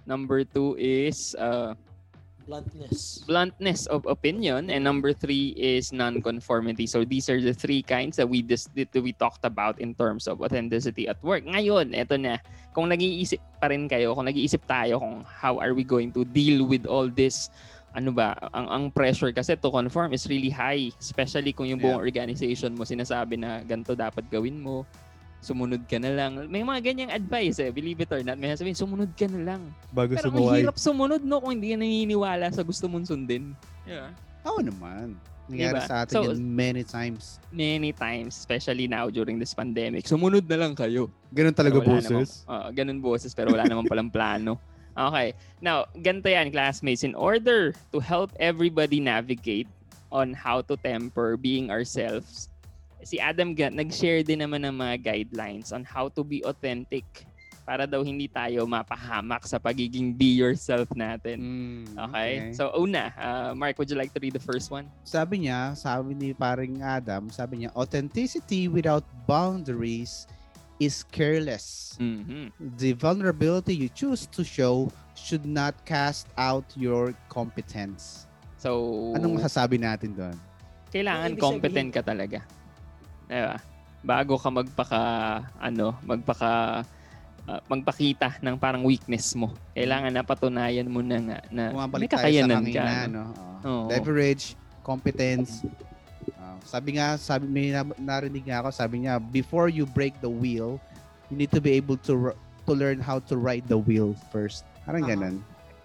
Number 0.05 0.43
two 0.43 0.75
is 0.79 1.35
uh, 1.37 1.75
Bluntness. 2.41 3.23
bluntness 3.29 3.85
of 3.85 4.03
opinion 4.09 4.73
and 4.73 4.83
number 4.83 5.13
three 5.13 5.53
is 5.55 5.93
non-conformity. 5.93 6.89
So 6.89 7.05
these 7.05 7.29
are 7.29 7.39
the 7.39 7.53
three 7.53 7.85
kinds 7.85 8.17
that 8.17 8.27
we 8.27 8.41
dis- 8.41 8.67
that 8.75 8.97
we 8.97 9.13
talked 9.13 9.45
about 9.45 9.77
in 9.79 9.93
terms 9.93 10.25
of 10.25 10.41
authenticity 10.41 11.07
at 11.07 11.21
work. 11.21 11.45
Ngayon, 11.45 11.93
eto 11.93 12.17
na. 12.17 12.41
Kung 12.73 12.89
nag-iisip 12.89 13.39
pa 13.61 13.69
rin 13.69 13.85
kayo, 13.85 14.17
kung 14.17 14.25
nag-iisip 14.25 14.65
tayo 14.65 14.97
kung 14.99 15.21
how 15.23 15.61
are 15.61 15.77
we 15.77 15.85
going 15.85 16.09
to 16.11 16.25
deal 16.25 16.65
with 16.65 16.89
all 16.89 17.07
this 17.07 17.53
ano 17.91 18.11
ba, 18.11 18.35
ang, 18.55 18.67
ang 18.71 18.83
pressure 18.91 19.35
kasi 19.35 19.55
to 19.59 19.69
conform 19.69 20.15
is 20.15 20.25
really 20.27 20.51
high. 20.51 20.89
Especially 20.97 21.51
kung 21.51 21.67
yung 21.67 21.79
buong 21.79 21.99
organization 21.99 22.73
mo 22.73 22.87
sinasabi 22.87 23.35
na 23.35 23.61
ganito 23.63 23.93
dapat 23.93 24.23
gawin 24.31 24.59
mo, 24.59 24.87
sumunod 25.41 25.83
ka 25.89 25.97
na 25.97 26.13
lang. 26.13 26.37
May 26.47 26.61
mga 26.61 26.79
ganyang 26.85 27.11
advice 27.11 27.57
eh, 27.57 27.73
believe 27.73 27.99
it 27.99 28.13
or 28.13 28.21
not. 28.21 28.37
May 28.37 28.53
sabihin, 28.53 28.77
sumunod 28.77 29.09
ka 29.17 29.25
na 29.25 29.41
lang. 29.53 29.61
Bago 29.89 30.13
Pero 30.13 30.29
ang 30.29 30.37
sumuway. 30.37 30.59
hirap 30.61 30.77
sumunod 30.77 31.21
no 31.25 31.41
kung 31.41 31.57
hindi 31.57 31.73
ka 31.73 31.77
naniniwala 31.81 32.45
sa 32.53 32.61
gusto 32.61 32.85
mong 32.85 33.09
sundin. 33.09 33.57
Yeah. 33.83 34.13
Oo 34.45 34.61
naman. 34.61 35.17
Nangyari 35.49 35.81
Diba? 35.81 35.89
sa 35.89 36.05
atin 36.05 36.13
So- 36.15 36.23
yan 36.29 36.39
many 36.39 36.83
times. 36.85 37.41
Many 37.51 37.91
times, 37.91 38.37
especially 38.37 38.87
now 38.87 39.09
during 39.11 39.35
this 39.35 39.51
pandemic. 39.51 40.07
Sumunod 40.07 40.47
na 40.47 40.57
lang 40.61 40.77
kayo. 40.77 41.09
Ganun 41.33 41.51
talaga 41.51 41.81
boses. 41.81 42.45
Namang, 42.45 42.53
Oo, 42.53 42.67
ganun 42.71 42.99
boses 43.01 43.33
pero 43.33 43.51
wala 43.51 43.65
namang 43.67 43.89
palang 43.89 44.07
plano. 44.07 44.55
Okay. 44.91 45.31
Now, 45.63 45.87
ganito 46.03 46.27
yan, 46.27 46.51
classmates. 46.51 47.07
In 47.07 47.15
order 47.15 47.71
to 47.95 48.03
help 48.03 48.35
everybody 48.43 48.99
navigate 48.99 49.71
on 50.11 50.35
how 50.35 50.59
to 50.67 50.75
temper 50.75 51.39
being 51.39 51.71
ourselves, 51.71 52.50
si 53.03 53.17
Adam 53.17 53.53
Gant 53.53 53.73
nag-share 53.73 54.21
din 54.21 54.41
naman 54.41 54.61
ng 54.61 54.75
mga 54.75 54.95
guidelines 55.01 55.69
on 55.71 55.81
how 55.81 56.09
to 56.09 56.21
be 56.21 56.41
authentic 56.43 57.05
para 57.61 57.85
daw 57.85 58.01
hindi 58.01 58.25
tayo 58.25 58.65
mapahamak 58.65 59.45
sa 59.45 59.61
pagiging 59.61 60.17
be 60.17 60.33
yourself 60.33 60.89
natin. 60.97 61.37
Mm, 61.37 61.85
Okay? 62.09 62.31
So, 62.57 62.73
una, 62.73 63.13
uh, 63.13 63.53
Mark, 63.53 63.77
would 63.77 63.87
you 63.87 63.95
like 63.95 64.09
to 64.11 64.19
read 64.19 64.33
the 64.33 64.41
first 64.41 64.73
one? 64.73 64.89
sabi 65.05 65.45
niya, 65.45 65.77
sabi 65.77 66.17
ni 66.17 66.33
paring 66.33 66.81
Adam, 66.81 67.29
sabi 67.29 67.63
niya, 67.63 67.69
authenticity 67.77 68.65
without 68.65 69.05
boundaries 69.29 70.25
is 70.81 71.05
careless. 71.13 71.93
Mhm. 72.01 72.49
The 72.81 72.97
vulnerability 72.97 73.77
you 73.77 73.93
choose 73.93 74.25
to 74.33 74.41
show 74.41 74.89
should 75.13 75.45
not 75.45 75.77
cast 75.85 76.25
out 76.41 76.65
your 76.73 77.13
competence. 77.29 78.25
So, 78.57 79.13
Anong 79.13 79.37
masasabi 79.37 79.77
natin 79.77 80.17
doon? 80.17 80.33
kailangan 80.91 81.37
competent 81.39 81.93
ka 81.93 82.01
talaga. 82.03 82.41
Diba? 83.31 83.55
Bago 84.03 84.35
ka 84.35 84.49
magpaka, 84.51 85.01
ano, 85.55 85.95
magpaka, 86.03 86.83
ah, 87.47 87.61
magpakita 87.71 88.43
ng 88.43 88.59
parang 88.59 88.83
weakness 88.83 89.31
mo. 89.39 89.55
Kailangan 89.71 90.11
napatunayan 90.11 90.91
mo 90.91 90.99
na 90.99 91.17
nga 91.23 91.37
na 91.47 91.63
may 91.95 92.11
kakayanan 92.11 92.67
ka. 92.67 92.83
kanina, 92.83 93.07
no? 93.07 93.07
no? 93.07 93.23
Oo. 93.31 93.55
Oo. 93.61 93.87
Leverage, 93.87 94.59
competence. 94.83 95.63
Ah, 96.35 96.59
sabi 96.67 96.99
nga, 96.99 97.15
sabi 97.15 97.47
may 97.47 97.71
na- 97.71 97.95
narinig 97.95 98.43
nga 98.43 98.65
ako, 98.65 98.69
sabi 98.75 99.07
niya, 99.07 99.21
before 99.21 99.71
you 99.71 99.87
break 99.87 100.17
the 100.19 100.29
wheel, 100.29 100.75
you 101.31 101.39
need 101.39 101.53
to 101.53 101.63
be 101.63 101.71
able 101.71 101.95
to 101.95 102.35
to 102.67 102.73
learn 102.75 102.99
how 102.99 103.17
to 103.17 103.39
ride 103.39 103.63
the 103.71 103.79
wheel 103.79 104.11
first. 104.29 104.67
Parang 104.83 105.07
Ah. 105.07 105.09
ganun. 105.15 105.35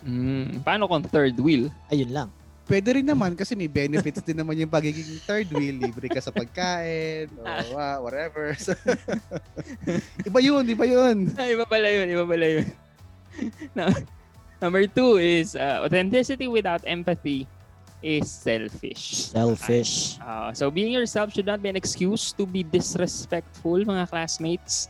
Mm, 0.03 0.61
paano 0.67 0.91
kung 0.91 1.05
third 1.05 1.37
wheel? 1.39 1.71
Ayun 1.89 2.11
lang. 2.11 2.29
Pwede 2.67 2.99
rin 2.99 3.07
naman 3.07 3.39
kasi 3.39 3.55
may 3.55 3.71
benefits 3.71 4.19
din 4.27 4.35
naman 4.43 4.59
yung 4.59 4.67
pagiging 4.69 5.23
third 5.23 5.47
wheel. 5.55 5.79
Libre 5.79 6.11
ka 6.11 6.19
sa 6.19 6.35
pagkain, 6.35 7.31
o 7.39 7.47
wa- 7.79 8.03
whatever. 8.03 8.59
So, 8.59 8.75
iba 10.27 10.39
yun, 10.43 10.67
iba 10.67 10.83
yun. 10.83 11.31
Ay, 11.39 11.55
iba 11.55 11.63
pala 11.63 11.87
yun, 11.87 12.07
iba 12.11 12.27
pala 12.27 12.47
yun. 12.59 12.67
Now, 13.79 13.95
number 14.59 14.83
two 14.91 15.23
is 15.23 15.55
uh, 15.55 15.87
authenticity 15.87 16.51
without 16.51 16.83
empathy 16.83 17.47
is 18.03 18.31
selfish. 18.31 19.31
Selfish. 19.33 20.19
Uh, 20.21 20.53
so 20.53 20.71
being 20.71 20.93
yourself 20.93 21.33
should 21.33 21.47
not 21.47 21.63
be 21.63 21.69
an 21.69 21.77
excuse 21.77 22.33
to 22.35 22.47
be 22.47 22.63
disrespectful, 22.63 23.79
mga 23.83 24.11
classmates. 24.11 24.89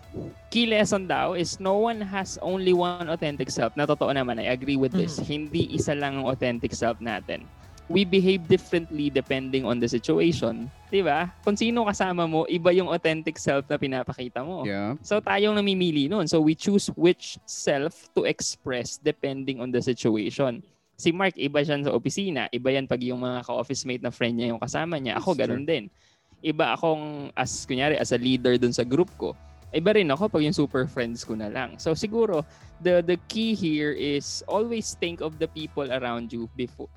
Key 0.51 0.66
lesson 0.66 1.07
daw 1.07 1.33
is 1.33 1.61
no 1.61 1.77
one 1.79 2.01
has 2.01 2.39
only 2.43 2.72
one 2.72 3.09
authentic 3.09 3.49
self. 3.49 3.77
Na 3.77 3.87
totoo 3.87 4.11
naman, 4.12 4.41
I 4.41 4.53
agree 4.53 4.77
with 4.77 4.93
this. 4.93 5.16
Hindi 5.16 5.70
isa 5.72 5.95
lang 5.95 6.20
ang 6.20 6.27
authentic 6.27 6.74
self 6.74 6.99
natin. 7.01 7.45
We 7.87 8.03
behave 8.03 8.51
differently 8.51 9.14
depending 9.14 9.62
on 9.62 9.78
the 9.78 9.87
situation. 9.87 10.66
Di 10.91 11.07
ba? 11.07 11.30
Kung 11.47 11.55
sino 11.55 11.87
kasama 11.87 12.26
mo, 12.26 12.43
iba 12.51 12.74
yung 12.74 12.91
authentic 12.91 13.39
self 13.39 13.62
na 13.70 13.78
pinapakita 13.78 14.43
mo. 14.43 14.66
Yeah. 14.66 14.99
So 15.07 15.22
tayong 15.22 15.55
namimili 15.55 16.11
nun. 16.11 16.26
So 16.26 16.43
we 16.43 16.59
choose 16.59 16.91
which 16.99 17.39
self 17.47 18.11
to 18.18 18.26
express 18.26 18.99
depending 18.99 19.62
on 19.62 19.70
the 19.70 19.78
situation. 19.78 20.66
Si 20.99 21.14
Mark, 21.14 21.39
iba 21.39 21.62
siya 21.62 21.78
sa 21.87 21.95
opisina. 21.95 22.51
Iba 22.51 22.74
yan 22.74 22.91
pag 22.91 22.99
yung 23.07 23.22
mga 23.22 23.47
ka-office 23.47 23.87
mate 23.87 24.03
na 24.03 24.11
friend 24.11 24.34
niya 24.34 24.51
yung 24.51 24.62
kasama 24.62 24.99
niya. 24.99 25.22
Ako, 25.22 25.39
ganun 25.39 25.62
din. 25.62 25.87
Iba 26.43 26.74
akong, 26.74 27.30
as 27.39 27.68
kunyari, 27.68 28.01
as 28.01 28.11
a 28.11 28.18
leader 28.18 28.59
dun 28.59 28.74
sa 28.74 28.82
group 28.82 29.12
ko. 29.14 29.37
Iba 29.70 29.95
rin 29.95 30.11
ako 30.11 30.26
pag 30.26 30.43
yung 30.43 30.57
super 30.57 30.89
friends 30.89 31.22
ko 31.22 31.39
na 31.39 31.53
lang. 31.53 31.76
So 31.76 31.93
siguro, 31.93 32.43
the 32.80 33.05
the 33.05 33.20
key 33.28 33.53
here 33.53 33.93
is 33.93 34.41
always 34.49 34.97
think 34.97 35.20
of 35.20 35.37
the 35.37 35.47
people 35.53 35.87
around 35.93 36.32
you 36.32 36.49
before 36.57 36.89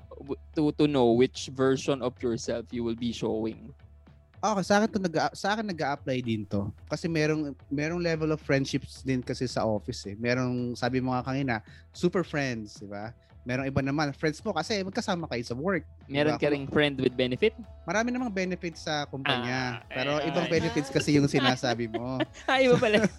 to 0.54 0.72
to 0.76 0.84
know 0.86 1.12
which 1.12 1.48
version 1.52 2.02
of 2.04 2.16
yourself 2.22 2.66
you 2.70 2.84
will 2.84 2.98
be 2.98 3.12
showing. 3.12 3.72
Okay, 4.40 4.64
sa 4.64 4.80
akin 4.80 4.88
to 4.96 5.00
nag 5.04 5.16
sa 5.36 5.52
akin 5.52 5.68
nag-a-apply 5.68 6.24
din 6.24 6.48
to. 6.48 6.72
Kasi 6.88 7.12
merong 7.12 7.52
merong 7.68 8.00
level 8.00 8.32
of 8.32 8.40
friendships 8.40 9.04
din 9.04 9.20
kasi 9.20 9.44
sa 9.44 9.68
office 9.68 10.08
eh. 10.08 10.16
Merong 10.16 10.72
sabi 10.72 11.04
mo 11.04 11.12
nga 11.12 11.28
kanina, 11.28 11.60
super 11.92 12.24
friends, 12.24 12.80
di 12.80 12.88
ba? 12.88 13.12
Merong 13.44 13.72
iba 13.72 13.80
naman, 13.80 14.12
friends 14.12 14.40
mo 14.44 14.52
kasi 14.52 14.84
magkasama 14.84 15.24
kayo 15.28 15.40
sa 15.44 15.56
work. 15.56 15.84
Meron 16.04 16.36
Diba? 16.36 16.44
ka 16.44 16.52
ring 16.52 16.68
friend 16.68 17.00
with 17.00 17.16
benefit? 17.16 17.56
Marami 17.88 18.12
namang 18.12 18.32
benefits 18.32 18.84
sa 18.84 19.08
kumpanya. 19.08 19.80
Ah, 19.80 19.88
pero 19.88 20.20
eh, 20.20 20.28
ibang 20.28 20.44
ah. 20.44 20.52
benefits 20.52 20.92
kasi 20.92 21.16
yung 21.16 21.24
sinasabi 21.24 21.88
mo. 21.88 22.20
Ay, 22.52 22.68
iba 22.68 22.76
pala. 22.76 23.08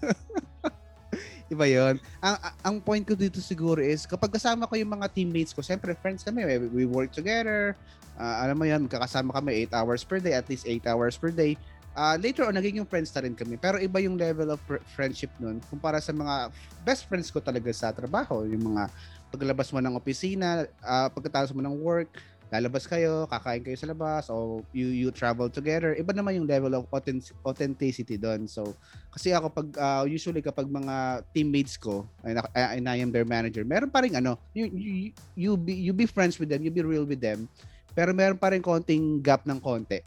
Iba 1.52 1.68
yon. 1.68 2.00
Ang 2.24 2.36
ang 2.64 2.76
point 2.80 3.04
ko 3.04 3.12
dito 3.12 3.44
siguro 3.44 3.84
is 3.84 4.08
kapag 4.08 4.32
kasama 4.32 4.64
ko 4.72 4.80
yung 4.80 4.96
mga 4.96 5.12
teammates 5.12 5.52
ko, 5.52 5.60
syempre 5.60 5.92
friends 6.00 6.24
kami, 6.24 6.48
we, 6.48 6.56
we 6.72 6.84
work 6.88 7.12
together. 7.12 7.76
Ah, 8.16 8.48
alam 8.48 8.56
mo 8.56 8.64
yan, 8.64 8.88
magkakasama 8.88 9.36
kami 9.36 9.68
8 9.68 9.76
hours 9.84 10.08
per 10.08 10.24
day, 10.24 10.32
at 10.32 10.48
least 10.48 10.64
8 10.64 10.88
hours 10.88 11.20
per 11.20 11.28
day. 11.28 11.60
Ah, 11.92 12.16
later 12.16 12.48
on, 12.48 12.56
nagiging 12.56 12.88
friends 12.88 13.12
na 13.12 13.28
rin 13.28 13.36
kami. 13.36 13.60
Pero 13.60 13.76
iba 13.84 14.00
yung 14.00 14.16
level 14.16 14.56
of 14.56 14.64
fr- 14.64 14.80
friendship 14.96 15.28
nun 15.44 15.60
kumpara 15.68 16.00
sa 16.00 16.16
mga 16.16 16.48
best 16.88 17.12
friends 17.12 17.28
ko 17.28 17.44
talaga 17.44 17.68
sa 17.76 17.92
trabaho. 17.92 18.48
Yung 18.48 18.72
mga 18.72 18.88
paglabas 19.28 19.68
mo 19.76 19.84
ng 19.84 20.00
opisina, 20.00 20.72
ah, 20.80 21.12
pagkatapos 21.12 21.52
mo 21.52 21.60
ng 21.60 21.76
work, 21.84 22.16
lalabas 22.52 22.84
kayo, 22.84 23.24
kakain 23.32 23.64
kayo 23.64 23.80
sa 23.80 23.88
labas, 23.88 24.28
o 24.28 24.60
you, 24.76 24.92
you 24.92 25.08
travel 25.08 25.48
together. 25.48 25.96
Iba 25.96 26.12
naman 26.12 26.36
yung 26.36 26.44
level 26.44 26.76
of 26.76 26.84
authentic- 26.92 27.32
authenticity 27.48 28.20
doon. 28.20 28.44
So, 28.44 28.76
kasi 29.16 29.32
ako 29.32 29.48
pag 29.56 29.68
ah, 29.80 30.04
usually 30.04 30.44
kapag 30.44 30.68
mga 30.68 31.24
teammates 31.32 31.80
ko 31.80 32.04
and, 32.28 32.44
ako- 32.44 32.52
and 32.52 32.86
I 32.92 33.00
am 33.00 33.08
their 33.16 33.24
manager, 33.24 33.64
meron 33.64 33.88
pa 33.88 34.04
rin 34.04 34.20
ano, 34.20 34.36
you, 34.52 34.68
you, 34.68 34.92
you 35.40 35.52
be 35.56 35.74
you 35.80 35.96
be 35.96 36.04
friends 36.04 36.36
with 36.36 36.52
them, 36.52 36.60
you 36.60 36.76
be 36.76 36.84
real 36.84 37.08
with 37.08 37.24
them. 37.24 37.48
Pero 37.96 38.12
meron 38.12 38.36
pa 38.36 38.52
rin 38.52 38.60
konting 38.60 39.24
gap 39.24 39.48
ng 39.48 39.60
konti. 39.64 40.04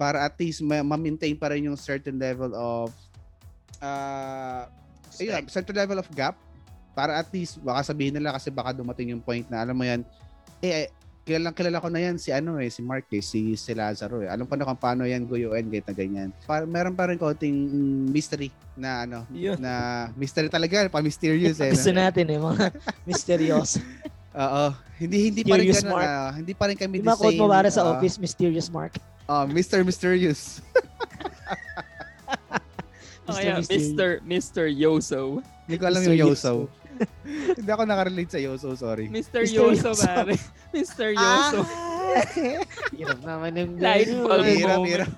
Para 0.00 0.24
at 0.24 0.32
least 0.40 0.64
ma- 0.64 0.80
ma-maintain 0.80 1.36
pa 1.36 1.52
rin 1.52 1.68
yung 1.68 1.76
certain 1.76 2.16
level 2.16 2.56
of 2.56 2.88
uh, 3.84 4.64
ayun, 5.20 5.44
certain 5.52 5.76
level 5.76 6.00
of 6.00 6.08
gap 6.16 6.40
para 6.96 7.16
at 7.16 7.28
least 7.32 7.60
baka 7.60 7.92
sabihin 7.92 8.12
nila 8.16 8.36
kasi 8.36 8.52
baka 8.52 8.72
dumating 8.76 9.16
yung 9.16 9.24
point 9.24 9.48
na 9.48 9.64
alam 9.64 9.72
mo 9.72 9.84
yan 9.84 10.04
eh 10.60 10.92
kilala, 11.22 11.54
kilala 11.54 11.78
ko 11.78 11.88
na 11.88 12.02
yan 12.02 12.18
si 12.18 12.34
ano 12.34 12.58
eh, 12.58 12.66
si 12.66 12.82
Mark 12.82 13.06
eh, 13.14 13.22
si, 13.22 13.54
si 13.54 13.70
Lazaro 13.72 14.22
eh. 14.22 14.28
Alam 14.28 14.46
ko 14.46 14.58
na 14.58 14.66
kung 14.66 14.78
paano 14.78 15.06
yan 15.06 15.22
guyuin, 15.24 15.70
ganyan 15.70 15.86
na 15.86 15.94
ganyan. 15.94 16.28
Para, 16.42 16.66
meron 16.66 16.98
pa 16.98 17.06
rin 17.06 17.18
konting 17.18 17.54
mystery 18.10 18.50
na 18.74 19.06
ano, 19.06 19.18
Yun. 19.30 19.58
na 19.62 20.06
mystery 20.18 20.50
talaga, 20.50 20.90
pa-mysterious 20.90 21.62
eh. 21.62 21.70
Gusto 21.70 21.94
no? 21.94 22.02
natin 22.02 22.26
eh, 22.26 22.38
mga 22.38 22.64
mysterious. 23.08 23.78
Oo. 24.34 24.64
Hindi 24.98 25.30
hindi 25.30 25.42
pa 25.44 25.58
rin 25.58 25.66
Mysterious 25.66 25.82
ganun, 25.82 25.94
Mark. 25.94 26.06
ah, 26.08 26.30
hindi 26.34 26.52
pa 26.54 26.64
rin 26.70 26.76
kami 26.78 26.94
Yung 26.98 27.06
the 27.06 27.10
mga 27.10 27.20
quote 27.20 27.38
mo 27.38 27.46
same, 27.46 27.54
para 27.54 27.68
sa 27.70 27.80
ah, 27.82 27.90
office, 27.94 28.16
mysterious 28.18 28.68
Mark. 28.70 28.92
ah, 29.26 29.44
Mr. 29.46 29.86
Mysterious. 29.86 30.40
Oh, 33.22 33.38
yeah, 33.38 33.62
Mysterious. 33.62 33.94
Mr. 33.94 34.08
Mr. 34.26 34.64
Yoso. 34.66 35.20
Hindi 35.70 35.76
ko 35.78 35.84
alam 35.86 36.02
Mr. 36.02 36.10
yung 36.10 36.34
Yoso. 36.34 36.52
Hindi 37.58 37.70
ako 37.70 37.82
nakarelate 37.88 38.32
sa'yo, 38.38 38.56
so 38.60 38.74
sorry. 38.74 39.08
Misteryoso, 39.08 39.92
Misteryoso. 39.92 40.04
pare. 40.04 40.34
Misteryoso. 40.74 41.58
Ah! 41.64 42.24
Hirap 42.98 43.20
naman 43.24 43.50
yung 43.56 43.72
Light 43.80 44.08
bulb 44.12 44.44
Hirap, 44.44 44.84
hirap. 44.84 45.10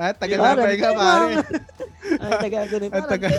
Ah, 0.00 0.12
tagal 0.16 0.38
na 0.40 0.56
pahinga, 0.56 0.88
"Timang!" 0.90 0.98
pare. 0.98 1.34
Ang 2.16 2.32
tagal 2.40 2.62
ko 2.64 2.76
Ang 2.80 3.06
tagal. 3.06 3.32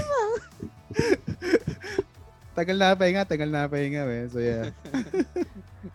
tagal 2.54 2.76
na 2.78 2.88
pahinga, 2.94 3.22
tagal 3.26 3.50
na 3.50 3.66
pahinga, 3.66 4.04
eh. 4.06 4.26
So, 4.30 4.38
yeah. 4.40 4.70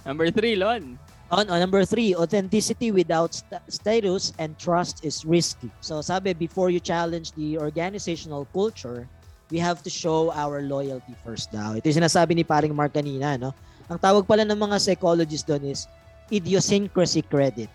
Number 0.02 0.28
three, 0.34 0.58
Lon. 0.58 0.98
On, 1.30 1.42
on 1.50 1.58
number 1.58 1.82
three, 1.84 2.14
authenticity 2.14 2.94
without 2.94 3.34
sta- 3.34 3.62
status 3.66 4.30
and 4.38 4.54
trust 4.58 5.02
is 5.02 5.26
risky. 5.26 5.70
So 5.82 5.98
sabi, 5.98 6.34
before 6.38 6.70
you 6.70 6.78
challenge 6.78 7.32
the 7.34 7.58
organizational 7.58 8.46
culture, 8.54 9.10
we 9.50 9.58
have 9.58 9.82
to 9.82 9.90
show 9.90 10.34
our 10.34 10.62
loyalty 10.62 11.14
first 11.22 11.54
daw. 11.54 11.74
Ito 11.74 11.86
yung 11.86 12.02
sinasabi 12.02 12.34
ni 12.34 12.42
paring 12.42 12.74
Mark 12.74 12.94
kanina, 12.94 13.38
no? 13.38 13.54
Ang 13.86 13.98
tawag 14.02 14.26
pala 14.26 14.42
ng 14.42 14.58
mga 14.58 14.76
psychologists 14.82 15.46
doon 15.46 15.62
is 15.70 15.86
idiosyncrasy 16.26 17.22
credit. 17.22 17.70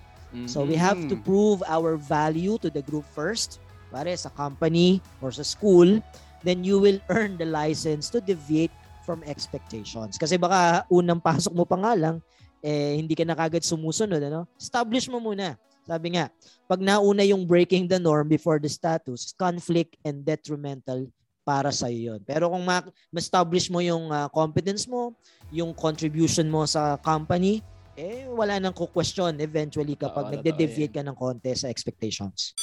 So 0.47 0.63
we 0.63 0.80
have 0.80 0.95
to 1.11 1.15
Mhm. 1.19 1.24
prove 1.28 1.59
our 1.67 1.99
value 1.99 2.55
to 2.63 2.72
the 2.72 2.80
group 2.80 3.03
first, 3.11 3.59
pare 3.91 4.15
sa 4.15 4.32
company 4.32 5.03
or 5.19 5.28
sa 5.32 5.43
school, 5.43 5.99
then 6.39 6.63
you 6.63 6.80
will 6.80 6.99
earn 7.11 7.36
the 7.36 7.47
license 7.47 8.07
to 8.11 8.24
deviate 8.24 8.72
from 9.03 9.19
expectations. 9.28 10.15
Kasi 10.15 10.39
baka 10.39 10.88
unang 10.88 11.19
pasok 11.19 11.51
mo 11.51 11.67
pa 11.67 11.76
nga 11.76 11.93
lang, 11.99 12.15
eh, 12.63 12.95
hindi 12.95 13.11
ka 13.11 13.28
na 13.28 13.36
kagad 13.36 13.63
sumusunod. 13.63 14.24
Ano? 14.24 14.47
Establish 14.55 15.11
mo 15.11 15.19
muna. 15.19 15.59
Sabi 15.84 16.15
nga, 16.15 16.32
pag 16.63 16.80
nauna 16.80 17.28
yung 17.28 17.43
breaking 17.43 17.91
the 17.91 17.99
norm 17.99 18.32
before 18.32 18.55
the 18.55 18.72
status, 18.72 19.36
conflict 19.36 19.99
and 20.07 20.24
detrimental 20.24 21.03
para 21.42 21.74
sa 21.74 21.89
yun. 21.89 22.22
Pero 22.24 22.50
kung 22.50 22.64
ma- 22.64 22.86
ma-establish 23.10 23.70
mo 23.74 23.82
yung 23.82 24.10
ah, 24.14 24.30
competence 24.30 24.86
mo, 24.86 25.14
yung 25.50 25.74
contribution 25.74 26.48
mo 26.48 26.66
sa 26.70 26.96
company, 27.02 27.60
eh 27.98 28.26
wala 28.32 28.58
nang 28.58 28.74
question 28.74 29.36
eventually 29.44 30.00
kapag 30.00 30.26
Oo, 30.26 30.32
nagde-deviate 30.38 30.96
ka 30.96 31.04
ng 31.04 31.18
konti 31.18 31.52
sa 31.54 31.68
expectations. 31.68 32.56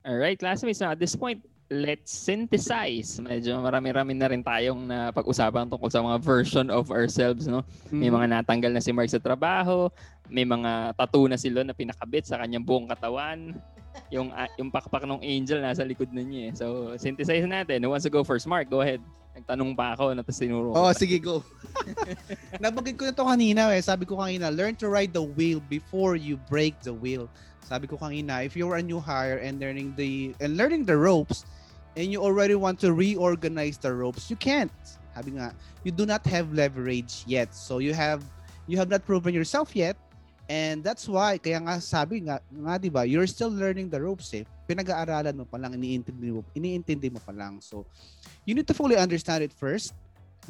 Alright, 0.00 0.38
classmates. 0.38 0.80
Now, 0.80 0.92
at 0.92 0.98
this 0.98 1.14
point, 1.14 1.44
let's 1.70 2.10
synthesize. 2.10 3.22
Medyo 3.22 3.62
marami-rami 3.62 4.18
na 4.18 4.26
rin 4.26 4.42
tayong 4.42 4.90
na 4.90 5.14
pag-usapan 5.14 5.70
tungkol 5.70 5.86
sa 5.86 6.02
mga 6.02 6.18
version 6.18 6.66
of 6.66 6.90
ourselves. 6.90 7.46
No? 7.46 7.62
May 7.94 8.10
Mhm. 8.10 8.18
mga 8.18 8.26
natanggal 8.42 8.74
na 8.74 8.82
si 8.82 8.90
Mark 8.90 9.06
sa 9.06 9.22
trabaho. 9.22 9.86
May 10.26 10.42
mga 10.42 10.98
tattoo 10.98 11.30
na 11.30 11.38
si 11.38 11.46
Lon 11.46 11.70
na 11.70 11.74
pinakabit 11.74 12.26
sa 12.26 12.42
kanyang 12.42 12.66
buong 12.66 12.90
katawan. 12.90 13.54
Yung, 14.10 14.34
ah, 14.34 14.50
yung 14.58 14.70
pakpak 14.70 15.06
ng 15.06 15.22
angel 15.22 15.62
nasa 15.62 15.86
likod 15.86 16.10
na 16.10 16.26
niya. 16.26 16.50
eh. 16.50 16.52
So, 16.58 16.66
synthesize 16.98 17.46
natin. 17.46 17.86
Who 17.86 17.94
wants 17.94 18.02
to 18.06 18.10
go 18.10 18.26
first? 18.26 18.50
Mark, 18.50 18.66
go 18.66 18.82
ahead. 18.82 18.98
Nagtanong 19.38 19.78
pa 19.78 19.94
ako, 19.94 20.10
na 20.10 20.26
tapos 20.26 20.42
tinuro 20.42 20.74
ko. 20.74 20.74
Oh, 20.74 20.90
sige, 20.90 21.22
go. 21.22 21.38
Nabanggit 22.62 22.98
ko 22.98 23.06
na 23.06 23.14
to 23.14 23.22
kanina 23.22 23.70
eh. 23.70 23.78
Sabi 23.78 24.10
ko 24.10 24.18
kanina, 24.18 24.50
learn 24.50 24.74
to 24.74 24.90
ride 24.90 25.14
the 25.14 25.22
wheel 25.22 25.62
before 25.70 26.18
you 26.18 26.34
break 26.50 26.74
the 26.82 26.90
wheel. 26.90 27.30
Sabi 27.62 27.86
ko 27.86 27.94
kanina, 27.94 28.42
if 28.42 28.58
you're 28.58 28.74
a 28.74 28.82
new 28.82 28.98
hire 28.98 29.38
and 29.38 29.62
learning 29.62 29.94
the 29.94 30.34
and 30.42 30.58
learning 30.58 30.82
the 30.82 30.98
ropes 30.98 31.46
and 31.96 32.12
you 32.12 32.22
already 32.22 32.54
want 32.54 32.78
to 32.80 32.92
reorganize 32.92 33.78
the 33.78 33.92
ropes, 33.92 34.30
you 34.30 34.36
can't. 34.36 34.72
Sabi 35.14 35.32
nga, 35.36 35.54
you 35.82 35.90
do 35.90 36.06
not 36.06 36.24
have 36.26 36.52
leverage 36.54 37.24
yet. 37.26 37.54
So 37.54 37.78
you 37.78 37.94
have 37.94 38.22
you 38.70 38.78
have 38.78 38.88
not 38.88 39.04
proven 39.04 39.34
yourself 39.34 39.74
yet. 39.74 39.96
And 40.50 40.82
that's 40.82 41.06
why, 41.06 41.38
kaya 41.38 41.62
nga 41.62 41.78
sabi 41.78 42.26
nga, 42.26 42.42
nga 42.50 42.74
di 42.74 42.90
ba, 42.90 43.06
you're 43.06 43.26
still 43.30 43.50
learning 43.54 43.86
the 43.86 44.02
ropes 44.02 44.34
eh. 44.34 44.42
Pinag-aaralan 44.66 45.38
mo 45.38 45.46
pa 45.46 45.58
lang, 45.62 45.78
iniintindi 45.78 46.34
mo, 46.34 46.42
iniintindi 46.58 47.06
mo 47.06 47.22
pa 47.22 47.30
lang. 47.30 47.62
So, 47.62 47.86
you 48.46 48.58
need 48.58 48.66
to 48.66 48.74
fully 48.74 48.98
understand 48.98 49.46
it 49.46 49.54
first. 49.54 49.94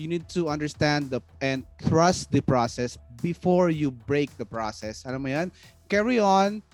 You 0.00 0.08
need 0.08 0.24
to 0.32 0.48
understand 0.48 1.12
the 1.12 1.20
and 1.44 1.68
trust 1.84 2.32
the 2.32 2.40
process 2.40 2.96
before 3.20 3.68
you 3.68 3.92
break 3.92 4.32
the 4.40 4.48
process. 4.48 5.04
Alam 5.04 5.20
mo 5.20 5.28
yan? 5.28 5.52
Carry 5.92 6.16
on, 6.16 6.64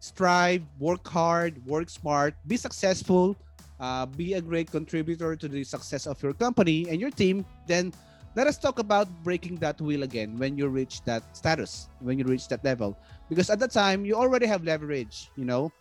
strive, 0.00 0.64
work 0.80 1.04
hard, 1.04 1.60
work 1.68 1.92
smart, 1.92 2.32
be 2.48 2.56
successful, 2.56 3.36
uh, 3.80 4.06
be 4.06 4.34
a 4.34 4.40
great 4.40 4.70
contributor 4.70 5.34
to 5.34 5.48
the 5.48 5.64
success 5.64 6.06
of 6.06 6.22
your 6.22 6.32
company 6.32 6.86
and 6.88 7.00
your 7.00 7.10
team. 7.10 7.44
Then 7.66 7.92
let 8.36 8.46
us 8.46 8.58
talk 8.58 8.78
about 8.78 9.08
breaking 9.24 9.56
that 9.56 9.80
wheel 9.80 10.04
again 10.04 10.38
when 10.38 10.56
you 10.56 10.68
reach 10.68 11.02
that 11.02 11.24
status, 11.36 11.88
when 11.98 12.18
you 12.18 12.24
reach 12.24 12.46
that 12.48 12.62
level. 12.62 12.96
Because 13.28 13.50
at 13.50 13.58
that 13.58 13.72
time, 13.72 14.04
you 14.04 14.14
already 14.14 14.46
have 14.46 14.62
leverage, 14.62 15.30
you 15.34 15.44
know? 15.44 15.72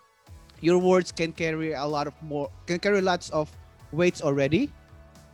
Your 0.62 0.80
words 0.80 1.12
can 1.12 1.32
carry 1.32 1.74
a 1.74 1.86
lot 1.86 2.08
of 2.08 2.14
more, 2.24 2.50
can 2.66 2.80
carry 2.80 3.02
lots 3.02 3.30
of 3.30 3.52
weights 3.92 4.22
already. 4.22 4.72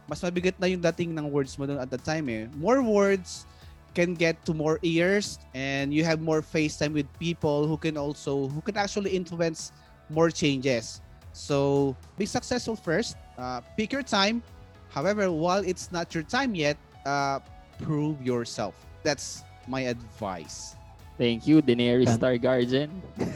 Mas 0.05 0.21
mabigat 0.21 0.53
na 0.61 0.67
yung 0.67 0.81
dating 0.81 1.17
ng 1.17 1.31
words 1.31 1.57
mo 1.57 1.65
doon 1.65 1.81
at 1.81 1.89
that 1.89 2.05
time 2.05 2.29
eh. 2.29 2.45
More 2.61 2.83
words 2.83 3.49
can 3.97 4.13
get 4.13 4.37
to 4.45 4.53
more 4.53 4.77
ears 4.83 5.39
and 5.55 5.89
you 5.89 6.03
have 6.03 6.21
more 6.21 6.43
face 6.43 6.77
time 6.77 6.93
with 6.93 7.07
people 7.17 7.65
who 7.65 7.79
can 7.79 7.97
also, 7.97 8.51
who 8.51 8.61
can 8.61 8.77
actually 8.77 9.17
influence 9.17 9.71
more 10.11 10.29
changes. 10.29 11.01
So 11.35 11.91
be 12.15 12.23
successful 12.23 12.79
first. 12.79 13.19
Uh, 13.35 13.59
pick 13.75 13.91
your 13.91 14.07
time. 14.07 14.39
However, 14.87 15.27
while 15.27 15.59
it's 15.59 15.91
not 15.91 16.15
your 16.15 16.23
time 16.23 16.55
yet, 16.55 16.79
uh, 17.03 17.43
prove 17.83 18.23
yourself. 18.23 18.79
That's 19.03 19.43
my 19.67 19.91
advice. 19.91 20.79
Thank 21.19 21.43
you, 21.43 21.59
Daenerys 21.59 22.15
Targaryen. 22.15 22.87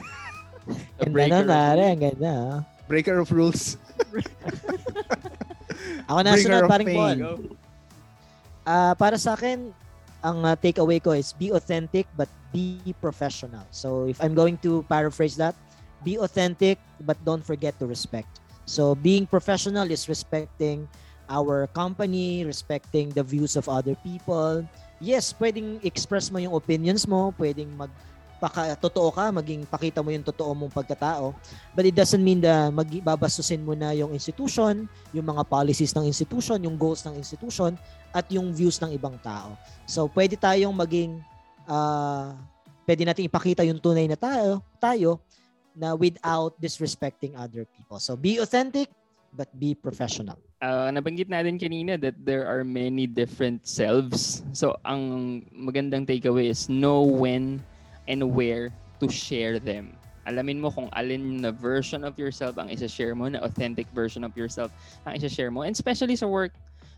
The 1.01 1.09
Ganda 1.09 1.11
breaker 1.11 1.45
na, 1.49 1.73
of 1.73 1.99
ganda. 1.99 2.29
ah. 2.29 2.57
Breaker 2.85 3.17
of 3.19 3.33
rules. 3.33 3.75
Ako 6.09 6.19
na 6.21 6.37
sunod, 6.37 6.69
paring. 6.69 6.93
Paul. 6.93 7.17
Ah, 8.69 8.93
para 8.93 9.17
sa 9.17 9.33
akin, 9.33 9.73
ang 10.21 10.45
uh, 10.45 10.53
takeaway 10.53 11.01
ko 11.01 11.17
is 11.17 11.33
be 11.33 11.49
authentic 11.49 12.05
but 12.13 12.29
be 12.53 12.93
professional. 13.01 13.65
So 13.73 14.05
if 14.05 14.21
I'm 14.21 14.37
going 14.37 14.61
to 14.61 14.85
paraphrase 14.85 15.33
that, 15.41 15.57
be 16.03 16.17
authentic 16.19 16.79
but 17.03 17.17
don't 17.25 17.43
forget 17.43 17.77
to 17.79 17.85
respect. 17.85 18.29
So 18.69 18.93
being 18.93 19.25
professional 19.25 19.89
is 19.89 20.05
respecting 20.05 20.85
our 21.29 21.69
company, 21.71 22.45
respecting 22.45 23.13
the 23.13 23.21
views 23.21 23.53
of 23.57 23.69
other 23.69 23.93
people. 24.01 24.65
Yes, 24.99 25.31
pwedeng 25.37 25.79
express 25.85 26.29
mo 26.33 26.41
yung 26.41 26.57
opinions 26.57 27.05
mo, 27.05 27.31
pwedeng 27.37 27.69
mag 27.77 27.93
paka, 28.39 28.71
totoo 28.79 29.11
ka, 29.11 29.35
maging 29.35 29.67
pakita 29.67 29.99
mo 29.99 30.15
yung 30.15 30.23
totoo 30.23 30.55
mong 30.55 30.71
pagkatao. 30.71 31.35
But 31.75 31.85
it 31.85 31.93
doesn't 31.93 32.23
mean 32.23 32.39
na 32.39 32.71
magbabastusin 32.71 33.61
mo 33.61 33.75
na 33.75 33.91
yung 33.91 34.15
institution, 34.15 34.87
yung 35.11 35.27
mga 35.27 35.43
policies 35.43 35.91
ng 35.91 36.07
institution, 36.07 36.55
yung 36.63 36.79
goals 36.79 37.03
ng 37.03 37.19
institution, 37.19 37.75
at 38.15 38.25
yung 38.31 38.55
views 38.55 38.79
ng 38.79 38.95
ibang 38.95 39.19
tao. 39.19 39.59
So, 39.83 40.07
pwede 40.15 40.39
tayong 40.39 40.71
maging, 40.71 41.19
ah, 41.67 42.31
pwede 42.87 43.03
natin 43.03 43.27
ipakita 43.27 43.67
yung 43.67 43.77
tunay 43.77 44.07
na 44.07 44.15
tayo, 44.15 44.63
tayo 44.79 45.19
na 45.79 45.95
without 45.95 46.59
disrespecting 46.59 47.39
other 47.39 47.63
people. 47.63 48.03
So, 48.03 48.19
be 48.19 48.43
authentic, 48.43 48.91
but 49.31 49.47
be 49.55 49.71
professional. 49.71 50.35
uh, 50.61 50.91
nabanggit 50.91 51.31
natin 51.31 51.59
kanina 51.59 51.99
that 51.99 52.15
there 52.23 52.43
are 52.47 52.63
many 52.63 53.07
different 53.07 53.63
selves. 53.67 54.43
So, 54.51 54.75
ang 54.83 55.43
magandang 55.55 56.07
takeaway 56.07 56.51
is 56.51 56.67
know 56.67 57.03
when 57.03 57.63
and 58.07 58.35
where 58.35 58.71
to 58.99 59.07
share 59.07 59.59
them. 59.59 59.95
Alamin 60.27 60.59
mo 60.59 60.69
kung 60.69 60.91
alin 60.93 61.41
na 61.41 61.49
version 61.49 62.03
of 62.03 62.19
yourself 62.19 62.59
ang 62.59 62.69
isa-share 62.69 63.15
mo, 63.15 63.31
na 63.31 63.39
authentic 63.41 63.87
version 63.95 64.21
of 64.21 64.35
yourself 64.35 64.69
ang 65.07 65.15
isa-share 65.15 65.49
mo. 65.49 65.63
And 65.63 65.73
especially 65.73 66.19
sa 66.19 66.27
work, 66.27 66.53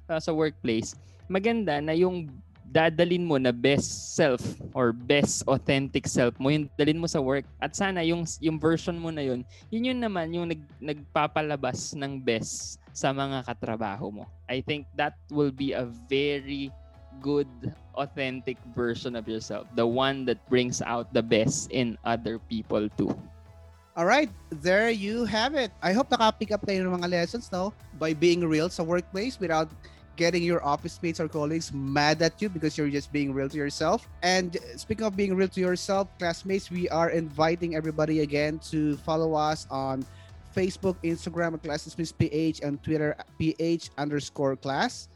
uh, 0.09 0.19
sa 0.19 0.33
workplace, 0.33 0.97
maganda 1.29 1.79
na 1.79 1.93
yung 1.93 2.27
dadalin 2.71 3.27
mo 3.27 3.35
na 3.35 3.51
best 3.51 4.15
self 4.15 4.39
or 4.71 4.95
best 4.95 5.43
authentic 5.43 6.07
self 6.07 6.31
mo, 6.39 6.47
yung 6.47 6.71
dalin 6.79 7.03
mo 7.03 7.05
sa 7.05 7.19
work. 7.19 7.43
At 7.59 7.75
sana 7.75 7.99
yung, 7.99 8.23
yung 8.39 8.55
version 8.55 8.95
mo 8.95 9.11
na 9.11 9.21
yun, 9.27 9.43
yun 9.67 9.91
yun 9.91 9.99
naman 9.99 10.31
yung 10.31 10.47
nag, 10.47 10.63
nagpapalabas 10.79 11.91
ng 11.99 12.23
best 12.23 12.79
sa 12.95 13.11
mga 13.11 13.43
katrabaho 13.43 14.07
mo. 14.07 14.23
I 14.47 14.63
think 14.63 14.87
that 14.95 15.19
will 15.27 15.51
be 15.51 15.75
a 15.75 15.83
very 16.07 16.71
good, 17.19 17.51
authentic 17.99 18.55
version 18.71 19.19
of 19.19 19.27
yourself. 19.27 19.67
The 19.75 19.85
one 19.85 20.23
that 20.31 20.39
brings 20.47 20.79
out 20.79 21.11
the 21.11 21.21
best 21.21 21.67
in 21.75 21.99
other 22.07 22.39
people 22.47 22.87
too. 22.95 23.11
All 23.99 24.07
right, 24.07 24.31
there 24.47 24.87
you 24.87 25.27
have 25.27 25.51
it. 25.59 25.75
I 25.83 25.91
hope 25.91 26.07
naka-pick 26.07 26.55
up 26.55 26.63
kayo 26.63 26.87
ng 26.87 26.95
mga 27.03 27.11
lessons, 27.11 27.51
no? 27.51 27.75
By 27.99 28.15
being 28.15 28.39
real 28.39 28.71
sa 28.71 28.87
workplace 28.87 29.35
without 29.35 29.67
getting 30.15 30.43
your 30.43 30.63
office 30.63 30.99
mates 31.01 31.19
or 31.19 31.27
colleagues 31.27 31.71
mad 31.73 32.21
at 32.21 32.41
you 32.41 32.49
because 32.49 32.77
you're 32.77 32.89
just 32.89 33.11
being 33.11 33.33
real 33.33 33.49
to 33.49 33.57
yourself. 33.57 34.07
And 34.21 34.57
speaking 34.75 35.05
of 35.05 35.15
being 35.15 35.35
real 35.35 35.47
to 35.49 35.59
yourself, 35.59 36.07
classmates, 36.19 36.69
we 36.69 36.89
are 36.89 37.09
inviting 37.09 37.75
everybody 37.75 38.21
again 38.21 38.59
to 38.71 38.97
follow 38.97 39.33
us 39.33 39.67
on 39.71 40.05
Facebook, 40.55 40.95
Instagram 41.03 41.53
at 41.53 41.63
Class 41.63 41.83
Dismiss 41.85 42.11
PH, 42.11 42.61
and 42.61 42.81
Twitter 42.83 43.15
PH 43.39 43.89
underscore 43.97 44.55
class. 44.55 45.07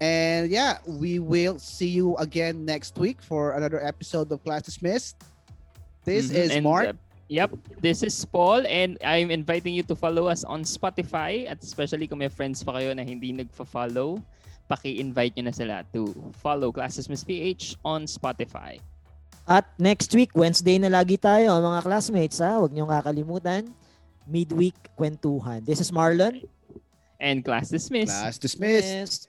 And 0.00 0.50
yeah, 0.50 0.78
we 0.86 1.18
will 1.18 1.58
see 1.58 1.88
you 1.88 2.16
again 2.16 2.64
next 2.64 2.98
week 2.98 3.22
for 3.22 3.52
another 3.52 3.82
episode 3.82 4.30
of 4.30 4.42
Class 4.44 4.62
Dismissed. 4.62 5.16
This 6.04 6.28
Mhm. 6.28 6.34
is 6.34 6.50
And, 6.50 6.64
Mark. 6.64 6.96
Yep, 7.32 7.80
this 7.80 8.04
is 8.04 8.12
Paul 8.28 8.68
and 8.68 9.00
I'm 9.00 9.32
inviting 9.32 9.72
you 9.72 9.82
to 9.88 9.96
follow 9.96 10.28
us 10.28 10.44
on 10.44 10.60
Spotify 10.60 11.48
at 11.48 11.64
especially 11.64 12.04
kung 12.04 12.20
may 12.20 12.28
friends 12.28 12.60
pa 12.60 12.76
kayo 12.76 12.92
na 12.92 13.00
hindi 13.00 13.32
nagfa-follow, 13.32 14.20
paki-invite 14.68 15.32
nyo 15.40 15.44
na 15.48 15.54
sila 15.56 15.76
to 15.96 16.12
follow 16.36 16.68
Classes 16.68 17.08
Miss 17.08 17.24
PH 17.24 17.80
on 17.80 18.04
Spotify. 18.04 18.76
At 19.44 19.68
next 19.76 20.12
week, 20.16 20.32
Wednesday 20.36 20.80
na 20.80 20.88
lagi 20.88 21.20
tayo, 21.20 21.60
mga 21.60 21.84
classmates. 21.84 22.40
Ha? 22.40 22.60
Huwag 22.60 22.72
niyong 22.72 22.88
kakalimutan. 22.88 23.72
Midweek 24.24 24.76
Kwentuhan. 24.96 25.60
This 25.64 25.84
is 25.84 25.92
Marlon. 25.92 26.48
And 27.20 27.44
class 27.44 27.68
dismissed. 27.68 28.12
Class 28.12 28.40
dismissed. 28.40 29.28